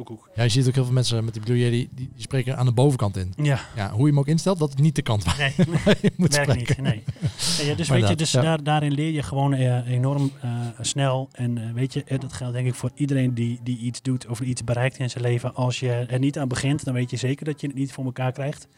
Koekoek. 0.04 0.30
Ja, 0.34 0.42
je 0.42 0.48
ziet 0.48 0.68
ook 0.68 0.74
heel 0.74 0.84
veel 0.84 0.92
mensen 0.92 1.24
met 1.24 1.34
die 1.34 1.42
Blue 1.42 1.70
die, 1.70 1.88
die 1.92 2.10
spreken 2.16 2.56
aan 2.56 2.66
de 2.66 2.72
bovenkant 2.72 3.16
in. 3.16 3.32
Ja, 3.36 3.60
Ja, 3.76 3.90
hoe 3.90 4.00
je 4.00 4.06
hem 4.06 4.18
ook 4.18 4.26
instelt, 4.26 4.58
dat 4.58 4.70
het 4.70 4.78
niet 4.80 4.96
de 4.96 5.02
kant 5.02 5.24
waar 5.24 5.36
nee, 5.38 5.52
je 6.00 6.12
moet 6.16 6.34
werkt 6.34 6.50
spreken. 6.50 6.82
niet. 6.84 6.92
Nee. 6.92 7.68
Ja, 7.68 7.74
dus 7.74 7.88
Maar 7.88 7.98
weet 7.98 8.08
je, 8.08 8.14
dat, 8.14 8.18
dus 8.18 8.32
ja. 8.32 8.42
daar, 8.42 8.62
daarin 8.62 8.92
leer 8.92 9.10
je 9.10 9.22
gewoon 9.22 9.54
eh, 9.54 9.90
enorm 9.90 10.30
eh, 10.40 10.50
snel. 10.80 11.28
En 11.32 11.58
eh, 11.58 11.72
weet 11.72 11.92
je, 11.92 12.04
dat 12.18 12.32
geldt 12.32 12.54
denk 12.54 12.66
ik 12.66 12.74
voor 12.74 12.90
iedereen 12.94 13.34
die, 13.34 13.60
die 13.62 13.78
iets 13.78 14.02
doet 14.02 14.26
of 14.26 14.40
iets 14.40 14.64
bereikt 14.64 14.98
in 14.98 15.10
zijn 15.10 15.24
leven. 15.24 15.54
Als 15.54 15.80
je 15.80 15.90
er 15.90 16.18
niet 16.18 16.38
aan 16.38 16.48
begint, 16.48 16.84
dan 16.84 16.94
weet 16.94 17.10
je 17.10 17.16
zeker 17.16 17.44
dat 17.44 17.60
je 17.60 17.66
het 17.66 17.76
niet 17.76 17.92
voor 17.92 18.04
elkaar 18.04 18.32
krijgt. 18.32 18.68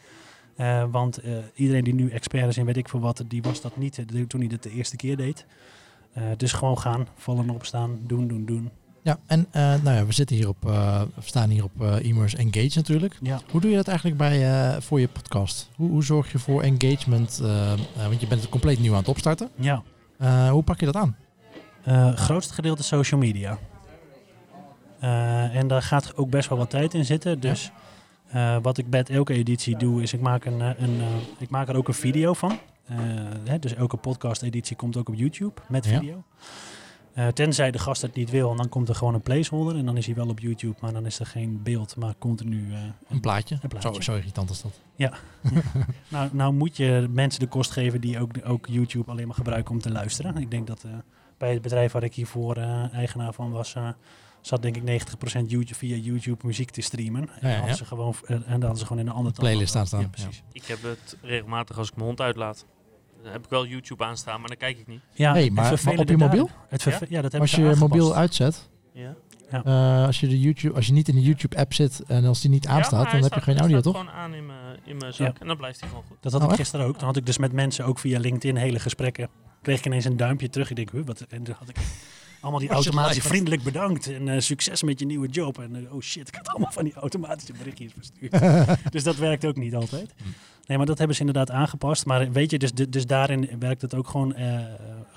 Want 0.91 1.19
iedereen 1.55 1.83
die 1.83 1.93
nu 1.93 2.09
expert 2.09 2.47
is 2.47 2.57
in 2.57 2.65
weet 2.65 2.77
ik 2.77 2.89
veel 2.89 2.99
wat, 2.99 3.23
die 3.27 3.41
was 3.41 3.61
dat 3.61 3.77
niet 3.77 4.03
toen 4.27 4.39
hij 4.39 4.49
het 4.51 4.63
de 4.63 4.71
eerste 4.71 4.95
keer 4.95 5.17
deed. 5.17 5.45
Dus 6.37 6.53
gewoon 6.53 6.77
gaan, 6.77 7.07
vallen 7.15 7.49
opstaan, 7.49 7.99
doen, 8.07 8.27
doen, 8.27 8.45
doen. 8.45 8.69
Ja, 9.03 9.19
en 9.25 9.47
eh, 9.51 9.61
nou 9.61 9.95
ja, 9.97 10.05
we 10.05 10.11
zitten 10.13 10.35
hier 10.35 10.47
op, 10.47 10.65
eh, 10.65 11.01
we 11.01 11.21
staan 11.23 11.49
hier 11.49 11.63
op 11.63 11.81
eh 11.81 12.03
Immers 12.05 12.35
Engage 12.35 12.71
natuurlijk. 12.73 13.17
Ja, 13.21 13.39
Hoe 13.51 13.61
doe 13.61 13.69
je 13.69 13.75
dat 13.75 13.87
eigenlijk 13.87 14.17
bij, 14.17 14.81
voor 14.81 14.99
je 14.99 15.07
podcast? 15.07 15.69
Hoe, 15.75 15.89
hoe 15.89 16.03
zorg 16.03 16.31
je 16.31 16.39
voor 16.39 16.61
engagement? 16.61 17.37
want 17.95 18.21
je 18.21 18.27
bent 18.27 18.41
het 18.41 18.49
compleet 18.49 18.79
nieuw 18.79 18.91
aan 18.91 18.99
het 18.99 19.07
opstarten. 19.07 19.49
ja. 19.55 19.83
Hoe 20.51 20.63
pak 20.63 20.79
je 20.79 20.85
dat 20.91 20.95
aan? 20.95 21.15
Grootste 22.15 22.53
gedeelte 22.53 22.83
social 22.83 23.19
media. 23.19 23.57
En 25.51 25.67
daar 25.67 25.81
gaat 25.81 26.15
ook 26.17 26.29
best 26.29 26.49
wel 26.49 26.57
wat 26.57 26.69
tijd 26.69 26.93
in 26.93 27.05
zitten. 27.05 27.39
Dus 27.39 27.71
wat 28.61 28.77
ik 28.77 28.89
bij 28.89 29.03
elke 29.03 29.33
editie 29.33 29.77
doe, 29.77 30.01
is 30.01 30.13
ik 30.13 30.21
maak, 30.21 30.45
een, 30.45 30.59
een, 30.59 31.01
ik 31.37 31.49
maak 31.49 31.69
er 31.69 31.75
ook 31.75 31.87
een 31.87 31.93
video 31.93 32.33
van. 32.33 32.59
Hè, 33.45 33.59
dus 33.59 33.73
elke 33.73 33.97
podcast-editie 33.97 34.75
komt 34.75 34.97
ook 34.97 35.09
op 35.09 35.15
YouTube 35.15 35.61
met 35.67 35.85
Ja. 35.85 36.01
Eh, 37.13 37.27
tenzij 37.27 37.71
de 37.71 37.79
gast 37.79 38.01
het 38.01 38.15
niet 38.15 38.29
wil, 38.29 38.51
en 38.51 38.57
dan 38.57 38.69
komt 38.69 38.89
er 38.89 38.95
gewoon 38.95 39.13
een 39.13 39.21
placeholder. 39.21 39.75
En 39.75 39.85
dan 39.85 39.97
is 39.97 40.05
hij 40.05 40.15
wel 40.15 40.27
op 40.27 40.39
YouTube, 40.39 40.75
maar 40.81 40.93
dan 40.93 41.05
is 41.05 41.19
er 41.19 41.25
geen 41.25 41.59
beeld, 41.63 41.95
maar 41.95 42.13
continu. 42.19 42.73
eh, 42.73 42.79
Een 43.09 43.19
plaatje? 43.19 43.57
Een 43.61 43.69
plaatje. 43.69 43.93
Zo, 43.93 44.01
zo 44.01 44.15
irritant 44.15 44.49
is 44.49 44.61
dat. 44.61 44.71
nou, 46.09 46.29
nou 46.31 46.53
moet 46.53 46.77
je 46.77 47.07
mensen 47.09 47.39
de 47.39 47.47
kost 47.47 47.71
geven 47.71 48.01
die 48.01 48.19
ook, 48.19 48.29
ook 48.43 48.67
YouTube 48.69 49.11
alleen 49.11 49.27
maar 49.27 49.35
gebruiken 49.35 49.73
om 49.73 49.79
te 49.79 49.91
luisteren. 49.91 50.37
Ik 50.37 50.51
denk 50.51 50.67
dat 50.67 50.83
eh, 50.83 50.91
bij 51.37 51.53
het 51.53 51.61
bedrijf 51.61 51.91
waar 51.91 52.03
ik 52.03 52.13
hiervoor 52.15 52.55
eh, 52.55 52.93
eigenaar 52.93 53.33
van 53.33 53.51
was, 53.51 53.75
eh, 53.75 53.89
zat 54.41 54.61
denk 54.61 54.75
ik 54.75 54.83
90% 54.83 55.49
YouTube, 55.49 55.75
via 55.75 55.95
YouTube 55.95 56.45
muziek 56.47 56.69
te 56.69 56.81
streamen. 56.81 57.21
En, 57.21 57.27
Ja, 57.35 57.39
dan 57.41 57.49
ja, 57.49 57.55
hadden 57.55 57.71
ja. 57.71 57.75
ze 57.77 57.85
gewoon, 57.85 58.15
en 58.27 58.43
dan 58.45 58.61
hadden 58.61 58.77
ze 58.77 58.85
gewoon 58.85 59.01
in 59.01 59.07
een 59.09 59.13
andere 59.15 59.35
taal. 59.35 59.45
Playlist 59.45 59.73
Ja, 59.73 59.79
aanstaan, 59.79 60.09
precies. 60.09 60.43
Ik 60.51 60.65
heb 60.65 60.81
het 60.83 61.17
regelmatig 61.21 61.77
als 61.77 61.87
ik 61.87 61.93
mijn 61.95 62.07
hond 62.07 62.21
uitlaat. 62.21 62.65
Dan 63.23 63.31
heb 63.31 63.43
ik 63.43 63.49
wel 63.49 63.65
YouTube 63.65 64.03
aanstaan, 64.03 64.39
maar 64.39 64.49
dan 64.49 64.57
kijk 64.57 64.77
ik 64.77 64.87
niet. 64.87 65.01
Ja, 65.13 65.31
Hey, 65.33 65.49
maar- 65.49 65.73
op 65.99 66.09
je 66.09 66.17
mobiel? 66.17 66.49
Het 66.69 66.81
ja? 66.83 67.21
dat 67.21 67.21
hebben 67.21 67.39
Als 67.41 67.51
je 67.51 67.61
je 67.63 67.75
mobiel 67.75 68.15
uitzet, 68.15 68.69
Ja, 68.93 69.15
eh, 69.63 70.05
als, 70.05 70.19
je 70.19 70.27
de 70.27 70.39
YouTube, 70.39 70.75
als 70.75 70.87
je 70.87 70.93
niet 70.93 71.07
in 71.07 71.15
de 71.15 71.21
YouTube-app 71.21 71.73
zit 71.73 72.03
en 72.07 72.25
als 72.25 72.41
die 72.41 72.49
niet 72.49 72.67
aanstaat, 72.67 73.11
dan 73.11 73.21
heb 73.23 73.33
je 73.33 73.41
geen 73.41 73.59
audio, 73.59 73.81
toch? 73.81 73.93
staat 73.95 74.07
gewoon 74.07 74.21
aan 74.21 74.33
in 74.33 74.45
mijn, 74.45 74.77
in 74.85 74.97
mijn 74.97 75.13
zak 75.13 75.37
en 75.39 75.47
dan 75.47 75.57
blijft 75.57 75.79
hij 75.79 75.89
gewoon 75.89 76.03
goed. 76.07 76.17
Dat 76.21 76.31
had 76.31 76.43
Oh, 76.43 76.49
ik 76.49 76.55
gisteren 76.55 76.85
ook. 76.85 76.97
Dan 76.97 77.07
had 77.07 77.17
ik 77.17 77.25
dus 77.25 77.37
met 77.37 77.51
mensen 77.51 77.85
ook 77.85 77.99
via 77.99 78.19
LinkedIn 78.19 78.55
hele 78.55 78.79
gesprekken. 78.79 79.29
Kreeg 79.61 79.77
ik 79.79 79.85
ineens 79.85 80.05
een 80.05 80.17
duimpje 80.17 80.49
terug. 80.49 80.69
Ik 80.69 80.75
denk, 80.75 80.91
huh, 80.91 81.05
wat? 81.05 81.25
En 81.29 81.43
dan 81.43 81.55
had 81.59 81.69
ik 81.69 81.75
allemaal 82.41 82.59
die 82.59 82.69
Was 82.69 82.77
je 82.77 82.83
automatisch 82.83 83.15
live? 83.15 83.27
vriendelijk 83.27 83.63
bedankt. 83.63 84.07
En 84.07 84.27
eh, 84.27 84.39
succes 84.39 84.83
met 84.83 84.99
je 84.99 85.05
nieuwe 85.05 85.27
job. 85.27 85.59
En 85.59 85.75
eh, 85.75 85.93
oh 85.93 86.01
shit, 86.01 86.27
ik 86.27 86.35
had 86.35 86.47
allemaal 86.47 86.71
van 86.71 86.83
die 86.83 86.93
automatische 86.93 87.53
berichtjes 87.53 87.91
verstuurd. 87.93 88.41
dus 88.93 89.03
dat 89.03 89.15
werkt 89.15 89.45
ook 89.45 89.55
niet 89.55 89.75
altijd. 89.75 90.13
Nee, 90.65 90.77
maar 90.77 90.85
dat 90.85 90.97
hebben 90.97 91.15
ze 91.15 91.21
inderdaad 91.21 91.51
aangepast. 91.51 92.05
Maar 92.05 92.31
weet 92.31 92.51
je, 92.51 92.57
dus, 92.57 92.73
dus 92.73 93.05
daarin 93.05 93.49
werkt 93.59 93.81
het 93.81 93.95
ook 93.95 94.07
gewoon 94.07 94.35
eh, 94.35 94.59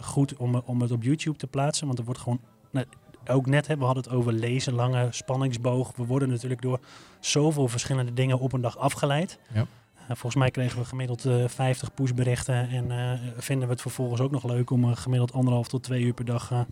goed 0.00 0.36
om, 0.36 0.62
om 0.64 0.80
het 0.80 0.90
op 0.90 1.02
YouTube 1.02 1.38
te 1.38 1.46
plaatsen. 1.46 1.86
Want 1.86 1.98
er 1.98 2.04
wordt 2.04 2.20
gewoon... 2.20 2.40
nou, 2.70 2.86
ook 3.26 3.46
net, 3.46 3.66
hè, 3.66 3.76
we 3.76 3.84
hadden 3.84 4.02
het 4.02 4.12
over 4.12 4.32
lezen, 4.32 4.72
lange 4.72 5.08
spanningsboog. 5.10 5.92
We 5.96 6.04
worden 6.04 6.28
natuurlijk 6.28 6.62
door 6.62 6.80
zoveel 7.20 7.68
verschillende 7.68 8.12
dingen 8.12 8.38
op 8.38 8.52
een 8.52 8.60
dag 8.60 8.78
afgeleid. 8.78 9.38
Ja. 9.52 9.60
Uh, 9.60 10.06
volgens 10.06 10.34
mij 10.34 10.50
kregen 10.50 10.78
we 10.78 10.84
gemiddeld 10.84 11.24
eh 11.24 11.48
50 11.48 11.94
pushberichten. 11.94 12.68
En 12.68 13.18
vinden 13.36 13.66
we 13.66 13.72
het 13.72 13.82
vervolgens 13.82 14.20
ook 14.20 14.30
nog 14.30 14.44
leuk 14.44 14.70
om 14.70 14.94
gemiddeld 14.94 15.32
anderhalf 15.32 15.68
tot 15.68 15.82
twee 15.82 16.02
uur 16.02 16.14
per 16.14 16.24
dag 16.24 16.66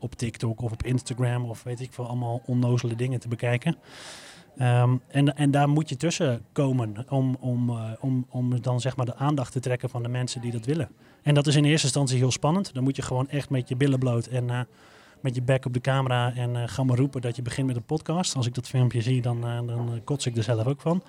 op 0.00 0.14
TikTok 0.14 0.62
of 0.62 0.72
op 0.72 0.82
Instagram 0.82 1.44
of 1.44 1.62
weet 1.62 1.80
ik 1.80 1.92
veel, 1.92 2.06
allemaal 2.06 2.42
onnozele 2.46 2.96
dingen 2.96 3.20
te 3.20 3.28
bekijken. 3.28 3.76
Ehm, 4.56 4.96
en, 5.08 5.36
en 5.36 5.50
daar 5.50 5.68
moet 5.68 5.88
je 5.88 5.96
tussen 5.96 6.44
komen 6.52 7.06
om, 7.08 7.36
om, 7.40 7.70
eh, 7.70 7.90
om, 8.00 8.26
om 8.28 8.62
dan 8.62 8.80
zeg 8.80 8.96
maar 8.96 9.06
de 9.06 9.16
aandacht 9.16 9.52
te 9.52 9.60
trekken 9.60 9.90
van 9.90 10.02
de 10.02 10.08
mensen 10.08 10.40
die 10.40 10.52
dat 10.52 10.64
willen. 10.64 10.88
En 11.22 11.34
dat 11.34 11.46
is 11.46 11.56
in 11.56 11.64
eerste 11.64 11.86
instantie 11.86 12.18
heel 12.18 12.30
spannend. 12.30 12.74
Dan 12.74 12.82
moet 12.82 12.96
je 12.96 13.02
gewoon 13.02 13.28
echt 13.28 13.50
met 13.50 13.68
je 13.68 13.76
billen 13.76 13.98
bloot 13.98 14.26
en 14.26 14.50
eh, 14.50 14.60
met 15.20 15.34
je 15.34 15.42
bek 15.42 15.66
op 15.66 15.72
de 15.72 15.80
camera 15.80 16.32
en 16.34 16.56
eh, 16.56 16.62
ga 16.66 16.84
maar 16.84 16.96
roepen 16.96 17.20
dat 17.20 17.36
je 17.36 17.42
begint 17.42 17.66
met 17.66 17.76
een 17.76 17.84
podcast. 17.84 18.36
Als 18.36 18.46
ik 18.46 18.54
dat 18.54 18.68
filmpje 18.68 19.00
zie, 19.00 19.22
dan, 19.22 19.40
dan 19.40 20.00
kots 20.04 20.26
ik 20.26 20.36
er 20.36 20.42
zelf 20.42 20.66
ook 20.66 20.80
van. 20.80 21.02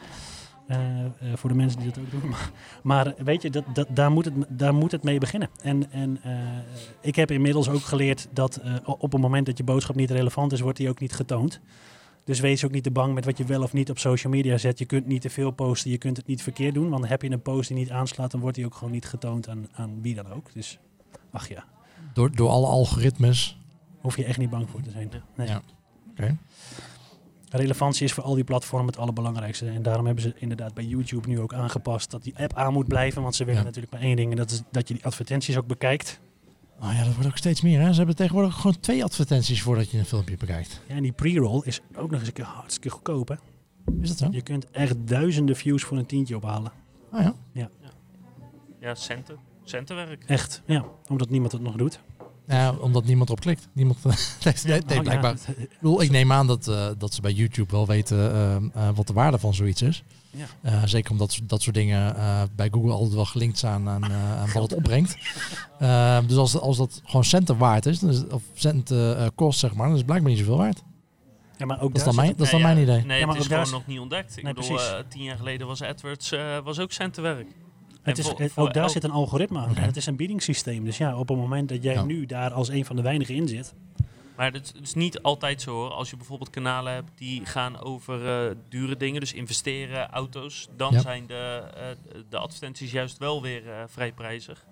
Eh, 0.72 1.06
eh, 1.06 1.12
voor 1.36 1.50
de 1.50 1.56
mensen 1.56 1.80
die 1.80 1.92
dat 1.92 2.04
ook 2.04 2.12
doen. 2.12 2.30
Maar, 2.30 2.52
maar 2.84 3.14
weet 3.18 3.42
je, 3.42 3.50
dat, 3.50 3.64
dat, 3.74 3.88
daar, 3.90 4.12
moet 4.12 4.26
het, 4.26 4.34
daar 4.50 4.74
moet 4.74 4.92
het 4.92 5.04
mee 5.04 5.20
beginnen. 5.20 5.50
En, 5.62 5.92
en 5.92 6.20
eh, 6.24 6.34
ik 7.02 7.16
heb 7.16 7.32
inmiddels 7.32 7.70
ook 7.70 7.82
geleerd 7.82 8.28
dat 8.34 8.62
op 8.86 9.12
het 9.12 9.22
moment 9.22 9.46
dat 9.46 9.58
je 9.58 9.64
boodschap 9.64 9.96
niet 9.96 10.12
relevant 10.12 10.52
is, 10.52 10.60
wordt 10.60 10.78
die 10.78 10.90
ook 10.90 11.00
niet 11.00 11.14
getoond. 11.14 11.60
Dus 12.24 12.40
wees 12.40 12.66
ook 12.66 12.72
niet 12.72 12.84
te 12.84 12.92
bang 12.92 13.14
met 13.14 13.26
wat 13.26 13.38
je 13.38 13.46
wel 13.46 13.62
of 13.62 13.74
niet 13.74 13.90
op 13.90 13.98
social 14.00 14.34
media 14.34 14.58
zet. 14.58 14.80
Je 14.80 14.86
kunt 14.86 15.06
niet 15.06 15.22
te 15.22 15.30
veel 15.30 15.52
posten, 15.52 15.92
je 15.92 15.98
kunt 15.98 16.18
het 16.18 16.28
niet 16.28 16.44
verkeerd 16.44 16.74
doen. 16.74 16.90
Want 16.90 17.08
heb 17.08 17.22
je 17.22 17.32
een 17.32 17.42
post 17.42 17.68
die 17.68 17.78
niet 17.78 17.92
aanslaat, 17.92 18.32
dan 18.32 18.40
wordt 18.40 18.56
die 18.56 18.66
ook 18.66 18.76
gewoon 18.76 18.92
niet 18.94 19.06
getoond 19.06 19.50
aan, 19.50 19.68
aan 19.74 20.02
wie 20.02 20.16
dan 20.16 20.32
ook. 20.32 20.54
Dus 20.54 20.80
ach 21.32 21.50
ja, 21.50 21.64
Door, 22.14 22.36
door 22.36 22.50
alle 22.50 22.68
algoritmes. 22.68 23.58
hoef 24.02 24.18
je 24.18 24.24
echt 24.24 24.38
niet 24.38 24.50
bang 24.50 24.70
voor 24.70 24.82
te 24.82 24.92
zijn. 24.92 25.12
Nee. 25.36 25.48
Ja. 25.48 25.62
Oké. 26.12 26.38
Relevantie 27.54 28.06
is 28.06 28.14
voor 28.14 28.24
al 28.24 28.36
die 28.36 28.44
platformen 28.44 28.88
het 28.88 28.98
allerbelangrijkste. 28.98 29.66
En 29.70 29.82
daarom 29.82 30.06
hebben 30.06 30.24
ze 30.24 30.34
inderdaad 30.36 30.74
bij 30.74 30.84
YouTube 30.84 31.28
nu 31.28 31.40
ook 31.40 31.54
aangepast 31.54 32.12
dat 32.12 32.24
die 32.24 32.38
app 32.38 32.54
aan 32.54 32.74
moet 32.74 32.88
blijven. 32.88 33.22
Want 33.22 33.36
ze 33.36 33.44
willen 33.46 33.60
Ja. 33.60 33.66
natuurlijk 33.66 33.94
maar 33.94 34.02
één 34.02 34.16
ding. 34.16 34.32
En 34.32 34.38
dat 34.38 34.52
is 34.52 34.62
dat 34.72 34.88
je 34.88 34.94
die 34.94 35.06
advertenties 35.06 35.58
ook 35.58 35.68
bekijkt. 35.68 36.20
Oh 36.82 36.94
ja, 36.94 37.04
dat 37.04 37.14
wordt 37.14 37.30
ook 37.30 37.38
steeds 37.38 37.62
meer. 37.62 37.80
Hè? 37.82 37.92
Ze 37.92 37.98
hebben 37.98 38.16
tegenwoordig 38.16 38.56
gewoon 38.56 38.80
twee 38.80 39.04
advertenties 39.04 39.62
voordat 39.62 39.92
je 39.92 39.98
een 39.98 40.06
filmpje 40.06 40.38
bekijkt. 40.38 40.82
Ja, 40.88 40.96
en 40.96 41.02
die 41.02 41.12
pre-roll 41.12 41.62
is 41.66 41.82
ook 41.96 42.10
nog 42.12 42.20
eens 42.20 42.28
een 42.28 42.34
keer 42.34 42.46
hartstikke 42.46 42.90
goedkoop. 42.90 43.28
Hè? 43.28 43.36
Is 44.02 44.08
dat 44.10 44.18
zo? 44.18 44.28
Je 44.32 44.42
kunt 44.42 44.70
echt 44.72 44.96
duizenden 45.08 45.56
views 45.56 45.84
voor 45.84 45.98
een 45.98 46.06
tientje 46.06 46.36
ophalen. 46.36 46.72
Oh 47.14 47.22
ja. 47.54 47.70
Ja, 48.80 48.96
centen. 48.96 49.38
Centenwerk. 49.64 50.24
Echt, 50.28 50.62
ja. 50.66 50.86
Omdat 51.10 51.30
niemand 51.30 51.52
het 51.52 51.62
nog 51.62 51.76
doet. 51.76 52.00
Ja, 52.52 52.72
omdat 52.80 53.06
niemand 53.06 53.30
erop 53.30 53.42
klikt. 53.42 53.68
Niemand 53.74 54.04
nee, 54.04 54.14
nee, 54.66 54.82
Nou, 54.88 55.02
blijkbaar. 55.02 55.36
ja, 55.48 55.54
Ik 55.58 55.70
bedoel, 55.80 56.02
ik 56.02 56.10
neem 56.12 56.32
aan 56.32 56.48
dat, 56.48 56.68
eh, 56.68 56.88
dat 56.98 57.14
ze 57.14 57.22
bij 57.22 57.32
YouTube 57.32 57.72
wel 57.72 57.88
weten 57.88 58.18
eh, 58.34 58.56
eh, 58.56 58.96
wat 58.96 59.08
de 59.08 59.14
waarde 59.14 59.40
van 59.40 59.54
zoiets 59.54 59.82
is. 59.82 60.04
Ja. 60.32 60.46
Eh, 60.62 60.82
zeker 60.86 61.12
omdat 61.12 61.40
dat 61.44 61.62
soort 61.62 61.76
dingen 61.76 62.16
eh, 62.16 62.42
bij 62.56 62.68
Google 62.72 62.92
altijd 62.92 63.14
wel 63.14 63.26
gelinkt 63.26 63.58
staan 63.58 63.90
aan, 63.90 64.04
aan 64.14 64.52
wat 64.54 64.64
het 64.64 64.74
opbrengt. 64.74 65.18
Dus 66.28 66.38
als, 66.38 66.60
als 66.60 66.78
dat 66.78 67.02
gewoon 67.06 67.24
centen 67.24 67.58
waard 67.58 67.86
is, 67.86 68.00
dan 68.00 68.10
is 68.10 68.18
het- 68.18 68.34
of 68.34 68.44
centen 68.54 69.18
eh, 69.18 69.28
kost, 69.36 69.60
zeg 69.60 69.74
maar, 69.74 69.84
dan 69.84 69.92
is 69.92 69.98
het 69.98 70.06
blijkbaar 70.08 70.32
niet 70.32 70.40
zoveel 70.40 70.58
waard. 70.58 70.84
Ja, 71.58 71.66
maar 71.68 71.82
ook 71.82 71.90
Dat 71.90 71.98
is 71.98 72.04
dan 72.04 72.16
mijn, 72.16 72.28
dat 72.36 72.46
is 72.46 72.52
dan 72.52 72.62
Nee, 72.62 72.74
mijn 72.74 72.84
idee. 72.88 73.06
Nee, 73.06 73.20
Ja, 73.20 73.26
maar 73.26 73.36
het 73.36 73.44
is 73.46 73.52
gewoon 73.52 73.70
nog 73.72 73.88
niet 73.88 74.00
ontdekt. 74.00 74.38
Ik 74.38 74.44
Nee, 74.44 74.54
bedoel, 74.54 74.78
tien 75.10 75.24
jaar 75.24 75.38
geleden 75.38 75.68
was 75.68 75.82
AdWords 75.84 76.32
eh, 76.32 76.58
was 76.64 76.80
ook 76.80 76.92
centenwerk. 76.92 77.48
Het 78.02 78.18
is, 78.18 78.28
het- 78.28 78.52
voor 78.52 78.64
ook 78.64 78.74
daar 78.74 78.84
elk- 78.84 78.92
zit 78.92 79.04
een 79.04 79.12
algoritme 79.12 79.60
aan. 79.60 79.76
En 79.76 79.84
het 79.84 79.98
is 79.98 80.06
een 80.06 80.16
biedingssysteem. 80.16 80.84
Dus 80.86 80.98
ja, 80.98 81.18
op 81.18 81.28
het 81.28 81.38
moment 81.38 81.70
dat 81.70 81.84
jij 81.84 81.94
Ja. 81.94 82.04
nu 82.04 82.26
daar 82.26 82.52
als 82.54 82.68
een 82.70 82.86
van 82.86 82.96
de 82.96 83.02
weinigen 83.02 83.36
in 83.36 83.48
zit. 83.48 83.74
Maar 84.36 84.52
het 84.52 84.74
is 84.82 84.94
niet 84.94 85.22
altijd 85.22 85.62
zo 85.62 85.72
hoor. 85.72 85.90
Als 85.90 86.10
je 86.10 86.18
bijvoorbeeld 86.18 86.50
kanalen 86.50 86.94
hebt 86.94 87.12
die 87.16 87.46
gaan 87.46 87.80
over 87.82 88.28
eh, 88.28 88.56
dure 88.70 88.98
dingen, 88.98 89.20
dus 89.20 89.34
investeren, 89.34 90.10
auto's, 90.10 90.68
dan 90.78 90.94
Ja. 90.94 91.00
zijn 91.00 91.28
de, 91.28 91.64
eh, 91.76 91.84
de 92.30 92.38
advertenties 92.38 92.92
juist 92.92 93.18
wel 93.18 93.42
weer 93.42 93.70
eh, 93.70 93.84
vrij 93.88 94.12
prijzig. 94.12 94.66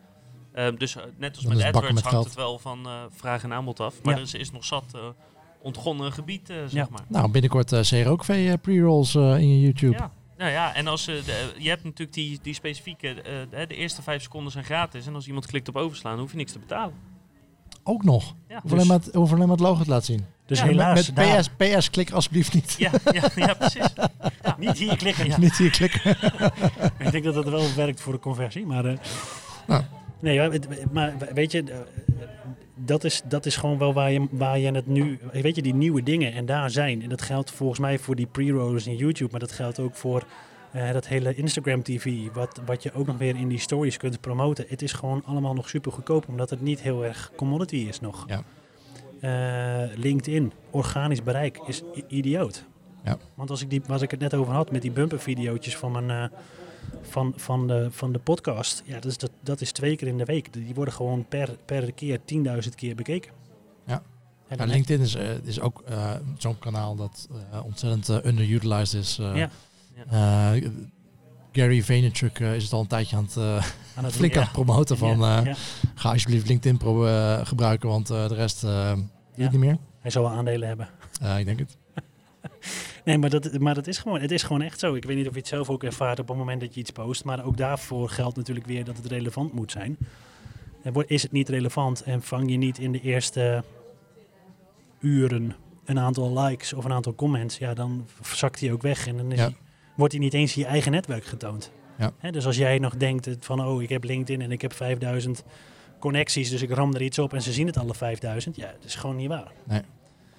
Ehm, 0.53 0.75
dus 0.75 0.95
eh, 0.95 1.03
net 1.17 1.35
als 1.35 1.45
Dan 1.45 1.55
met 1.55 1.65
AdWords 1.65 1.87
met 1.93 2.03
hangt 2.03 2.09
geld. 2.09 2.25
het 2.25 2.35
wel 2.35 2.59
van 2.59 2.85
eh, 2.85 2.91
vraag 3.09 3.43
en 3.43 3.53
aanbod 3.53 3.79
af. 3.79 3.95
Maar 4.03 4.13
Ja. 4.13 4.19
er 4.19 4.25
is, 4.25 4.33
is 4.33 4.51
nog 4.51 4.65
zat 4.65 4.85
eh, 4.95 5.01
ontgonnen 5.61 6.11
gebied, 6.11 6.49
eh, 6.49 6.55
zeg 6.57 6.71
Ja. 6.71 6.87
maar. 6.91 7.03
Nou, 7.07 7.31
binnenkort 7.31 7.71
uh, 7.71 7.79
CROV 7.79 8.29
uh, 8.29 8.53
pre-rolls 8.61 9.15
eh, 9.15 9.37
in 9.37 9.49
je 9.49 9.59
YouTube. 9.59 10.09
Nou 10.39 10.51
ja, 10.51 10.75
en 10.75 10.87
als, 10.87 11.07
eh, 11.07 11.15
de- 11.25 11.53
je 11.57 11.69
hebt 11.69 11.83
natuurlijk 11.83 12.13
die, 12.13 12.39
die 12.41 12.53
specifieke, 12.53 13.07
eh, 13.21 13.33
de, 13.49 13.65
de 13.67 13.75
eerste 13.75 14.01
vijf 14.01 14.21
seconden 14.21 14.51
zijn 14.51 14.63
gratis. 14.63 15.07
En 15.07 15.15
als 15.15 15.27
iemand 15.27 15.45
klikt 15.45 15.67
op 15.67 15.75
overslaan, 15.75 16.19
hoef 16.19 16.31
je 16.31 16.37
niks 16.37 16.51
te 16.51 16.59
betalen. 16.59 16.93
Ook 17.83 18.03
nog. 18.03 18.35
Ja. 18.47 18.59
Hoef 18.61 18.71
alleen, 18.71 18.87
maar 18.87 18.99
het, 18.99 19.13
hoef 19.13 19.29
alleen 19.33 19.47
maar 19.47 19.57
het 19.57 19.65
logo 19.65 19.83
te 19.83 19.89
laten 19.89 20.05
zien. 20.05 20.25
Dus 20.45 20.59
Ja, 20.59 20.65
helaas, 20.65 21.11
met 21.11 21.39
PS, 21.39 21.49
PS, 21.57 21.89
klik 21.89 22.11
alsjeblieft 22.11 22.53
niet. 22.53 22.75
Ja, 22.77 22.91
ja, 23.11 23.29
ja 23.35 23.53
precies. 23.53 23.85
niet 24.57 24.77
hier 24.77 24.97
klikken. 24.97 25.25
Ja. 25.27 25.39
niet 25.39 25.57
hier 25.57 25.69
klikken. 25.71 26.17
Ik 27.05 27.11
denk 27.11 27.23
dat 27.23 27.33
dat 27.33 27.49
wel 27.49 27.73
werkt 27.75 28.01
voor 28.01 28.13
de 28.13 28.19
conversie. 28.19 28.65
Maar, 28.65 28.85
eh, 28.85 28.97
Nou. 29.67 29.83
Nee, 30.19 30.59
maar 30.91 31.13
weet 31.33 31.51
je, 31.51 31.63
dat 32.75 33.03
is, 33.03 33.21
dat 33.25 33.45
is 33.45 33.55
gewoon 33.55 33.77
wel 33.77 33.93
waar 33.93 34.11
je, 34.11 34.27
waar 34.31 34.59
je 34.59 34.71
het 34.71 34.87
nu... 34.87 35.19
Weet 35.31 35.55
je, 35.55 35.61
die 35.61 35.73
nieuwe 35.73 36.03
dingen 36.03 36.33
en 36.33 36.45
daar 36.45 36.69
zijn. 36.69 37.01
En 37.01 37.09
dat 37.09 37.21
geldt 37.21 37.51
volgens 37.51 37.79
mij 37.79 37.99
voor 37.99 38.15
die 38.15 38.27
pre-rollers 38.27 38.87
in 38.87 38.95
YouTube. 38.95 39.31
Maar 39.31 39.39
dat 39.39 39.51
geldt 39.51 39.79
ook 39.79 39.95
voor 39.95 40.23
eh, 40.71 40.91
dat 40.91 41.07
hele 41.07 41.35
Instagram 41.35 41.83
TV. 41.83 42.27
Wat, 42.33 42.61
wat 42.65 42.83
je 42.83 42.93
ook 42.93 43.05
nog 43.05 43.17
weer 43.17 43.35
in 43.35 43.47
die 43.47 43.59
stories 43.59 43.97
kunt 43.97 44.21
promoten. 44.21 44.65
Het 44.67 44.81
is 44.81 44.91
gewoon 44.91 45.23
allemaal 45.25 45.53
nog 45.53 45.69
super 45.69 45.91
goedkoop. 45.91 46.27
Omdat 46.27 46.49
het 46.49 46.61
niet 46.61 46.81
heel 46.81 47.05
erg 47.05 47.31
commodity 47.35 47.75
is 47.75 47.99
nog. 47.99 48.25
Ja. 48.27 48.43
Eh, 49.19 49.97
LinkedIn, 49.97 50.51
organisch 50.69 51.23
bereik, 51.23 51.59
is 51.67 51.81
idioot. 52.07 52.65
Ja. 53.03 53.17
Want 53.35 53.49
als 53.49 53.61
ik, 53.61 53.69
die, 53.69 53.81
als 53.87 54.01
ik 54.01 54.11
het 54.11 54.19
net 54.19 54.33
over 54.33 54.53
had 54.53 54.71
met 54.71 54.81
die 54.81 54.91
bumper-videootjes 54.91 55.77
van, 55.77 55.91
mijn, 55.91 56.09
eh, 56.09 56.37
van, 57.01 57.33
van, 57.35 57.67
de, 57.67 57.87
van 57.91 58.11
de 58.11 58.19
podcast, 58.19 58.83
ja, 58.85 58.93
dat 58.93 59.05
is, 59.05 59.17
dat, 59.17 59.31
dat 59.43 59.61
is 59.61 59.71
twee 59.71 59.95
keer 59.95 60.07
in 60.07 60.17
de 60.17 60.25
week. 60.25 60.53
Die 60.53 60.73
worden 60.75 60.93
gewoon 60.93 61.25
per, 61.27 61.55
per 61.65 61.91
keer 61.93 62.19
10.000 62.63 62.69
keer 62.75 62.95
bekeken. 62.95 63.31
Ja. 63.85 64.01
En 64.47 64.57
Ja, 64.57 64.65
LinkedIn 64.65 65.05
is, 65.05 65.15
eh, 65.15 65.29
is 65.43 65.59
ook 65.59 65.81
eh, 65.87 66.11
zo'n 66.37 66.59
kanaal 66.59 66.95
dat 66.95 67.27
eh, 67.51 67.65
ontzettend 67.65 68.09
eh, 68.09 68.25
underutilized 68.29 69.01
is. 69.01 69.15
Ja. 69.15 69.49
Gary 71.51 71.83
Vaynerchuk 71.83 72.39
is 72.39 72.63
het 72.63 72.73
al 72.73 72.81
een 72.81 72.87
tijdje 72.87 73.15
aan 73.15 73.23
het, 73.23 73.37
aan 73.95 74.03
het 74.03 74.13
flink 74.13 74.35
aan 74.37 74.43
het 74.43 74.51
promoten 74.51 74.97
van 74.97 75.23
ga 75.95 76.11
alsjeblieft 76.11 76.47
LinkedIn 76.47 76.77
pro, 76.77 77.03
gebruiken, 77.43 77.89
want 77.89 78.07
de 78.07 78.27
rest 78.27 78.61
Ja. 78.61 78.95
niet 79.35 79.53
meer. 79.53 79.77
Hij 79.99 80.11
zal 80.11 80.23
wel 80.23 80.31
aandelen 80.31 80.67
hebben. 80.67 80.89
Ik 81.37 81.45
denk 81.45 81.59
het. 81.59 81.77
Nee, 83.05 83.17
maar, 83.17 83.29
dat, 83.29 83.59
maar 83.59 83.73
dat 83.73 83.87
is 83.87 83.97
gewoon, 83.97 84.19
het 84.19 84.31
is 84.31 84.43
gewoon 84.43 84.61
echt 84.61 84.79
zo. 84.79 84.93
Ik 84.93 85.05
weet 85.05 85.17
niet 85.17 85.27
of 85.27 85.33
je 85.33 85.39
het 85.39 85.47
zelf 85.47 85.69
ook 85.69 85.83
ervaart 85.83 86.19
op 86.19 86.27
het 86.27 86.37
moment 86.37 86.61
dat 86.61 86.73
je 86.73 86.79
iets 86.79 86.91
post. 86.91 87.23
Maar 87.23 87.45
ook 87.45 87.57
daarvoor 87.57 88.09
geldt 88.09 88.37
natuurlijk 88.37 88.65
weer 88.65 88.83
dat 88.83 88.97
het 88.97 89.05
relevant 89.05 89.53
moet 89.53 89.71
zijn. 89.71 89.97
En 90.83 90.93
is 91.07 91.23
het 91.23 91.31
niet 91.31 91.49
relevant 91.49 92.03
en 92.03 92.21
vang 92.21 92.51
je 92.51 92.57
niet 92.57 92.77
in 92.77 92.91
de 92.91 93.01
eerste 93.01 93.63
uren 94.99 95.55
een 95.85 95.99
aantal 95.99 96.39
likes 96.39 96.73
of 96.73 96.85
een 96.85 96.91
aantal 96.93 97.15
comments, 97.15 97.57
ja, 97.57 97.73
dan 97.73 98.07
zakt 98.33 98.59
hij 98.59 98.71
ook 98.71 98.81
weg. 98.81 99.07
En 99.07 99.17
dan 99.17 99.31
is 99.31 99.37
Ja. 99.39 99.43
hij- 99.45 99.55
wordt 99.95 100.13
hij 100.13 100.21
niet 100.21 100.33
eens 100.33 100.55
in 100.55 100.61
je 100.61 100.67
eigen 100.67 100.91
netwerk 100.91 101.23
getoond. 101.25 101.71
Ja. 102.21 102.31
Dus 102.31 102.45
als 102.45 102.57
jij 102.57 102.79
nog 102.79 102.95
denkt 102.97 103.29
van, 103.39 103.65
oh, 103.65 103.81
ik 103.81 103.89
heb 103.89 104.03
LinkedIn 104.03 104.41
en 104.41 104.51
ik 104.51 104.61
heb 104.61 104.73
5000 104.73 105.43
connecties, 105.99 106.49
dus 106.49 106.61
ik 106.61 106.69
ram 106.71 106.93
er 106.93 107.01
iets 107.01 107.19
op 107.19 107.33
en 107.33 107.41
ze 107.41 107.51
zien 107.51 107.67
het 107.67 107.77
alle 107.77 107.93
5000. 107.93 108.55
Ja, 108.55 108.65
dat 108.71 108.83
is 108.85 108.95
gewoon 108.95 109.15
niet 109.15 109.27
waar. 109.27 109.51
Nee, 109.63 109.81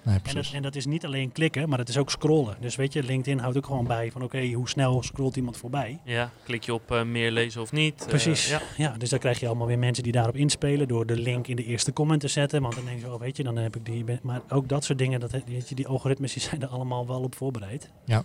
En 0.03 0.19
dat, 0.33 0.51
en 0.53 0.61
dat 0.61 0.75
is 0.75 0.85
niet 0.85 1.05
alleen 1.05 1.31
klikken, 1.31 1.69
maar 1.69 1.79
het 1.79 1.89
is 1.89 1.97
ook 1.97 2.09
scrollen. 2.11 2.55
Dus 2.59 2.75
weet 2.75 2.93
je, 2.93 3.03
LinkedIn 3.03 3.39
houdt 3.39 3.57
ook 3.57 3.65
gewoon 3.65 3.87
bij 3.87 4.11
van 4.11 4.21
oké, 4.23 4.51
hoe 4.51 4.69
snel 4.69 5.03
scrolt 5.03 5.35
iemand 5.35 5.57
voorbij. 5.57 5.99
Ja, 6.03 6.31
klik 6.43 6.63
je 6.63 6.73
op 6.73 6.91
eh, 6.91 7.03
meer 7.03 7.31
lezen 7.31 7.61
of 7.61 7.71
niet. 7.71 8.01
eh, 8.01 8.07
Precies. 8.07 8.49
ja. 8.49 8.61
ja. 8.77 8.95
dus 8.97 9.09
dan 9.09 9.19
krijg 9.19 9.39
je 9.39 9.47
allemaal 9.47 9.67
weer 9.67 9.79
mensen 9.79 10.03
die 10.03 10.11
daarop 10.11 10.35
inspelen 10.35 10.87
door 10.87 11.05
de 11.05 11.17
link 11.17 11.47
in 11.47 11.55
de 11.55 11.63
eerste 11.65 11.93
comment 11.93 12.21
te 12.21 12.27
zetten. 12.27 12.61
Want 12.61 12.75
dan 12.75 12.85
denk 12.85 12.99
je, 12.99 13.13
oh 13.13 13.19
weet 13.19 13.37
je, 13.37 13.43
dan 13.43 13.55
heb 13.55 13.75
ik 13.75 13.85
die. 13.85 14.05
Maar 14.21 14.41
ook 14.49 14.67
dat 14.69 14.83
soort 14.83 14.97
dingen, 14.97 15.19
dat, 15.19 15.31
weet 15.31 15.69
je, 15.69 15.75
die 15.75 15.87
algoritmes 15.87 16.33
die 16.33 16.41
zijn 16.49 16.61
er 16.61 16.67
allemaal 16.67 17.07
wel 17.07 17.21
op 17.21 17.35
voorbereid. 17.35 17.89
Ja. 18.05 18.23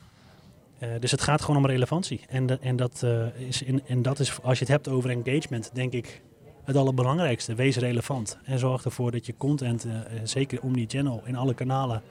Eh, 0.79 0.89
dus 1.01 1.11
het 1.11 1.21
gaat 1.21 1.41
gewoon 1.41 1.57
om 1.57 1.67
relevantie. 1.67 2.21
En, 2.29 2.47
de- 2.47 2.59
en, 2.61 2.77
dat, 2.77 3.03
eh, 3.03 3.27
is 3.49 3.63
in, 3.63 3.83
en 3.87 4.03
dat 4.03 4.19
is, 4.19 4.43
als 4.43 4.59
je 4.59 4.65
het 4.65 4.73
hebt 4.73 4.89
over 4.89 5.11
engagement, 5.11 5.71
denk 5.73 5.93
ik 5.93 6.23
het 6.67 6.77
allerbelangrijkste. 6.77 7.55
Wees 7.55 7.77
relevant. 7.77 8.39
En 8.45 8.59
zorg 8.59 8.85
ervoor 8.85 9.11
dat 9.11 9.27
je 9.27 9.35
content, 9.37 9.85
eh, 9.85 9.95
eh, 9.97 10.03
zeker 10.25 10.61
om 10.63 10.73
die 10.73 10.87
channel, 10.89 11.23
in 11.25 11.37
alle 11.37 11.55
kanalen, 11.55 12.03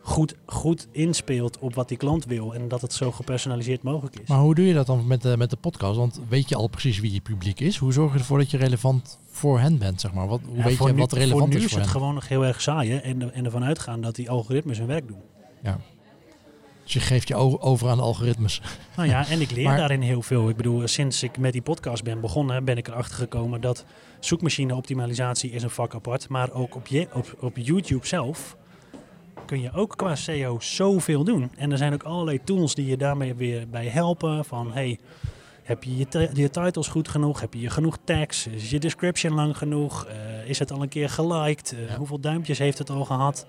goed, 0.00 0.34
goed 0.46 0.88
inspeelt 0.92 1.58
op 1.58 1.74
wat 1.74 1.88
die 1.88 1.96
klant 1.96 2.24
wil. 2.24 2.54
En 2.54 2.68
dat 2.68 2.80
het 2.80 2.92
zo 2.92 3.12
gepersonaliseerd 3.12 3.82
mogelijk 3.82 4.18
is. 4.20 4.28
Maar 4.28 4.38
hoe 4.38 4.54
doe 4.54 4.66
je 4.66 4.74
dat 4.74 4.86
dan 4.86 5.06
met 5.06 5.22
de, 5.22 5.36
met 5.36 5.50
de 5.50 5.56
podcast? 5.56 5.96
Want 5.96 6.20
weet 6.28 6.48
je 6.48 6.54
al 6.56 6.68
precies 6.68 7.00
wie 7.00 7.12
je 7.12 7.20
publiek 7.20 7.60
is? 7.60 7.76
Hoe 7.76 7.92
zorg 7.92 8.12
je 8.12 8.18
ervoor 8.18 8.38
dat 8.38 8.50
je 8.50 8.56
relevant 8.56 9.18
voor 9.30 9.60
hen 9.60 9.78
bent, 9.78 10.00
zeg 10.00 10.12
maar? 10.12 10.28
Wat, 10.28 10.40
hoe 10.46 10.56
Ja, 10.56 10.62
weet 10.62 10.78
je 10.78 10.84
nu- 10.92 10.98
wat 10.98 11.12
relevant 11.12 11.40
voor 11.40 11.48
nu 11.48 11.56
is 11.56 11.64
is 11.64 11.70
voor 11.70 11.80
het 11.80 11.90
hen? 11.90 11.98
gewoon 12.00 12.14
nog 12.14 12.28
heel 12.28 12.44
erg 12.44 12.60
saaien 12.60 13.02
en, 13.02 13.32
en 13.34 13.44
ervan 13.44 13.64
uitgaan 13.64 14.00
dat 14.00 14.14
die 14.14 14.30
algoritmes 14.30 14.78
hun 14.78 14.86
werk 14.86 15.08
doen. 15.08 15.20
Dus 16.88 17.02
je 17.02 17.08
geeft 17.08 17.28
je 17.28 17.34
over 17.60 17.88
aan 17.88 18.00
algoritmes. 18.00 18.60
Nou 18.96 19.08
ja, 19.08 19.28
en 19.28 19.40
ik 19.40 19.50
leer 19.50 19.64
Maar- 19.68 19.76
daarin 19.76 20.00
heel 20.00 20.22
veel. 20.22 20.48
Ik 20.48 20.56
bedoel, 20.56 20.86
sinds 20.88 21.22
ik 21.22 21.38
met 21.38 21.52
die 21.52 21.62
podcast 21.62 22.02
ben 22.04 22.20
begonnen, 22.20 22.64
ben 22.64 22.76
ik 22.76 22.88
erachter 22.88 23.14
gekomen 23.16 23.60
dat 23.60 23.84
zoekmachine-optimalisatie 24.20 25.50
is 25.50 25.62
een 25.62 25.70
vak 25.70 25.94
apart. 25.94 26.28
Maar 26.28 26.52
ook 26.52 26.74
op, 26.74 26.86
je, 26.86 27.08
op, 27.12 27.36
op 27.40 27.56
YouTube 27.56 28.06
zelf 28.06 28.56
kun 29.46 29.60
je 29.60 29.72
ook 29.72 29.96
qua 29.96 30.14
SEO 30.14 30.60
zoveel 30.60 31.24
doen. 31.24 31.50
En 31.56 31.70
er 31.72 31.78
zijn 31.78 31.92
ook 31.92 32.02
allerlei 32.02 32.40
tools 32.44 32.74
die 32.74 32.86
je 32.86 32.96
daarmee 32.96 33.34
weer 33.34 33.68
bij 33.68 33.86
helpen. 33.86 34.44
Van 34.44 34.72
hey, 34.72 34.98
heb 35.62 35.84
je 35.84 35.96
je, 35.96 36.06
je 36.34 36.50
titles 36.50 36.88
goed 36.88 37.08
genoeg? 37.08 37.40
Heb 37.40 37.54
je 37.54 37.60
je 37.60 37.70
genoeg 37.70 37.98
tags? 38.04 38.46
Is 38.46 38.70
je 38.70 38.78
description 38.78 39.34
lang 39.34 39.56
genoeg? 39.56 40.04
Eh, 40.06 40.48
is 40.48 40.58
het 40.58 40.72
al 40.72 40.82
een 40.82 40.88
keer 40.88 41.08
geliked? 41.08 41.72
Eh, 41.72 41.88
Ja. 41.88 41.96
Hoeveel 41.96 42.20
duimpjes 42.20 42.58
heeft 42.58 42.78
het 42.78 42.90
al 42.90 43.04
gehad? 43.04 43.46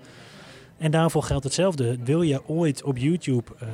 En 0.80 0.90
daarvoor 0.90 1.22
geldt 1.22 1.44
hetzelfde. 1.44 1.98
Wil 2.04 2.22
je 2.22 2.48
ooit 2.48 2.82
op 2.82 2.98
YouTube 2.98 3.52
eh, 3.58 3.68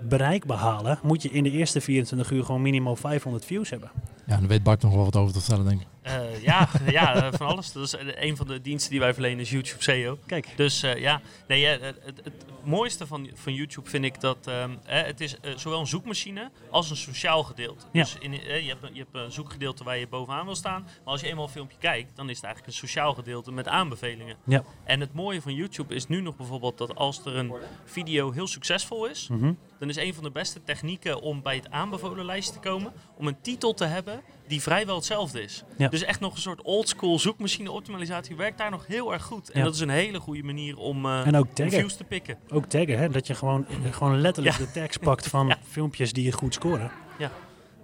bereik 0.00 0.46
behalen, 0.46 0.98
moet 1.02 1.22
je 1.22 1.28
in 1.30 1.42
de 1.42 1.50
eerste 1.50 1.80
24 1.80 2.30
uur 2.30 2.44
gewoon 2.44 2.62
minimaal 2.62 2.96
500 2.96 3.44
views 3.44 3.70
hebben. 3.70 3.90
Ja, 4.26 4.36
daar 4.36 4.48
weet 4.48 4.62
Bart 4.62 4.82
nog 4.82 4.94
wel 4.94 5.04
wat 5.04 5.16
over 5.16 5.32
te 5.32 5.40
vertellen, 5.40 5.64
denk 5.68 5.80
ik. 5.80 5.86
Eh, 6.02 6.42
ja, 6.42 6.68
ja 6.90 7.14
eh, 7.14 7.32
van 7.32 7.46
alles. 7.46 7.72
Dat 7.72 7.82
is 7.84 7.94
eh, 7.96 8.06
een 8.28 8.36
van 8.36 8.46
de 8.46 8.60
diensten 8.60 8.90
die 8.90 9.00
wij 9.00 9.12
verlenen 9.12 9.40
is 9.40 9.50
YouTube 9.50 9.82
SEO. 9.82 10.18
Kijk, 10.26 10.48
Dus 10.56 10.82
eh, 10.82 10.96
ja, 11.00 11.20
nee, 11.48 11.66
het, 11.66 11.82
het, 11.82 12.20
het 12.24 12.44
mooiste 12.64 13.06
van, 13.06 13.30
van 13.34 13.54
YouTube 13.54 13.90
vind 13.90 14.04
ik 14.04 14.20
dat 14.20 14.36
ehm, 14.46 14.70
eh, 14.84 15.02
het 15.02 15.20
is 15.20 15.40
eh, 15.40 15.52
zowel 15.56 15.80
een 15.80 15.86
zoekmachine 15.86 16.50
als 16.70 16.90
een 16.90 16.96
sociaal 16.96 17.42
gedeelte. 17.42 17.84
Ja. 17.92 18.02
Dus 18.02 18.16
in, 18.20 18.32
eh, 18.32 18.62
je, 18.62 18.68
hebt, 18.68 18.82
een- 18.82 18.94
je 18.94 18.98
hebt 19.10 19.14
een 19.26 19.32
zoekgedeelte 19.32 19.84
waar 19.84 19.96
je 19.98 20.08
bovenaan 20.08 20.44
wil 20.44 20.54
staan. 20.54 20.82
Maar 20.82 20.92
als 21.12 21.20
je 21.20 21.26
eenmaal 21.28 21.44
een 21.44 21.50
filmpje 21.50 21.78
kijkt, 21.80 22.16
dan 22.16 22.28
is 22.30 22.36
het 22.36 22.44
eigenlijk 22.44 22.74
een 22.74 22.80
sociaal 22.88 23.14
gedeelte 23.14 23.52
met 23.52 23.68
aanbevelingen. 23.68 24.36
Ja. 24.44 24.62
En 24.84 25.00
het 25.00 25.14
mooie 25.14 25.42
van 25.42 25.54
YouTube 25.54 25.94
is 25.94 26.06
nu 26.06 26.20
nog 26.20 26.36
bijvoorbeeld 26.36 26.78
dat 26.78 26.94
als 26.94 27.24
er 27.24 27.36
een 27.36 27.52
video 27.84 28.32
heel 28.32 28.46
succesvol 28.46 29.06
is, 29.06 29.28
Mhm. 29.28 29.52
Dan 29.78 29.88
is 29.88 29.96
een 29.96 30.14
van 30.14 30.24
de 30.24 30.30
beste 30.30 30.62
technieken 30.62 31.20
om 31.20 31.42
bij 31.42 31.56
het 31.56 31.70
aanbevolenlijst 31.70 32.52
te 32.52 32.58
komen, 32.58 32.92
om 33.16 33.26
een 33.26 33.40
titel 33.40 33.74
te 33.74 33.84
hebben 33.84 34.20
die 34.46 34.62
vrijwel 34.62 34.94
hetzelfde 34.96 35.42
is. 35.42 35.64
Ja. 35.76 35.88
Dus 35.88 36.02
echt 36.02 36.20
nog 36.20 36.34
een 36.34 36.40
soort 36.40 36.62
oldschool 36.62 37.18
zoekmachine 37.18 37.70
optimalisatie 37.70 38.36
werkt 38.36 38.58
daar 38.58 38.70
nog 38.70 38.86
heel 38.86 39.12
erg 39.12 39.22
goed. 39.22 39.50
En 39.50 39.58
Ja. 39.58 39.64
dat 39.64 39.74
is 39.74 39.80
een 39.80 39.88
hele 39.88 40.18
goede 40.20 40.42
manier 40.42 40.76
om, 40.76 41.04
eh, 41.06 41.26
En 41.26 41.36
ook 41.36 41.46
taggen. 41.54 41.78
views 41.78 41.96
te 41.96 42.04
pikken. 42.04 42.38
Ook 42.48 42.64
taggen, 42.64 42.98
hè? 42.98 43.08
dat 43.08 43.26
je 43.26 43.34
gewoon, 43.34 43.66
gewoon 43.90 44.20
letterlijk 44.20 44.58
Ja. 44.58 44.64
de 44.64 44.70
tags 44.70 44.96
pakt 44.96 45.26
van 45.36 45.54
filmpjes 45.62 46.12
die 46.12 46.24
je 46.24 46.32
goed 46.32 46.54
scoren. 46.54 46.90
Ja. 47.18 47.30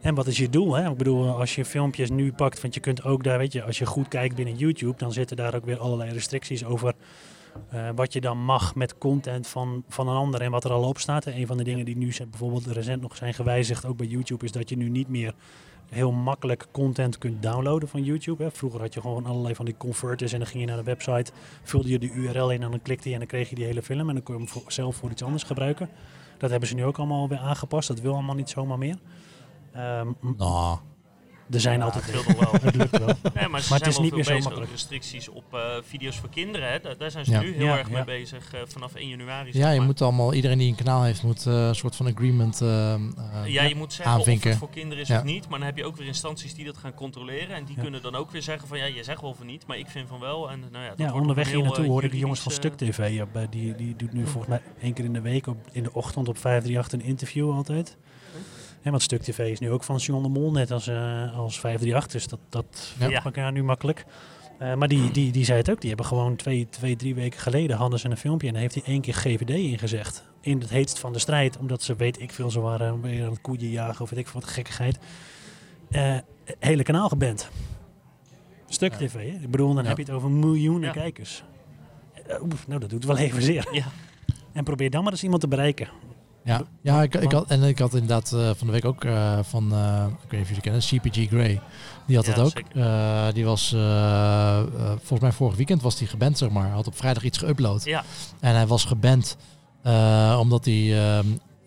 En 0.01 0.14
wat 0.14 0.26
is 0.26 0.36
je 0.36 0.49
doel? 0.49 0.74
Hè? 0.74 0.90
Ik 0.90 0.97
bedoel, 0.97 1.30
als 1.38 1.55
je 1.55 1.64
filmpjes 1.64 2.11
nu 2.11 2.32
pakt, 2.32 2.61
want 2.61 2.74
je 2.74 2.80
kunt 2.80 3.05
ook 3.05 3.24
daar, 3.24 3.38
weet 3.38 3.53
je, 3.53 3.62
als 3.62 3.78
je 3.78 3.86
goed 3.86 4.09
kijkt 4.09 4.34
binnen 4.34 4.57
YouTube, 4.57 4.99
dan 4.99 5.12
zitten 5.12 5.36
daar 5.36 5.55
ook 5.55 5.64
weer 5.64 5.78
allerlei 5.78 6.12
restricties 6.12 6.64
over 6.64 6.95
eh, 7.68 7.88
wat 7.94 8.12
je 8.12 8.20
dan 8.20 8.38
mag 8.44 8.74
met 8.74 8.98
content 8.98 9.46
van, 9.46 9.84
van 9.88 10.09
een 10.09 10.16
ander 10.16 10.40
en 10.40 10.50
wat 10.50 10.64
er 10.64 10.70
al 10.70 10.82
op 10.88 10.98
staat. 10.98 11.26
En 11.26 11.36
een 11.36 11.46
van 11.46 11.57
de 11.57 11.64
dingen 11.64 11.84
die 11.84 11.96
nu 11.96 12.12
bijvoorbeeld 12.30 12.66
recent 12.66 13.03
nog 13.03 13.16
zijn 13.16 13.34
gewijzigd, 13.34 13.84
ook 13.86 13.96
bij 13.96 14.07
YouTube, 14.07 14.44
is 14.44 14.53
dat 14.53 14.68
je 14.68 14.76
nu 14.76 14.88
niet 14.88 15.09
meer 15.09 15.34
heel 15.88 16.12
makkelijk 16.12 16.66
content 16.70 17.18
kunt 17.18 17.42
downloaden 17.42 17.88
van 17.88 18.03
YouTube. 18.05 18.42
Hè. 18.42 18.50
Vroeger 18.50 18.80
had 18.80 18.94
je 18.94 19.00
gewoon 19.00 19.26
allerlei 19.26 19.55
van 19.55 19.64
die 19.64 19.76
converters 19.76 20.32
en 20.32 20.38
dan 20.38 20.48
ging 20.48 20.61
je 20.62 20.68
naar 20.68 20.76
de 20.78 20.82
website, 20.82 21.32
vulde 21.62 21.88
je 21.88 21.98
de 21.98 22.11
URL 22.11 22.50
in 22.50 22.62
en 22.62 22.70
dan 22.70 22.82
klikte 22.82 23.09
je 23.09 23.12
en 23.14 23.20
dan 23.20 23.28
kreeg 23.28 23.48
je 23.48 23.55
die 23.55 23.64
hele 23.64 23.82
film 23.82 24.09
en 24.09 24.14
dan 24.14 24.22
kon 24.24 24.38
je 24.38 24.46
hem 24.53 24.62
zelf 24.66 24.96
voor 24.96 25.11
iets 25.11 25.22
anders 25.22 25.42
gebruiken. 25.42 25.88
Dat 26.38 26.50
hebben 26.50 26.68
ze 26.68 26.74
nu 26.74 26.84
ook 26.84 26.98
allemaal 26.98 27.28
weer 27.28 27.38
aangepast. 27.38 27.88
Dat 27.88 28.00
wil 28.00 28.12
allemaal 28.14 28.34
niet 28.34 28.50
zomaar 28.50 28.78
meer. 28.78 28.96
Ehm, 29.72 30.09
m- 30.20 30.34
Nou, 30.36 30.78
er 31.53 31.61
zijn 31.61 31.78
Ja, 31.78 31.84
altijd 31.84 32.05
het 32.12 32.36
wel. 32.38 32.53
het 32.62 32.74
lukt 32.74 32.98
wel. 32.98 33.07
Nee, 33.07 33.14
maar 33.34 33.44
ze 33.44 33.48
Maar 33.50 33.61
zijn 33.62 33.78
het 33.80 33.86
is 33.86 33.94
wel 33.94 34.03
niet 34.05 34.14
meer 34.14 34.24
zo 34.24 34.38
makkelijk. 34.38 34.70
restricties 34.70 35.28
op 35.28 35.44
eh, 35.55 35.61
video's 35.82 36.16
voor 36.16 36.28
kinderen. 36.28 36.70
Hè. 36.70 36.80
Daar, 36.80 36.96
daar 36.96 37.11
zijn 37.11 37.24
ze 37.24 37.30
Ja. 37.30 37.40
nu 37.40 37.55
heel 37.55 37.64
Ja, 37.66 37.78
erg 37.78 37.88
ja. 37.88 37.94
mee 37.94 38.05
bezig 38.05 38.55
eh, 38.55 38.61
vanaf 38.66 38.94
1 38.94 39.09
januari. 39.09 39.50
ja, 39.53 39.70
je 39.70 39.76
maar. 39.78 39.86
moet 39.86 40.03
allemaal, 40.03 40.34
iedereen 40.34 40.59
die 40.59 40.68
een 40.68 40.74
kanaal 40.74 41.03
heeft, 41.03 41.22
moet 41.22 41.46
eh, 41.46 41.66
een 41.66 41.74
soort 41.74 41.96
van 41.96 42.07
agreement. 42.07 42.59
ja, 43.46 43.62
je 43.62 43.74
moet 43.76 43.92
zeggen 43.92 44.12
of 44.14 44.18
aanvinken. 44.18 44.50
het 44.50 44.59
voor 44.59 44.70
kinderen 44.70 45.03
is 45.03 45.09
Ja. 45.09 45.18
of 45.18 45.24
niet. 45.24 45.48
Maar 45.48 45.59
dan 45.59 45.66
heb 45.68 45.76
je 45.76 45.84
ook 45.84 45.96
weer 45.96 46.07
instanties 46.07 46.55
die 46.55 46.64
dat 46.64 46.76
gaan 46.76 46.94
controleren. 46.94 47.57
En 47.57 47.64
die 47.64 47.76
Ja. 47.76 47.82
kunnen 47.82 48.03
dan 48.03 48.14
ook 48.14 48.30
weer 48.30 48.42
zeggen 48.42 48.68
van 48.68 48.78
ja, 48.78 48.84
je 48.84 49.03
zegt 49.05 49.20
wel 49.20 49.34
van 49.34 49.46
niet, 49.46 49.66
maar 49.66 49.78
ik 49.78 49.86
vind 49.88 50.09
van 50.09 50.20
wel. 50.20 50.50
En, 50.50 50.61
nou 50.70 50.82
ja, 50.84 50.88
dat 50.88 50.98
Ja, 50.98 51.05
wordt 51.05 51.20
onderweg 51.20 51.50
hier 51.50 51.62
naartoe 51.62 51.86
hoorde 51.86 52.07
ik 52.07 52.12
de 52.12 52.18
jongens 52.18 52.40
van 52.40 52.53
Stuk 52.53 52.74
TV. 52.76 52.98
eh, 52.98 53.42
die, 53.50 53.74
die 53.74 53.96
doet 53.96 54.12
nu 54.12 54.22
volgens 54.26 54.46
mij 54.46 54.61
één 54.80 54.92
keer 54.92 55.05
in 55.05 55.12
de 55.12 55.20
week 55.20 55.46
op, 55.46 55.57
in 55.72 55.82
de 55.82 55.92
ochtend 55.92 56.28
op 56.28 56.38
538 56.38 56.92
een 57.00 57.07
interview 57.07 57.50
altijd. 57.53 57.96
Want 58.91 59.03
Stuk 59.03 59.22
TV 59.22 59.39
is 59.51 59.59
nu 59.59 59.70
ook 59.70 59.85
van 59.85 59.97
John 59.97 60.22
de 60.22 60.28
Mol, 60.28 60.51
net 60.51 60.70
als, 60.70 60.87
eh, 60.87 61.39
als 61.39 61.61
538. 61.61 62.12
Dus 62.12 62.28
dat, 62.28 62.39
dat 62.49 62.95
Ja. 62.99 63.07
vindt 63.09 63.24
elkaar 63.24 63.53
nu 63.53 63.62
makkelijk. 63.62 64.05
Eh, 64.59 64.74
maar 64.74 64.89
die, 64.89 65.11
die, 65.11 65.33
die 65.33 65.45
zei 65.45 65.59
het 65.59 65.70
ook. 65.70 65.78
Die 65.80 65.89
hebben 65.89 66.07
gewoon 66.07 66.37
twee, 66.37 66.66
twee, 66.70 66.97
drie 66.97 67.14
weken 67.14 67.41
geleden 67.41 67.76
hadden 67.76 67.99
ze 67.99 68.09
een 68.09 68.16
filmpje. 68.16 68.47
En 68.47 68.53
daar 68.53 68.62
heeft 68.62 68.74
hij 68.74 68.85
één 68.87 69.01
keer 69.01 69.14
GVD 69.14 69.51
ingezegd. 69.51 70.24
In 70.41 70.61
het 70.61 70.70
heetst 70.70 70.99
van 70.99 71.12
de 71.12 71.18
strijd. 71.18 71.59
Omdat 71.59 71.83
ze, 71.83 71.97
weet 71.97 72.20
ik 72.20 72.33
veel, 72.33 72.51
ze 72.51 72.61
waren 72.61 73.01
weer 73.01 73.24
aan 73.24 73.30
het 73.30 73.41
koeien 73.41 73.70
jagen 73.70 74.03
of 74.03 74.11
weet 74.11 74.18
ik 74.18 74.28
veel 74.28 74.41
wat 74.41 74.51
gekkigheid. 74.51 74.99
Eh, 75.91 76.16
hele 76.59 76.83
kanaal 76.83 77.09
geband. 77.09 77.51
Stuk 78.68 78.93
Ja. 78.93 78.99
TV, 79.07 79.12
hè? 79.14 79.20
Ik 79.43 79.51
bedoel, 79.51 79.74
dan 79.74 79.83
Ja. 79.83 79.89
heb 79.89 79.97
je 79.99 80.05
het 80.05 80.12
over 80.12 80.30
miljoenen 80.30 80.89
Ja. 80.89 80.93
kijkers. 80.93 81.45
Oef, 82.43 82.66
nou, 82.66 82.80
dat 82.80 82.91
doet 82.91 83.05
wel 83.05 83.16
even 83.16 83.43
zeer. 83.43 83.68
Ja. 83.72 83.85
En 84.53 84.64
probeer 84.64 84.91
dan 84.91 85.03
maar 85.03 85.12
eens 85.12 85.22
iemand 85.22 85.41
te 85.41 85.49
bereiken. 85.49 85.89
Ja, 86.45 86.62
ja 86.82 87.03
ik, 87.03 87.14
ik 87.14 87.32
had, 87.32 87.51
en 87.51 87.62
ik 87.62 87.78
had 87.78 87.93
inderdaad 87.95 88.32
eh, 88.32 88.51
van 88.57 88.66
de 88.66 88.72
week 88.72 88.84
ook 88.84 89.05
eh, 89.05 89.38
van, 89.43 89.72
eh, 89.72 90.05
ik 90.07 90.30
weet 90.30 90.30
niet 90.30 90.40
of 90.40 90.47
jullie 90.49 90.62
kennen, 90.62 90.80
CPG 90.80 91.28
Grey. 91.28 91.61
Die 92.07 92.16
had 92.16 92.26
Ja, 92.26 92.32
het 92.32 92.40
ook. 92.40 93.34
die 93.34 93.45
was, 93.45 93.68
volgens 94.97 95.20
mij 95.20 95.32
vorig 95.32 95.57
weekend 95.57 95.82
was 95.82 95.99
hij 95.99 96.09
geband, 96.09 96.38
zeg 96.38 96.51
maar. 96.51 96.64
Hij 96.64 96.72
had 96.72 96.86
op 96.86 96.97
vrijdag 96.97 97.22
iets 97.22 97.38
geüpload. 97.45 97.82
Ja, 97.84 98.05
En 98.40 98.55
hij 98.55 98.66
was 98.66 98.84
geband 98.84 99.36
omdat, 100.38 100.64
hij, 100.64 101.22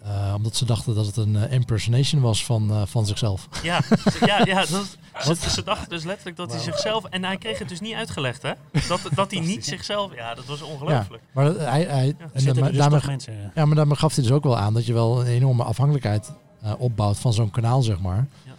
eh, 0.06 0.34
omdat 0.36 0.56
ze 0.56 0.66
dachten 0.66 0.96
dat 0.96 1.06
het 1.06 1.18
een 1.18 1.36
eh, 1.36 1.52
impersonation 1.52 2.22
was 2.22 2.46
van, 2.46 2.72
eh, 2.72 2.82
van 2.86 3.06
zichzelf. 3.06 3.48
ja, 3.64 3.82
ja, 4.26 4.46
ja 4.46 4.66
dat, 4.66 4.98
ze, 5.42 5.50
ze 5.50 5.64
dachten 5.64 5.90
dus 5.90 6.04
letterlijk 6.04 6.38
dat 6.38 6.52
hij 6.52 6.62
zichzelf... 6.62 7.04
En 7.06 7.24
hij 7.24 7.38
kreeg 7.38 7.60
het 7.60 7.70
dus 7.70 7.80
niet 7.80 7.94
uitgelegd, 7.94 8.42
hè? 8.42 8.52
Dat, 8.88 9.02
dat 9.16 9.32
hij 9.32 9.40
niet 9.40 9.66
zichzelf... 9.76 10.16
Ja, 10.16 10.36
dat 10.36 10.46
was 10.46 10.62
ongelooflijk. 10.62 11.24
Maar 11.34 11.46
dat- 11.46 11.58
hij, 11.58 11.84
hij, 11.84 12.16
en 12.20 12.30
Zitten 12.34 12.56
dan- 12.64 12.72
dus 12.72 12.78
daarmee, 12.78 13.02
mensen... 13.06 13.34
eh, 13.34 13.50
ja, 13.56 13.66
maar 13.66 13.76
daarmee 13.76 13.96
gaf 13.98 14.16
hij 14.16 14.24
dus 14.24 14.32
ook 14.34 14.44
wel 14.44 14.58
aan 14.58 14.74
dat 14.74 14.86
je 14.86 14.94
wel 14.94 15.20
een 15.22 15.28
enorme 15.28 15.64
afhankelijkheid 15.64 16.32
eh, 16.62 16.72
opbouwt 16.78 17.18
van 17.18 17.34
zo'n 17.34 17.52
kanaal, 17.52 17.82
zeg 17.82 18.00
maar. 18.00 18.28
Ja. 18.44 18.52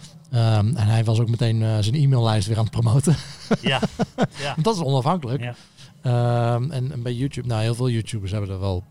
Ehm, 0.58 0.76
en 0.76 0.86
hij 0.86 1.04
was 1.04 1.18
ook 1.20 1.28
meteen 1.28 1.62
eh, 1.62 1.76
zijn 1.80 1.94
e-maillijst 1.94 2.48
weer 2.48 2.56
aan 2.58 2.62
het 2.64 2.72
promoten. 2.72 3.16
Ja, 3.60 3.80
ja. 4.44 4.52
Want 4.54 4.64
dat 4.64 4.76
is 4.76 4.82
onafhankelijk. 4.82 5.42
Ja. 5.42 5.54
Ehm, 6.02 6.70
en, 6.70 6.92
en 6.92 7.02
bij 7.02 7.12
YouTube, 7.14 7.48
nou 7.48 7.62
heel 7.62 7.74
veel 7.74 7.90
YouTubers 7.90 8.30
hebben 8.30 8.50
er 8.50 8.60
wel 8.60 8.84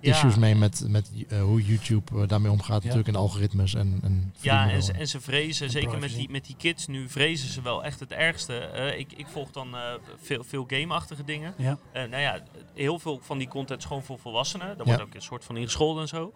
issues 0.00 0.36
mee 0.36 0.54
met, 0.54 0.84
met 0.88 1.10
eh, 1.28 1.42
hoe 1.42 1.62
YouTube 1.62 2.20
eh, 2.20 2.28
daarmee 2.28 2.50
omgaat. 2.50 2.80
Natuurlijk 2.82 3.06
in 3.06 3.12
de 3.12 3.18
algoritmes 3.18 3.74
en, 3.74 4.00
en 4.02 4.34
Ja, 4.40 4.70
en 4.70 4.82
ze, 4.82 4.92
en 4.92 5.08
ze 5.08 5.20
vrezen, 5.20 5.70
zeker 5.70 5.98
met 5.98 6.14
die, 6.14 6.30
met 6.30 6.46
die 6.46 6.56
kids 6.56 6.86
nu, 6.86 7.08
vrezen 7.08 7.48
ze 7.48 7.62
wel 7.62 7.84
echt 7.84 8.00
het 8.00 8.12
ergste. 8.12 8.56
Eh, 8.58 8.98
ik, 8.98 9.12
ik 9.12 9.26
volg 9.26 9.50
dan 9.50 9.76
eh, 9.76 9.80
veel, 10.20 10.44
veel 10.44 10.64
game-achtige 10.66 11.24
dingen. 11.24 11.54
Ja. 11.56 11.78
Eh, 11.92 12.02
nou 12.04 12.22
ja, 12.22 12.42
heel 12.74 12.98
veel 12.98 13.20
van 13.22 13.38
die 13.38 13.48
content 13.48 13.78
is 13.80 13.84
gewoon 13.84 14.02
voor 14.02 14.18
volwassenen. 14.18 14.76
Daar 14.76 14.86
wordt 14.86 15.02
ook 15.02 15.14
een 15.14 15.22
soort 15.22 15.44
van 15.44 15.56
ingescholden 15.56 16.02
en 16.02 16.08
zo. 16.08 16.32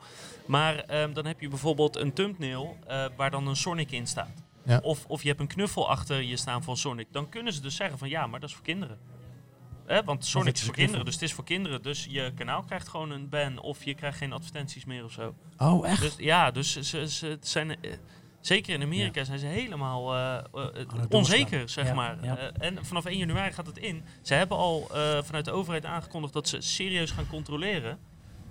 Maar 0.47 0.77
ehm, 0.77 1.13
dan 1.13 1.27
heb 1.27 1.41
je 1.41 1.49
bijvoorbeeld 1.49 1.97
een 1.97 2.13
thumbnail 2.13 2.77
eh, 2.87 3.05
waar 3.17 3.31
dan 3.31 3.47
een 3.47 3.57
Sonic 3.57 3.91
in 3.91 4.07
staat. 4.07 4.43
Ja. 4.65 4.81
Of, 4.83 5.05
of 5.07 5.23
je 5.23 5.29
hebt 5.29 5.41
een 5.41 5.47
knuffel 5.47 5.89
achter 5.89 6.23
je 6.23 6.37
staan 6.37 6.63
van 6.63 6.77
Sonic. 6.77 7.07
Dan 7.11 7.29
kunnen 7.29 7.53
ze 7.53 7.61
dus 7.61 7.77
zeggen 7.77 7.99
van 7.99 8.09
ja, 8.09 8.27
maar 8.27 8.41
dat 8.41 8.49
is 8.49 8.55
voor 8.55 8.65
kinderen. 8.65 8.99
Hè, 9.87 10.05
want 10.05 10.27
Sonic 10.27 10.47
het 10.47 10.57
is 10.57 10.63
voor 10.65 10.75
kinderen, 10.75 11.05
dus 11.05 11.15
het 11.15 11.23
is 11.23 11.33
voor 11.33 11.45
kinderen. 11.45 11.83
Dus 11.83 12.07
je 12.11 12.33
kanaal 12.35 12.63
krijgt 12.63 12.89
gewoon 12.89 13.11
een 13.11 13.29
ban 13.29 13.59
of 13.59 13.85
je 13.85 13.95
krijgt 13.95 14.19
geen 14.19 14.33
advertenties 14.33 14.85
meer 14.85 15.05
of 15.05 15.13
zo. 15.13 15.35
Oh, 15.59 15.89
echt? 15.89 16.01
Dus 16.01 16.15
ja, 16.19 16.51
dus 16.51 16.73
ze, 16.81 17.09
ze 17.09 17.27
het 17.27 17.49
zijn, 17.49 17.83
eh, 17.83 17.93
zeker 18.41 18.75
in 18.75 18.83
Amerika 18.83 19.25
zijn 19.25 19.39
ze 19.39 19.47
helemaal 19.47 20.15
eh, 20.15 20.37
eh, 20.37 21.05
onzeker, 21.09 21.69
zeg 21.69 21.87
Ja, 21.87 21.95
maar. 21.95 22.19
ja. 22.23 22.37
En 22.53 22.85
vanaf 22.85 23.05
1 23.05 23.19
januari 23.19 23.53
gaat 23.53 23.67
het 23.67 23.79
in. 23.79 24.05
Ze 24.23 24.35
hebben 24.35 24.57
al 24.57 24.87
vanuit 25.23 25.45
de 25.45 25.51
overheid 25.51 25.85
aangekondigd 25.85 26.33
dat 26.33 26.49
ze 26.49 26.61
serieus 26.61 27.11
gaan 27.11 27.27
controleren. 27.27 27.99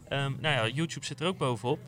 Ehm, 0.07 0.31
nou 0.39 0.55
ja, 0.55 0.67
YouTube 0.67 1.05
zit 1.05 1.19
er 1.19 1.27
ook 1.27 1.37
bovenop. 1.37 1.79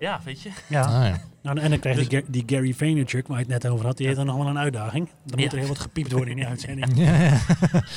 Ja, 0.00 0.20
weet 0.24 0.40
je. 0.42 0.50
Ja. 0.68 0.80
Ah, 0.82 1.06
ja. 1.06 1.20
Nou, 1.42 1.58
en 1.58 1.70
dan 1.70 1.78
krijg 1.78 1.96
je 1.96 2.00
Dus- 2.00 2.10
die, 2.10 2.20
Ga- 2.20 2.26
die 2.30 2.42
Gary 2.46 2.74
Vaynerchuk, 2.74 3.26
waar 3.26 3.36
je 3.38 3.42
het 3.44 3.62
net 3.62 3.72
over 3.72 3.86
had, 3.86 3.96
die 3.96 4.06
heeft 4.06 4.18
dan 4.18 4.26
nog 4.26 4.36
wel 4.36 4.46
een 4.46 4.58
uitdaging. 4.58 5.08
Dan 5.24 5.40
moet 5.40 5.52
er 5.52 5.58
heel 5.58 5.68
wat 5.68 5.78
gepiept 5.78 6.12
worden 6.12 6.30
in 6.30 6.36
die 6.36 6.46
uitzending. 6.46 6.96
Ja, 6.96 7.14
ja. 7.22 7.38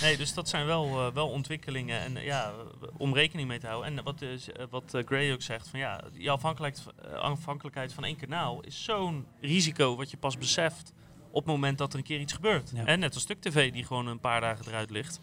Nee, 0.01 0.17
dus 0.17 0.33
dat 0.33 0.49
zijn 0.49 0.65
wel, 0.65 0.85
eh, 1.07 1.13
wel 1.13 1.27
ontwikkelingen 1.29 1.99
en 1.99 2.17
eh, 2.17 2.25
ja, 2.25 2.51
om 2.97 3.13
rekening 3.13 3.47
mee 3.47 3.59
te 3.59 3.67
houden. 3.67 3.97
En 3.97 4.03
wat, 4.03 4.21
eh, 4.21 4.63
wat 4.69 4.97
Gray 5.05 5.31
ook 5.33 5.41
zegt, 5.41 5.67
van 5.67 5.79
ja, 5.79 6.01
die 6.13 6.31
afhankelijkheid, 6.31 6.87
afhankelijkheid 7.15 7.93
van 7.93 8.03
één 8.05 8.17
kanaal 8.17 8.61
is 8.61 8.83
zo'n 8.83 9.25
risico 9.41 9.95
wat 9.95 10.11
je 10.11 10.17
pas 10.17 10.37
beseft 10.37 10.93
op 11.31 11.43
het 11.45 11.53
moment 11.53 11.77
dat 11.77 11.91
er 11.93 11.99
een 11.99 12.05
keer 12.05 12.19
iets 12.19 12.33
gebeurt. 12.33 12.71
Ja. 12.75 12.85
En 12.85 12.99
net 12.99 13.13
als 13.13 13.23
Stuk 13.23 13.41
TV 13.41 13.71
die 13.71 13.83
gewoon 13.85 14.07
een 14.07 14.19
paar 14.19 14.41
dagen 14.41 14.65
eruit 14.67 14.89
ligt. 14.89 15.19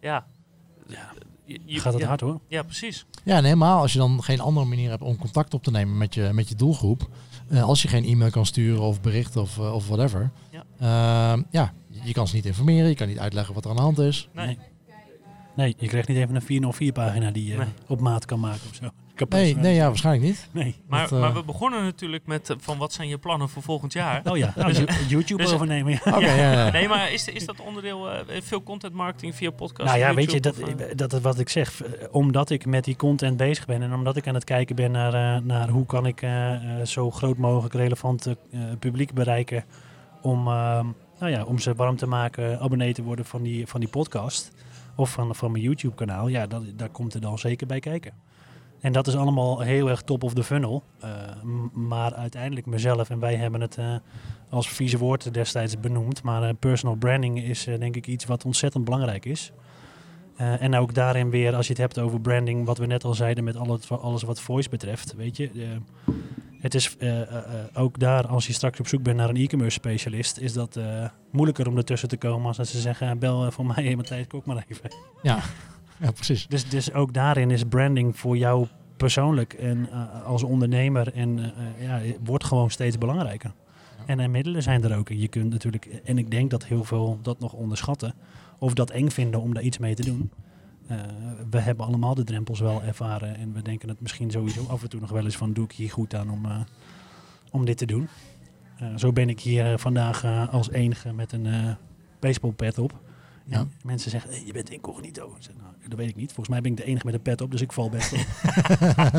Ja, 0.00 0.26
Ja. 0.86 1.12
Je, 1.52 1.58
je- 1.64 1.80
Gaat 1.80 1.92
het 1.92 2.02
ja, 2.02 2.08
hard 2.08 2.20
hoor. 2.20 2.40
Ja, 2.48 2.62
precies. 2.62 3.06
Ja, 3.24 3.36
en 3.36 3.44
helemaal 3.44 3.80
als 3.80 3.92
je 3.92 3.98
dan 3.98 4.22
geen 4.22 4.40
andere 4.40 4.66
manier 4.66 4.90
hebt 4.90 5.02
om 5.02 5.16
contact 5.16 5.54
op 5.54 5.62
te 5.62 5.70
nemen 5.70 5.98
met 5.98 6.14
je, 6.14 6.30
met 6.32 6.48
je 6.48 6.54
doelgroep. 6.54 7.08
Eh, 7.48 7.62
als 7.62 7.82
je 7.82 7.88
geen 7.88 8.04
e-mail 8.04 8.30
kan 8.30 8.46
sturen 8.46 8.82
of 8.82 9.00
bericht 9.00 9.36
of, 9.36 9.58
eh, 9.58 9.74
of 9.74 9.86
whatever. 9.86 10.30
Ja. 10.50 10.64
Ehm, 11.32 11.42
ja, 11.50 11.72
je 12.02 12.12
kan 12.12 12.28
ze 12.28 12.34
niet 12.34 12.46
informeren. 12.46 12.88
Je 12.88 12.94
kan 12.94 13.08
niet 13.08 13.18
uitleggen 13.18 13.54
wat 13.54 13.64
er 13.64 13.70
aan 13.70 13.76
de 13.76 13.82
hand 13.82 13.98
is. 13.98 14.28
Nee. 14.34 14.46
Nee. 14.46 14.58
Nee, 15.56 15.74
je 15.78 15.86
krijgt 15.86 16.08
niet 16.08 16.16
even 16.16 16.34
een 16.34 16.42
404 16.42 16.92
pagina 16.92 17.30
die 17.30 17.46
je 17.46 17.56
Nee. 17.56 17.66
op 17.86 18.00
maat 18.00 18.24
kan 18.24 18.40
maken 18.40 18.60
of 18.70 18.74
zo. 18.74 18.88
Kapot 19.20 19.38
Nee, 19.38 19.56
nee 19.56 19.74
ja, 19.74 19.86
waarschijnlijk 19.86 20.26
niet. 20.26 20.48
Nee. 20.50 20.76
Maar, 20.88 21.02
Dat, 21.02 21.12
eh, 21.12 21.20
maar 21.20 21.34
we 21.34 21.44
begonnen 21.44 21.82
natuurlijk 21.82 22.26
met 22.26 22.50
eh, 22.50 22.56
van 22.60 22.78
wat 22.78 22.92
zijn 22.92 23.08
je 23.08 23.18
plannen 23.18 23.48
voor 23.48 23.62
volgend 23.62 23.92
jaar? 23.92 24.20
Oh 24.24 24.36
ja, 24.36 24.52
nou, 24.56 24.68
Dus- 24.72 24.78
You- 24.78 25.06
YouTube 25.08 25.42
dus- 25.42 25.52
overnemen. 25.52 25.92
Ja. 25.92 26.16
Oké, 26.16 26.32
ja, 26.32 26.52
ja. 26.52 26.70
Nee, 26.70 26.88
maar 26.88 27.12
is, 27.12 27.28
is 27.28 27.46
dat 27.46 27.60
onderdeel 27.60 28.10
eh, 28.10 28.40
veel 28.42 28.62
content 28.62 28.94
marketing 28.94 29.34
via 29.34 29.50
podcast? 29.50 29.88
Nou 29.88 30.00
ja, 30.00 30.14
weet 30.14 30.32
je, 30.32 30.40
dat, 30.40 30.62
of, 30.62 30.68
dat 30.74 31.12
is 31.12 31.20
wat 31.20 31.38
ik 31.38 31.48
zeg. 31.48 31.82
Omdat 32.10 32.50
ik 32.50 32.66
met 32.66 32.84
die 32.84 32.96
content 32.96 33.36
bezig 33.36 33.66
ben 33.66 33.82
en 33.82 33.94
omdat 33.94 34.16
ik 34.16 34.28
aan 34.28 34.34
het 34.34 34.44
kijken 34.44 34.76
ben 34.76 34.90
naar, 34.90 35.42
naar 35.42 35.68
hoe 35.68 35.86
kan 35.86 36.06
ik 36.06 36.26
zo 36.84 37.10
groot 37.10 37.36
mogelijk 37.36 37.74
relevant 37.74 38.34
publiek 38.78 39.12
bereiken 39.14 39.64
om, 40.22 40.46
eh, 40.46 40.84
nou 41.18 41.32
ja, 41.32 41.44
om 41.44 41.58
ze 41.58 41.74
warm 41.74 41.96
te 41.96 42.06
maken, 42.06 42.60
abonnee 42.60 42.92
te 42.92 43.02
worden 43.02 43.24
van 43.24 43.42
die, 43.42 43.66
van 43.66 43.80
die 43.80 43.88
podcast 43.88 44.52
of 44.94 45.10
van, 45.10 45.34
van 45.34 45.52
mijn 45.52 45.64
YouTube 45.64 45.94
kanaal. 45.94 46.28
Ja, 46.28 46.46
dat, 46.46 46.62
daar 46.76 46.88
komt 46.88 47.14
er 47.14 47.20
dan 47.20 47.38
zeker 47.38 47.66
bij 47.66 47.80
kijken. 47.80 48.12
En 48.80 48.92
dat 48.92 49.06
is 49.06 49.16
allemaal 49.16 49.60
heel 49.60 49.88
erg 49.90 50.02
top 50.02 50.22
of 50.22 50.34
the 50.34 50.44
funnel. 50.44 50.82
Eh, 51.00 51.10
maar 51.72 52.14
uiteindelijk 52.14 52.66
mezelf, 52.66 53.10
en 53.10 53.18
wij 53.18 53.36
hebben 53.36 53.60
het 53.60 53.78
eh, 53.78 53.94
als 54.48 54.68
vieze 54.68 54.98
woord 54.98 55.34
destijds 55.34 55.80
benoemd. 55.80 56.22
Maar 56.22 56.42
eh, 56.42 56.54
personal 56.58 56.96
branding 56.96 57.42
is 57.42 57.64
denk 57.64 57.96
ik 57.96 58.06
iets 58.06 58.24
wat 58.24 58.44
ontzettend 58.44 58.84
belangrijk 58.84 59.24
is. 59.24 59.52
En 60.36 60.74
ook 60.74 60.94
daarin 60.94 61.30
weer, 61.30 61.54
als 61.54 61.66
je 61.66 61.72
het 61.72 61.82
hebt 61.82 61.98
over 61.98 62.20
branding, 62.20 62.66
wat 62.66 62.78
we 62.78 62.86
net 62.86 63.04
al 63.04 63.14
zeiden 63.14 63.44
met 63.44 63.56
alles, 63.88 64.22
wat 64.22 64.40
voice 64.40 64.68
betreft. 64.68 65.14
Weet 65.14 65.36
je, 65.36 65.50
het 66.60 66.74
is 66.74 66.96
ook 67.74 67.98
daar, 67.98 68.26
als 68.26 68.46
je 68.46 68.52
straks 68.52 68.80
op 68.80 68.86
zoek 68.88 69.02
bent 69.02 69.16
naar 69.16 69.28
een 69.28 69.36
e-commerce 69.36 69.74
specialist, 69.74 70.38
is 70.38 70.52
dat 70.52 70.78
moeilijker 71.30 71.68
om 71.68 71.76
ertussen 71.76 72.08
te 72.08 72.16
komen 72.16 72.46
als 72.46 72.70
ze 72.70 72.80
zeggen, 72.80 73.18
bel 73.18 73.50
voor 73.50 73.66
mij 73.66 73.94
Matthijs 73.96 74.26
Kok 74.26 74.44
maar 74.44 74.64
even. 74.68 74.90
Ja, 75.22 75.40
ja 76.00 76.10
precies. 76.10 76.46
Dus, 76.46 76.68
dus 76.68 76.92
ook 76.92 77.14
daarin 77.14 77.50
is 77.50 77.64
branding 77.64 78.18
voor 78.18 78.36
jou 78.36 78.66
persoonlijk 79.00 79.52
en 79.52 79.88
eh, 79.90 80.24
als 80.24 80.42
ondernemer 80.42 81.12
en 81.12 81.38
eh, 81.38 81.44
eh, 81.44 81.82
ja, 81.82 82.16
wordt 82.24 82.44
gewoon 82.44 82.70
steeds 82.70 82.98
belangrijker. 82.98 83.52
En 84.06 84.18
er 84.18 84.30
middelen 84.30 84.62
zijn 84.62 84.84
er 84.84 84.96
ook. 84.96 85.08
Je 85.08 85.28
kunt 85.28 85.50
natuurlijk, 85.50 85.84
en 86.04 86.18
ik 86.18 86.30
denk 86.30 86.50
dat 86.50 86.64
heel 86.64 86.84
veel 86.84 87.18
dat 87.22 87.40
nog 87.40 87.52
onderschatten 87.52 88.14
of 88.58 88.74
dat 88.74 88.90
eng 88.90 89.08
vinden 89.08 89.40
om 89.40 89.54
daar 89.54 89.62
iets 89.62 89.78
mee 89.78 89.94
te 89.94 90.04
doen. 90.04 90.30
We 91.50 91.60
hebben 91.60 91.86
allemaal 91.86 92.14
de 92.14 92.24
drempels 92.24 92.60
wel 92.60 92.82
ervaren 92.82 93.36
en 93.36 93.52
we 93.52 93.62
denken 93.62 93.88
het 93.88 94.00
misschien 94.00 94.30
sowieso 94.30 94.66
af 94.68 94.82
en 94.82 94.88
toe 94.88 95.00
nog 95.00 95.10
wel 95.10 95.24
eens 95.24 95.36
van 95.36 95.52
doe 95.52 95.64
ik 95.64 95.72
hier 95.72 95.90
goed 95.90 96.14
aan 96.14 96.30
om, 96.30 96.46
om 97.50 97.64
dit 97.64 97.76
te 97.76 97.86
doen. 97.86 98.08
Zo 98.96 99.12
ben 99.12 99.28
ik 99.28 99.40
hier 99.40 99.78
vandaag 99.78 100.48
als 100.50 100.70
enige 100.70 101.12
met 101.12 101.32
een 101.32 101.76
baseballpet 102.18 102.78
op. 102.78 103.00
Ja. 103.50 103.58
En 103.58 103.70
mensen 103.82 104.10
zeggen, 104.10 104.30
hey, 104.30 104.42
je 104.44 104.52
bent 104.52 104.70
incognito. 104.70 105.26
Ik 105.36 105.42
zeg, 105.42 105.54
nou, 105.56 105.72
dat 105.88 105.98
weet 105.98 106.08
ik 106.08 106.16
niet. 106.16 106.32
Volgens 106.32 106.48
mij 106.48 106.60
ben 106.60 106.70
ik 106.70 106.76
de 106.76 106.84
enige 106.84 107.06
met 107.06 107.14
een 107.14 107.22
pet 107.22 107.40
op, 107.40 107.50
dus 107.50 107.60
ik 107.60 107.72
val 107.72 107.88
best 107.90 108.12
op. 108.12 108.18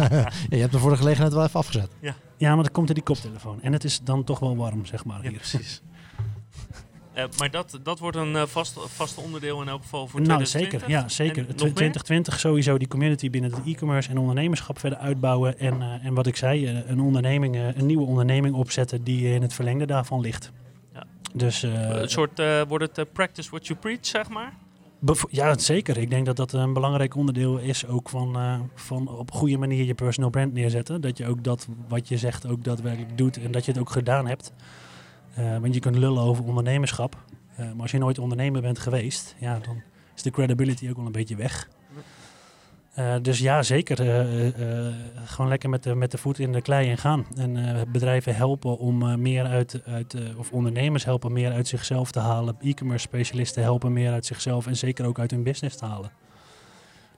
ja, 0.09 0.31
je 0.49 0.57
hebt 0.57 0.73
er 0.73 0.79
voor 0.79 0.91
de 0.91 0.97
gelegenheid 0.97 1.33
wel 1.33 1.43
even 1.43 1.59
afgezet. 1.59 1.89
ja, 2.37 2.55
maar 2.55 2.63
dan 2.63 2.71
komt 2.71 2.89
er 2.89 2.95
die 2.95 3.03
koptelefoon. 3.03 3.61
En 3.61 3.73
het 3.73 3.83
is 3.83 3.99
dan 4.03 4.23
toch 4.23 4.39
wel 4.39 4.55
warm, 4.55 4.85
zeg 4.85 5.05
maar. 5.05 5.23
Ja, 5.23 5.29
hier. 5.29 5.37
precies. 5.37 5.81
Eh, 7.13 7.23
maar 7.37 7.51
dat, 7.51 7.79
dat 7.83 7.99
wordt 7.99 8.17
een 8.17 8.35
eh, 8.35 8.45
vast, 8.45 8.79
vast 8.79 9.17
onderdeel 9.17 9.61
in 9.61 9.67
elk 9.67 9.81
geval 9.81 10.07
voor 10.07 10.21
Nou, 10.21 10.43
2020. 10.43 10.79
zeker. 10.79 11.01
Ja, 11.03 11.09
zeker. 11.09 11.37
En 11.37 11.55
nog 11.55 11.63
meer? 11.63 11.73
2020 11.73 12.39
sowieso 12.39 12.77
die 12.77 12.87
community 12.87 13.29
binnen 13.29 13.51
het 13.51 13.65
e-commerce 13.65 14.09
en 14.09 14.17
ondernemerschap 14.17 14.79
verder 14.79 14.99
uitbouwen. 14.99 15.59
En, 15.59 15.81
eh, 15.81 16.05
en 16.05 16.13
wat 16.13 16.27
ik 16.27 16.35
zei, 16.35 16.67
een, 16.67 16.99
onderneming, 16.99 17.75
een 17.75 17.85
nieuwe 17.85 18.05
onderneming 18.05 18.55
opzetten 18.55 19.03
die 19.03 19.33
in 19.33 19.41
het 19.41 19.53
verlengde 19.53 19.85
daarvan 19.85 20.19
ligt. 20.19 20.51
Dus 21.33 21.63
eh, 21.63 21.89
een 21.89 22.09
soort, 22.09 22.39
eh, 22.39 22.61
wordt 22.67 22.85
het 22.85 22.97
eh, 22.97 23.13
practice 23.13 23.49
what 23.49 23.67
you 23.67 23.79
preach, 23.79 24.05
zeg 24.05 24.29
maar? 24.29 24.53
ja, 25.29 25.57
zeker. 25.57 25.97
Ik 25.97 26.09
denk 26.09 26.25
dat 26.25 26.35
dat 26.35 26.51
een 26.51 26.73
belangrijk 26.73 27.15
onderdeel 27.15 27.57
is 27.57 27.87
ook 27.87 28.09
van, 28.09 28.35
eh, 28.35 28.59
van 28.75 29.07
op 29.07 29.31
goede 29.31 29.57
manier 29.57 29.85
je 29.85 29.93
personal 29.93 30.29
brand 30.29 30.53
neerzetten. 30.53 31.01
Dat 31.01 31.17
je 31.17 31.27
ook 31.27 31.43
dat 31.43 31.67
wat 31.87 32.07
je 32.07 32.17
zegt 32.17 32.47
ook 32.47 32.63
daadwerkelijk 32.63 33.17
doet 33.17 33.37
en 33.37 33.51
dat 33.51 33.65
je 33.65 33.71
het 33.71 33.79
ook 33.79 33.89
gedaan 33.89 34.27
hebt. 34.27 34.53
Want 35.61 35.73
je 35.73 35.79
kunt 35.79 35.97
lullen 35.97 36.23
over 36.23 36.43
ondernemerschap. 36.43 37.15
Maar 37.57 37.81
als 37.81 37.91
je 37.91 37.97
nooit 37.97 38.19
ondernemer 38.19 38.61
bent 38.61 38.79
geweest, 38.79 39.35
ja, 39.39 39.59
dan 39.59 39.81
is 40.15 40.21
de 40.21 40.31
credibility 40.31 40.89
ook 40.89 40.95
wel 40.95 41.05
een 41.05 41.11
beetje 41.11 41.35
weg. 41.35 41.69
Eh, 42.91 43.15
dus 43.21 43.39
ja, 43.39 43.63
zeker. 43.63 43.99
eh, 43.99 44.87
eh, 44.87 44.93
gewoon 45.25 45.49
lekker 45.49 45.69
met 45.69 45.83
de, 45.83 45.95
met 45.95 46.11
de 46.11 46.17
voet 46.17 46.39
in 46.39 46.51
de 46.51 46.61
klei 46.61 46.89
en 46.89 46.97
gaan. 46.97 47.25
En 47.35 47.75
eh, 47.75 47.81
bedrijven 47.91 48.35
helpen 48.35 48.77
om 48.77 49.01
eh, 49.09 49.15
meer 49.15 49.45
uit, 49.45 49.81
uit 49.85 50.13
eh, 50.13 50.37
of 50.37 50.51
ondernemers 50.51 51.05
helpen 51.05 51.31
meer 51.31 51.51
uit 51.51 51.67
zichzelf 51.67 52.11
te 52.11 52.19
halen. 52.19 52.55
E-commerce 52.61 53.07
specialisten 53.07 53.63
helpen 53.63 53.93
meer 53.93 54.11
uit 54.11 54.25
zichzelf 54.25 54.67
en 54.67 54.77
zeker 54.77 55.05
ook 55.05 55.19
uit 55.19 55.31
hun 55.31 55.43
business 55.43 55.77
te 55.77 55.85
halen. 55.85 56.11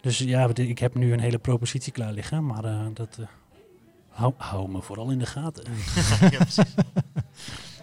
Dus 0.01 0.17
ja, 0.17 0.49
ik 0.53 0.79
heb 0.79 0.95
nu 0.95 1.13
een 1.13 1.19
hele 1.19 1.37
propositie 1.37 1.91
klaar 1.91 2.13
liggen, 2.13 2.45
maar 2.45 2.63
eh, 2.65 2.85
dat 2.93 3.17
eh, 3.19 3.25
hou, 4.09 4.33
hou 4.37 4.69
me 4.69 4.81
vooral 4.81 5.09
in 5.09 5.19
de 5.19 5.25
gaten. 5.25 5.63
ja, 6.31 6.37
precies. 6.37 6.73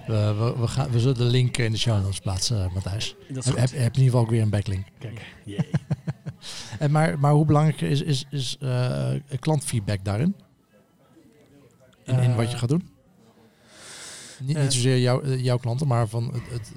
We, 0.06 0.34
we, 0.38 0.54
we, 0.60 0.68
gaan, 0.68 0.90
we 0.90 1.00
zullen 1.00 1.16
de 1.16 1.24
link 1.24 1.56
in 1.56 1.72
de 1.72 1.78
show 1.78 2.02
notes 2.02 2.18
plaatsen, 2.20 2.70
Matthijs. 2.74 3.16
Heb, 3.32 3.44
heb, 3.44 3.56
heb 3.56 3.72
in 3.72 3.82
ieder 3.82 4.02
geval 4.02 4.20
ook 4.20 4.30
weer 4.30 4.42
een 4.42 4.50
backlink. 4.50 4.86
Kijk. 4.98 5.20
En 6.78 6.90
maar, 6.90 7.18
maar 7.18 7.32
hoe 7.32 7.44
belangrijk 7.44 7.80
is, 7.80 8.02
is, 8.02 8.24
is 8.30 8.56
eh, 8.60 9.12
klantfeedback 9.38 10.04
daarin? 10.04 10.34
In, 12.04 12.18
in 12.18 12.34
wat 12.34 12.50
je 12.50 12.56
gaat 12.56 12.68
doen? 12.68 12.88
Niet, 14.40 14.56
eh, 14.56 14.62
niet 14.62 14.72
zozeer 14.72 14.98
jou, 14.98 15.24
eh, 15.24 15.44
jouw 15.44 15.58
klanten, 15.58 15.86
maar 15.86 16.08
van 16.08 16.34
het, 16.34 16.42
het, 16.50 16.72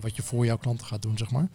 wat 0.00 0.16
je 0.16 0.22
voor 0.22 0.44
jouw 0.44 0.56
klanten 0.56 0.86
gaat 0.86 1.02
doen, 1.02 1.18
zeg 1.18 1.30
maar. 1.30 1.48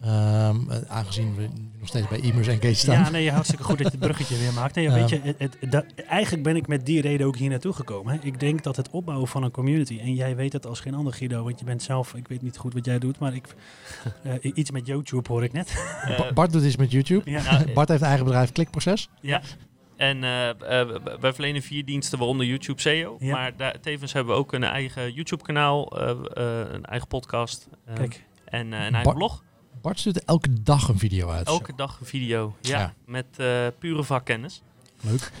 Ehm, 0.00 0.70
eh, 0.70 0.76
aangezien 0.88 1.34
we 1.34 1.48
nog 1.78 1.88
steeds 1.88 2.08
bij 2.08 2.20
e-mails 2.20 2.46
engage 2.46 2.74
staan. 2.74 2.94
Ja, 3.02 3.10
nee, 3.10 3.30
hartstikke 3.30 3.64
goed 3.64 3.78
dat 3.78 3.86
je 3.86 3.92
het 3.98 4.00
bruggetje 4.06 4.38
weer 4.38 4.52
maakt. 4.52 4.74
Nee, 4.74 4.84
Ja. 4.84 4.92
weet 4.94 5.08
je, 5.08 5.20
het, 5.22 5.38
het, 5.38 5.56
dat, 5.70 5.84
eigenlijk 6.08 6.42
ben 6.42 6.56
ik 6.56 6.66
met 6.66 6.86
die 6.86 7.00
reden 7.00 7.26
ook 7.26 7.36
hier 7.36 7.50
naartoe 7.50 7.72
gekomen. 7.72 8.12
Hè. 8.12 8.18
Ik 8.26 8.40
denk 8.40 8.62
dat 8.62 8.76
het 8.76 8.90
opbouwen 8.90 9.28
van 9.28 9.42
een 9.42 9.50
community, 9.50 9.98
en 10.00 10.14
jij 10.14 10.36
weet 10.36 10.52
het 10.52 10.66
als 10.66 10.80
geen 10.80 10.94
ander 10.94 11.12
Guido, 11.12 11.42
want 11.44 11.58
je 11.58 11.64
bent 11.64 11.82
zelf, 11.82 12.14
ik 12.14 12.28
weet 12.28 12.42
niet 12.42 12.56
goed 12.56 12.74
wat 12.74 12.84
jij 12.84 12.98
doet, 12.98 13.18
maar 13.18 13.34
ik, 13.34 13.54
eh, 14.22 14.34
iets 14.54 14.70
met 14.70 14.86
YouTube 14.86 15.28
hoor 15.32 15.44
ik 15.44 15.52
net. 15.52 15.68
Eh, 16.04 16.18
Ba- 16.18 16.32
Bart 16.32 16.52
doet 16.52 16.64
iets 16.64 16.76
met 16.76 16.90
YouTube. 16.90 17.30
Ja. 17.30 17.42
nou, 17.42 17.72
Bart 17.72 17.88
heeft 17.88 18.00
een 18.00 18.06
eigen 18.06 18.24
bedrijf, 18.24 18.52
Klikproces. 18.52 19.08
Ja. 19.20 19.40
En 19.96 20.24
eh, 20.24 20.48
eh, 20.80 20.88
wij 21.20 21.32
verlenen 21.32 21.62
vier 21.62 21.84
diensten, 21.84 22.18
waaronder 22.18 22.46
YouTube 22.46 22.80
SEO. 22.80 23.16
Ja. 23.18 23.32
Maar 23.32 23.56
daar, 23.56 23.80
tevens 23.80 24.12
hebben 24.12 24.34
we 24.34 24.38
ook 24.40 24.52
een 24.52 24.64
eigen 24.64 25.12
YouTube-kanaal, 25.12 25.98
eh, 26.00 26.10
eh, 26.10 26.72
een 26.72 26.84
eigen 26.84 27.08
podcast 27.08 27.68
eh, 27.86 27.94
Kijk, 27.94 28.24
en 28.44 28.60
eh, 28.60 28.64
een 28.66 28.72
eigen 28.82 29.02
Bart- 29.02 29.16
blog. 29.16 29.44
Bart 29.82 29.98
stuurt 29.98 30.24
elke 30.24 30.62
dag 30.62 30.88
een 30.88 30.98
video 30.98 31.28
uit. 31.28 31.46
Elke 31.46 31.72
dag 31.76 32.00
een 32.00 32.06
video, 32.06 32.56
ja, 32.60 32.78
Ja. 32.78 32.94
met 33.06 33.26
eh, 33.36 33.66
pure 33.78 34.04
vakkennis. 34.04 34.62
Leuk. 35.00 35.30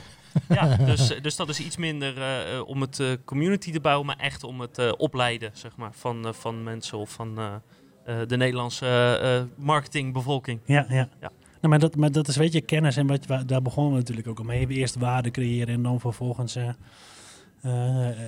Ja, 0.48 0.76
dus, 0.90 1.12
dus 1.22 1.36
dat 1.36 1.48
is 1.48 1.60
iets 1.60 1.76
minder 1.76 2.22
eh, 2.22 2.60
om 2.68 2.80
het 2.80 3.00
eh, 3.00 3.06
community 3.24 3.72
te 3.72 3.80
bouwen, 3.80 4.06
maar 4.06 4.16
echt 4.18 4.44
om 4.44 4.60
het 4.60 4.78
eh, 4.78 4.92
opleiden 4.96 5.50
zeg 5.54 5.76
maar, 5.76 5.90
van, 5.92 6.26
eh, 6.26 6.32
van 6.32 6.62
mensen 6.62 6.98
of 6.98 7.10
van 7.10 7.38
eh, 7.38 7.54
eh, 8.04 8.28
de 8.28 8.36
Nederlandse 8.36 9.46
marketingbevolking. 9.56 10.60
ja, 10.64 10.86
ja. 10.88 11.08
Ja. 11.20 11.30
Nou, 11.60 11.68
maar, 11.68 11.78
dat, 11.78 11.96
maar 11.96 12.12
dat 12.12 12.28
is, 12.28 12.36
weet 12.36 12.52
je, 12.52 12.60
kennis 12.60 12.96
en 12.96 13.06
wat, 13.06 13.26
wa- 13.26 13.42
daar 13.44 13.62
begonnen 13.62 13.92
we 13.92 13.98
natuurlijk 13.98 14.28
ook 14.28 14.38
al 14.38 14.44
mee. 14.44 14.66
Eerst 14.68 14.94
waarde 14.94 15.30
creëren 15.30 15.74
en 15.74 15.82
dan 15.82 16.00
vervolgens 16.00 16.56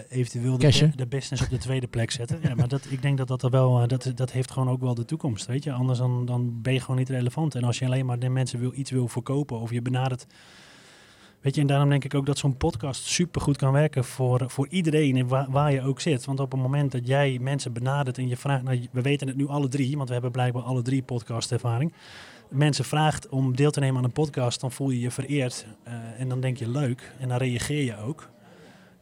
eventueel 0.09 0.59
de, 0.59 0.91
de 0.97 1.07
business 1.07 1.43
op 1.43 1.51
de 1.51 1.59
tweede 1.59 1.87
plek 1.87 2.11
zetten. 2.11 2.39
Ja, 2.43 2.55
maar 2.55 2.69
dat, 2.69 2.87
ik 2.91 3.03
denk 3.03 3.19
dat 3.19 3.29
dat 3.29 3.43
er 3.43 3.51
wel, 3.51 3.81
eh, 3.81 3.89
dat, 3.89 4.13
dat 4.15 4.33
heeft 4.33 4.51
gewoon 4.51 4.71
ook 4.71 4.81
wel 4.81 4.95
de 4.95 5.05
toekomst, 5.05 5.47
weet 5.47 5.65
je. 5.65 5.73
Anders 5.73 5.99
dan, 5.99 6.27
dan 6.27 6.63
ben 6.63 6.73
je 6.73 6.81
gewoon 6.81 6.97
niet 6.97 7.09
relevant. 7.09 7.55
En 7.55 7.65
als 7.65 7.79
je 7.79 7.85
alleen 7.85 8.07
maar 8.07 8.19
de 8.19 8.29
mensen 8.29 8.61
wil, 8.61 8.73
iets 8.75 8.91
wil 8.91 9.09
verkopen 9.09 9.61
of 9.61 9.71
je 9.71 9.83
benadert... 9.83 10.27
Weet 11.41 11.55
je, 11.55 11.61
en 11.61 11.67
daarom 11.67 11.89
denk 11.89 12.05
ik 12.05 12.15
ook 12.15 12.27
dat 12.27 12.39
zo'n 12.39 12.57
podcast 12.57 13.05
supergoed 13.05 13.57
kan 13.57 13.73
werken 13.73 14.05
voor, 14.05 14.45
voor 14.47 14.69
iedereen 14.69 15.17
en 15.17 15.27
waar, 15.27 15.51
waar 15.51 15.73
je 15.73 15.83
ook 15.83 16.01
zit. 16.01 16.25
Want 16.25 16.41
op 16.41 16.53
het 16.53 16.61
moment 16.61 16.93
dat 16.93 17.07
jij 17.07 17.39
mensen 17.41 17.73
benadert 17.73 18.19
en 18.19 18.29
je 18.29 18.37
vraagt, 18.37 18.63
nou, 18.63 18.87
we 18.93 19.01
weten 19.01 19.27
het 19.27 19.37
nu 19.37 19.47
alle 19.47 19.69
drie, 19.69 19.97
want 19.97 20.07
we 20.07 20.13
hebben 20.13 20.33
blijkbaar 20.33 20.63
alle 20.63 20.83
drie 20.83 21.03
podcastervaring. 21.03 21.93
Mensen 22.49 22.85
vraagt 22.85 23.29
om 23.29 23.57
deel 23.57 23.71
te 23.71 23.81
nemen 23.81 23.97
aan 23.97 24.05
een 24.05 24.13
podcast, 24.13 24.61
dan 24.61 24.73
voel 24.73 24.91
je 24.91 25.01
je 25.01 25.11
vereerd 25.11 25.67
eh, 25.83 25.95
en 26.19 26.29
dan 26.29 26.41
denk 26.41 26.57
je 26.57 26.69
leuk 26.69 27.13
en 27.19 27.29
dan 27.29 27.39
reageer 27.39 27.85
je 27.85 27.97
ook. 27.97 28.31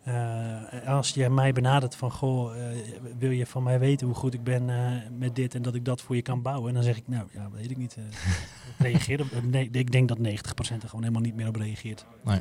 Eh, 0.09 0.87
als 0.89 1.11
je 1.11 1.29
mij 1.31 1.53
benadert 1.53 1.95
van, 1.97 2.11
goh, 2.11 2.57
eh, 2.71 2.77
wil 3.19 3.31
je 3.31 3.47
van 3.47 3.63
mij 3.63 3.79
weten 3.79 4.07
hoe 4.07 4.17
goed 4.17 4.35
ik 4.35 4.45
ben 4.45 4.71
eh, 4.71 4.93
met 5.19 5.37
dit 5.37 5.55
en 5.55 5.63
dat 5.63 5.75
ik 5.75 5.85
dat 5.85 6.01
voor 6.01 6.17
je 6.17 6.23
kan 6.23 6.43
bouwen? 6.43 6.69
En 6.69 6.75
dan 6.75 6.83
zeg 6.83 6.97
ik, 6.97 7.09
nou 7.09 7.27
ja, 7.33 7.51
weet 7.51 7.71
ik 7.71 7.77
niet. 7.77 7.97
eh, 7.97 8.05
reageer 8.93 9.21
op, 9.21 9.27
nee, 9.43 9.69
ik 9.73 9.93
denk 9.93 10.09
dat 10.09 10.19
90% 10.19 10.23
er 10.83 10.89
gewoon 10.89 11.01
helemaal 11.03 11.23
niet 11.23 11.35
meer 11.35 11.49
op 11.49 11.57
reageert. 11.57 12.05
Nee. 12.25 12.41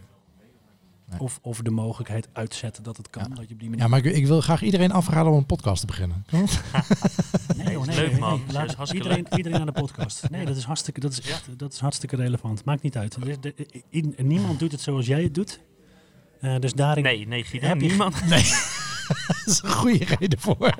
Nee. 1.10 1.20
Of, 1.20 1.40
of 1.42 1.62
de 1.62 1.70
mogelijkheid 1.72 2.28
uitzetten 2.34 2.84
dat 2.84 2.98
het 2.98 3.10
kan. 3.10 3.26
Ja. 3.30 3.36
Dat 3.36 3.48
je 3.48 3.54
op 3.54 3.60
die 3.60 3.70
manier... 3.70 3.84
Ja, 3.84 3.90
maar 3.90 4.06
ik, 4.06 4.16
ik 4.16 4.26
wil 4.28 4.42
graag 4.42 4.62
iedereen 4.62 4.92
afraden 4.92 5.32
om 5.32 5.38
een 5.38 5.46
podcast 5.46 5.80
te 5.80 5.88
beginnen. 5.88 6.26
Nee, 7.58 7.72
joh, 7.72 7.86
nee, 7.86 7.96
Leuk, 7.96 8.20
man. 8.20 8.42
nee. 8.46 8.54
Laat 8.54 8.82
is 8.82 8.92
iedereen, 8.92 9.28
iedereen 9.36 9.60
aan 9.60 9.66
de 9.66 9.72
podcast. 9.72 10.30
Nee, 10.30 10.46
dat 10.46 10.56
is 10.56 10.64
hartstikke, 10.64 11.00
dat 11.00 11.12
is 11.12 11.22
echt, 11.22 11.60
dat 11.60 11.74
is 11.74 11.80
hartstikke 11.80 12.16
relevant. 12.16 12.66
Maakt 12.66 12.82
niet 12.82 12.98
uit. 12.98 13.18
Er 14.18 14.24
niemand 14.24 14.60
doet 14.60 14.72
het 14.72 14.82
zoals 14.82 15.06
jij 15.06 15.24
het 15.24 15.36
doet. 15.36 15.60
Eh, 16.42 16.56
dus 16.60 16.74
daarin 16.74 17.04
Nee, 17.04 17.28
nee, 17.28 17.44
Guido, 17.44 17.68
Heb 17.68 17.82
je- 17.82 17.88
niemand. 17.88 18.16
Dat 18.28 19.44
is 19.46 19.62
een 19.64 19.70
goede 19.72 20.06
reden 20.20 20.40
voor. 20.40 20.76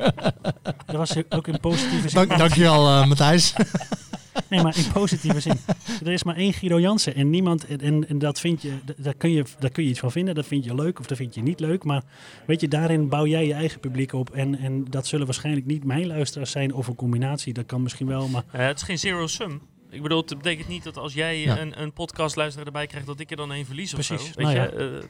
dat 0.86 0.96
was 1.08 1.16
ook 1.30 1.48
in 1.48 1.60
positieve 1.60 2.10
zin. 2.10 2.28
Dank, 2.28 2.38
dankjewel, 2.40 2.88
eh 2.88 3.08
Matthijs. 3.08 3.54
Nee, 4.50 4.62
maar 4.62 4.78
in 4.78 4.92
positieve 4.92 5.40
zin. 5.40 5.60
Er 6.06 6.12
is 6.12 6.24
maar 6.24 6.36
één 6.36 6.54
Guido 6.54 6.80
Jansen 6.80 7.16
en 7.16 7.30
niemand, 7.30 7.66
en- 7.66 8.08
en, 8.08 8.20
dat 8.20 8.40
vind 8.40 8.62
je, 8.62 8.74
daar 8.98 9.14
kun 9.14 9.32
je, 9.32 9.44
daar 9.60 9.70
kun 9.70 9.84
je 9.84 9.90
iets 9.90 10.00
van 10.00 10.12
vinden. 10.12 10.36
Dat 10.36 10.46
vind 10.46 10.64
je 10.66 10.76
leuk 10.76 11.00
of 11.00 11.06
dat 11.06 11.18
vind 11.18 11.36
je 11.36 11.42
niet 11.42 11.60
leuk. 11.60 11.84
Maar 11.84 12.04
weet 12.46 12.62
je, 12.62 12.68
daarin 12.68 13.10
bouw 13.10 13.26
jij 13.26 13.46
je 13.48 13.54
eigen 13.54 13.80
publiek 13.80 14.14
op. 14.14 14.30
En, 14.30 14.60
en 14.60 14.86
dat 14.90 15.08
zullen 15.08 15.26
waarschijnlijk 15.26 15.66
niet 15.66 15.84
mijn 15.84 16.08
luisteraars 16.08 16.52
zijn 16.52 16.74
of 16.74 16.88
een 16.88 16.96
combinatie. 16.96 17.54
Dat 17.54 17.66
kan 17.66 17.82
misschien 17.82 18.08
wel, 18.08 18.28
maar 18.28 18.44
Eh, 18.52 18.66
het 18.66 18.78
is 18.78 18.84
geen 18.84 19.00
zero 19.00 19.28
sum. 19.28 19.62
Ik 19.90 20.02
bedoel, 20.02 20.18
het 20.18 20.38
betekent 20.38 20.68
niet 20.68 20.84
dat 20.84 20.98
als 20.98 21.14
jij 21.14 21.40
Ja. 21.42 21.60
een, 21.60 21.82
een 21.82 21.94
podcastluisteraar 21.94 22.66
erbij 22.66 22.88
krijgt, 22.88 23.08
dat 23.08 23.20
ik 23.20 23.32
er 23.32 23.38
dan 23.38 23.52
één 23.52 23.66
verlies 23.66 23.94
of 23.94 24.08
Precies. 24.08 24.28
zo. 24.28 24.32
Weet 24.36 24.46
Nou 24.46 24.60
je? 24.60 24.62
ja. 24.62 24.98
Eh, 24.98 25.04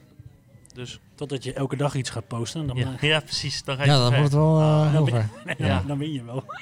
dus 0.78 0.99
totdat 1.15 1.43
je 1.43 1.53
elke 1.53 1.75
dag 1.75 1.95
iets 1.95 2.09
gaat 2.09 2.28
posten, 2.28 2.67
dan, 2.67 2.75
ja. 2.78 2.93
eh, 2.99 3.09
ja, 3.09 3.19
precies. 3.19 3.63
Dan 3.63 3.75
ga 3.75 3.84
je 3.84 3.89
Ja, 3.89 3.97
dan 3.97 4.07
wordt 4.07 4.23
het 4.23 4.34
wel 4.34 4.59
eh, 4.59 4.91
heel 4.91 5.05
ver. 5.15 5.30
ja. 5.45 5.53
Ja. 5.67 5.84
dan 5.88 5.97
win 5.97 6.11
je 6.13 6.23
wel. 6.23 6.43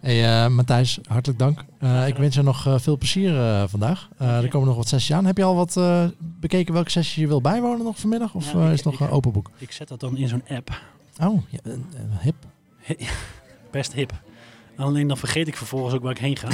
Hey, 0.00 0.44
eh, 0.44 0.50
Matthijs, 0.50 0.98
hartelijk 1.08 1.38
dank. 1.38 1.64
Eh, 1.78 2.06
ik 2.08 2.16
wens 2.16 2.34
je 2.34 2.42
nog 2.42 2.66
eh, 2.66 2.78
veel 2.78 2.98
plezier 2.98 3.32
vandaag. 3.68 4.08
Eh, 4.18 4.42
er 4.42 4.48
komen 4.48 4.68
nog 4.68 4.76
wat 4.76 4.88
sessies 4.88 5.12
aan. 5.16 5.24
Heb 5.24 5.36
je 5.36 5.44
al 5.44 5.54
wat 5.54 5.76
eh, 5.76 6.04
bekeken 6.18 6.74
welke 6.74 6.90
sessie 6.90 7.22
je 7.22 7.28
wil 7.28 7.40
bijwonen 7.40 7.84
nog 7.84 7.98
vanmiddag? 7.98 8.34
Of 8.34 8.44
ik- 8.54 8.54
is 8.70 8.70
het 8.70 8.84
nog 8.84 9.00
ik- 9.00 9.12
open 9.12 9.32
boek? 9.32 9.50
Ik 9.58 9.72
zet 9.72 9.88
dat 9.88 10.00
dan 10.00 10.16
in 10.16 10.28
zo'n 10.28 10.42
app. 10.48 10.80
Oh, 11.22 11.42
ja, 11.48 11.58
hip. 12.20 12.34
Best 13.70 13.92
hip. 13.92 14.12
Alleen 14.76 15.08
dan 15.08 15.16
vergeet 15.16 15.48
ik 15.48 15.56
vervolgens 15.56 15.94
ook 15.94 16.02
waar 16.02 16.10
ik 16.10 16.18
heen 16.18 16.36
ga. 16.36 16.48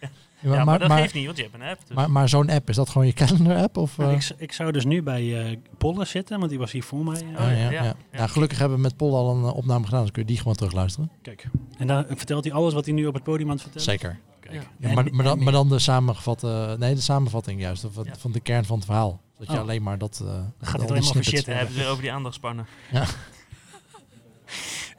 Ja, 0.00 0.08
Ja, 0.50 0.56
maar, 0.56 0.64
maar, 0.64 0.78
dat 0.78 0.88
maar, 0.88 0.98
geeft 0.98 1.14
niet, 1.14 1.24
want 1.24 1.36
je 1.36 1.42
hebt 1.42 1.54
een 1.54 1.62
app. 1.62 1.80
Dus. 1.86 1.96
maar, 1.96 2.10
maar 2.10 2.28
zo'n 2.28 2.50
app, 2.50 2.68
is 2.68 2.76
dat 2.76 2.88
gewoon 2.88 3.06
je 3.06 3.12
calendar 3.12 3.56
app? 3.56 3.76
Of, 3.76 3.96
Nou, 3.96 4.10
eh? 4.10 4.16
ik, 4.16 4.30
ik 4.36 4.52
zou 4.52 4.72
dus 4.72 4.84
nu 4.84 5.02
bij 5.02 5.44
eh 5.50 5.56
Polle 5.78 6.04
zitten, 6.04 6.38
want 6.38 6.50
die 6.50 6.58
was 6.58 6.72
hier 6.72 6.82
voor 6.82 7.04
mij. 7.04 7.20
eh. 7.20 7.26
Oh, 7.44 7.50
ja, 7.50 7.50
ja, 7.50 7.70
ja, 7.70 7.82
ja. 7.84 7.94
Ja, 8.12 8.26
gelukkig 8.26 8.58
hebben 8.58 8.76
we 8.76 8.82
met 8.82 8.96
Paul 8.96 9.16
al 9.16 9.36
een 9.36 9.44
opname 9.44 9.84
gedaan, 9.84 10.00
dus 10.02 10.10
kun 10.10 10.22
je 10.22 10.28
die 10.28 10.38
gewoon 10.38 10.54
terugluisteren. 10.54 11.10
Kijk. 11.22 11.46
En 11.78 11.86
dan 11.86 12.04
vertelt 12.08 12.44
hij 12.44 12.52
alles 12.52 12.74
wat 12.74 12.84
hij 12.84 12.94
nu 12.94 13.06
op 13.06 13.14
het 13.14 13.22
podium 13.22 13.46
aan 13.50 13.54
het 13.56 13.62
vertellen 13.62 13.86
is? 13.94 14.00
Zeker. 14.00 14.18
Kijk. 14.40 14.54
Ja. 14.54 14.88
Ja, 14.88 14.94
maar, 14.94 15.08
maar, 15.12 15.24
dan, 15.24 15.42
maar 15.42 15.52
dan 15.52 15.68
de 15.68 15.78
samengevatte, 15.78 16.76
nee, 16.78 16.94
de 16.94 17.00
samenvatting 17.00 17.60
juist, 17.60 17.84
of, 17.84 17.94
Ja. 18.04 18.14
van 18.18 18.32
de 18.32 18.40
kern 18.40 18.64
van 18.64 18.76
het 18.76 18.84
verhaal. 18.86 19.20
Dat 19.38 19.46
je 19.46 19.52
Oh. 19.54 19.60
alleen 19.60 19.82
maar 19.82 19.98
dat... 19.98 20.22
eh, 20.24 20.28
gaat 20.60 20.80
het 20.80 20.90
alleen 20.90 21.02
maar 21.02 21.10
over 21.10 21.24
shit 21.24 21.44
Dan 21.46 21.54
hebben 21.54 21.76
weer 21.76 21.88
over 21.88 22.02
die 22.02 22.12
aandachtspannen. 22.12 22.66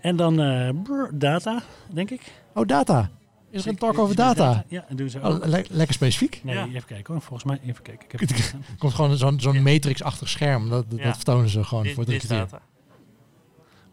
En 0.02 0.16
dan 0.16 0.41
eh, 0.41 0.70
brr, 0.84 1.10
data, 1.14 1.62
denk 1.93 2.10
ik. 2.12 2.22
Oh, 2.54 2.66
data. 2.68 3.10
Is 3.50 3.62
er 3.64 3.70
een 3.70 3.78
talk 3.78 3.98
over 3.98 4.16
data? 4.16 4.64
Ja, 4.68 4.86
en 4.89 4.95
doen 4.95 5.10
ze 5.10 5.20
Oh, 5.20 5.45
le- 5.45 5.64
lekker 5.70 5.93
specifiek. 5.93 6.39
Nee, 6.43 6.56
Ja. 6.56 6.68
even 6.68 6.86
kijken 6.86 7.14
hoor. 7.14 7.22
Volgens 7.24 7.43
mij, 7.43 7.60
even 7.66 7.82
kijken. 7.84 8.06
Ik 8.06 8.12
heb 8.12 8.20
het 8.30 8.56
komt 8.78 8.93
gewoon 8.93 9.18
zo'n 9.18 9.39
zo'n 9.39 9.54
Ja. 9.54 9.62
matrix-achtig 9.62 10.30
scherm. 10.30 10.70
Dat, 10.70 10.89
dat 10.89 11.00
Ja. 11.00 11.16
vertonen 11.16 11.50
ze 11.50 11.64
gewoon 11.64 11.84
Dit, 11.84 11.93
voor 11.93 12.04
het 12.06 12.18
keer. 12.18 12.30
data. 12.30 12.60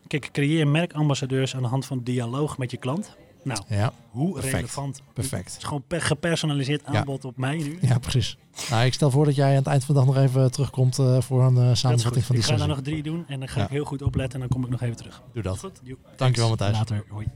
Kijk, 0.06 0.28
creëer 0.32 0.68
merkambassadeurs 0.68 1.56
aan 1.56 1.62
de 1.62 1.68
hand 1.68 1.86
van 1.86 2.00
dialoog 2.02 2.58
met 2.58 2.70
je 2.70 2.76
klant. 2.76 3.16
Nou, 3.42 3.60
Ja, 3.68 3.92
hoe 4.10 4.32
Perfect. 4.32 4.54
relevant. 4.54 4.96
Het 4.96 5.12
perfect. 5.14 5.56
is 5.58 5.64
gewoon 5.64 5.82
per- 5.86 6.00
gepersonaliseerd 6.02 6.82
Ja. 6.92 6.98
aanbod 6.98 7.24
op 7.24 7.36
mij 7.36 7.56
nu. 7.56 7.78
Ja, 7.80 7.98
precies. 7.98 8.36
Nou, 8.70 8.84
ik 8.84 8.92
stel 8.94 9.10
voor 9.10 9.24
dat 9.24 9.34
jij 9.34 9.48
aan 9.50 9.54
het 9.56 9.66
eind 9.66 9.84
van 9.84 9.94
de 9.94 10.00
dag 10.04 10.14
nog 10.14 10.22
even 10.24 10.50
terugkomt 10.52 10.98
eh, 10.98 11.20
voor 11.20 11.42
een 11.42 11.56
eh, 11.56 11.62
Dat 11.62 11.70
is 11.72 11.78
samenvatting 11.80 12.24
van 12.24 12.34
Ik 12.36 12.40
die 12.40 12.50
ga 12.50 12.54
er 12.56 12.58
sessie. 12.58 12.74
nog 12.76 12.84
drie 12.84 13.02
doen 13.02 13.24
en 13.28 13.38
dan 13.38 13.48
ga 13.48 13.58
Ja. 13.58 13.64
ik 13.64 13.70
heel 13.70 13.84
goed 13.84 14.02
opletten 14.02 14.40
en 14.40 14.48
dan 14.48 14.48
kom 14.48 14.64
ik 14.64 14.70
nog 14.70 14.82
even 14.82 14.96
terug. 14.96 15.22
Doe 15.32 15.42
dat. 15.42 15.58
Goed? 15.58 15.80
Dankjewel 16.16 16.48
Matthijs. 16.48 16.72
Later. 16.76 17.04
Hoi. 17.08 17.26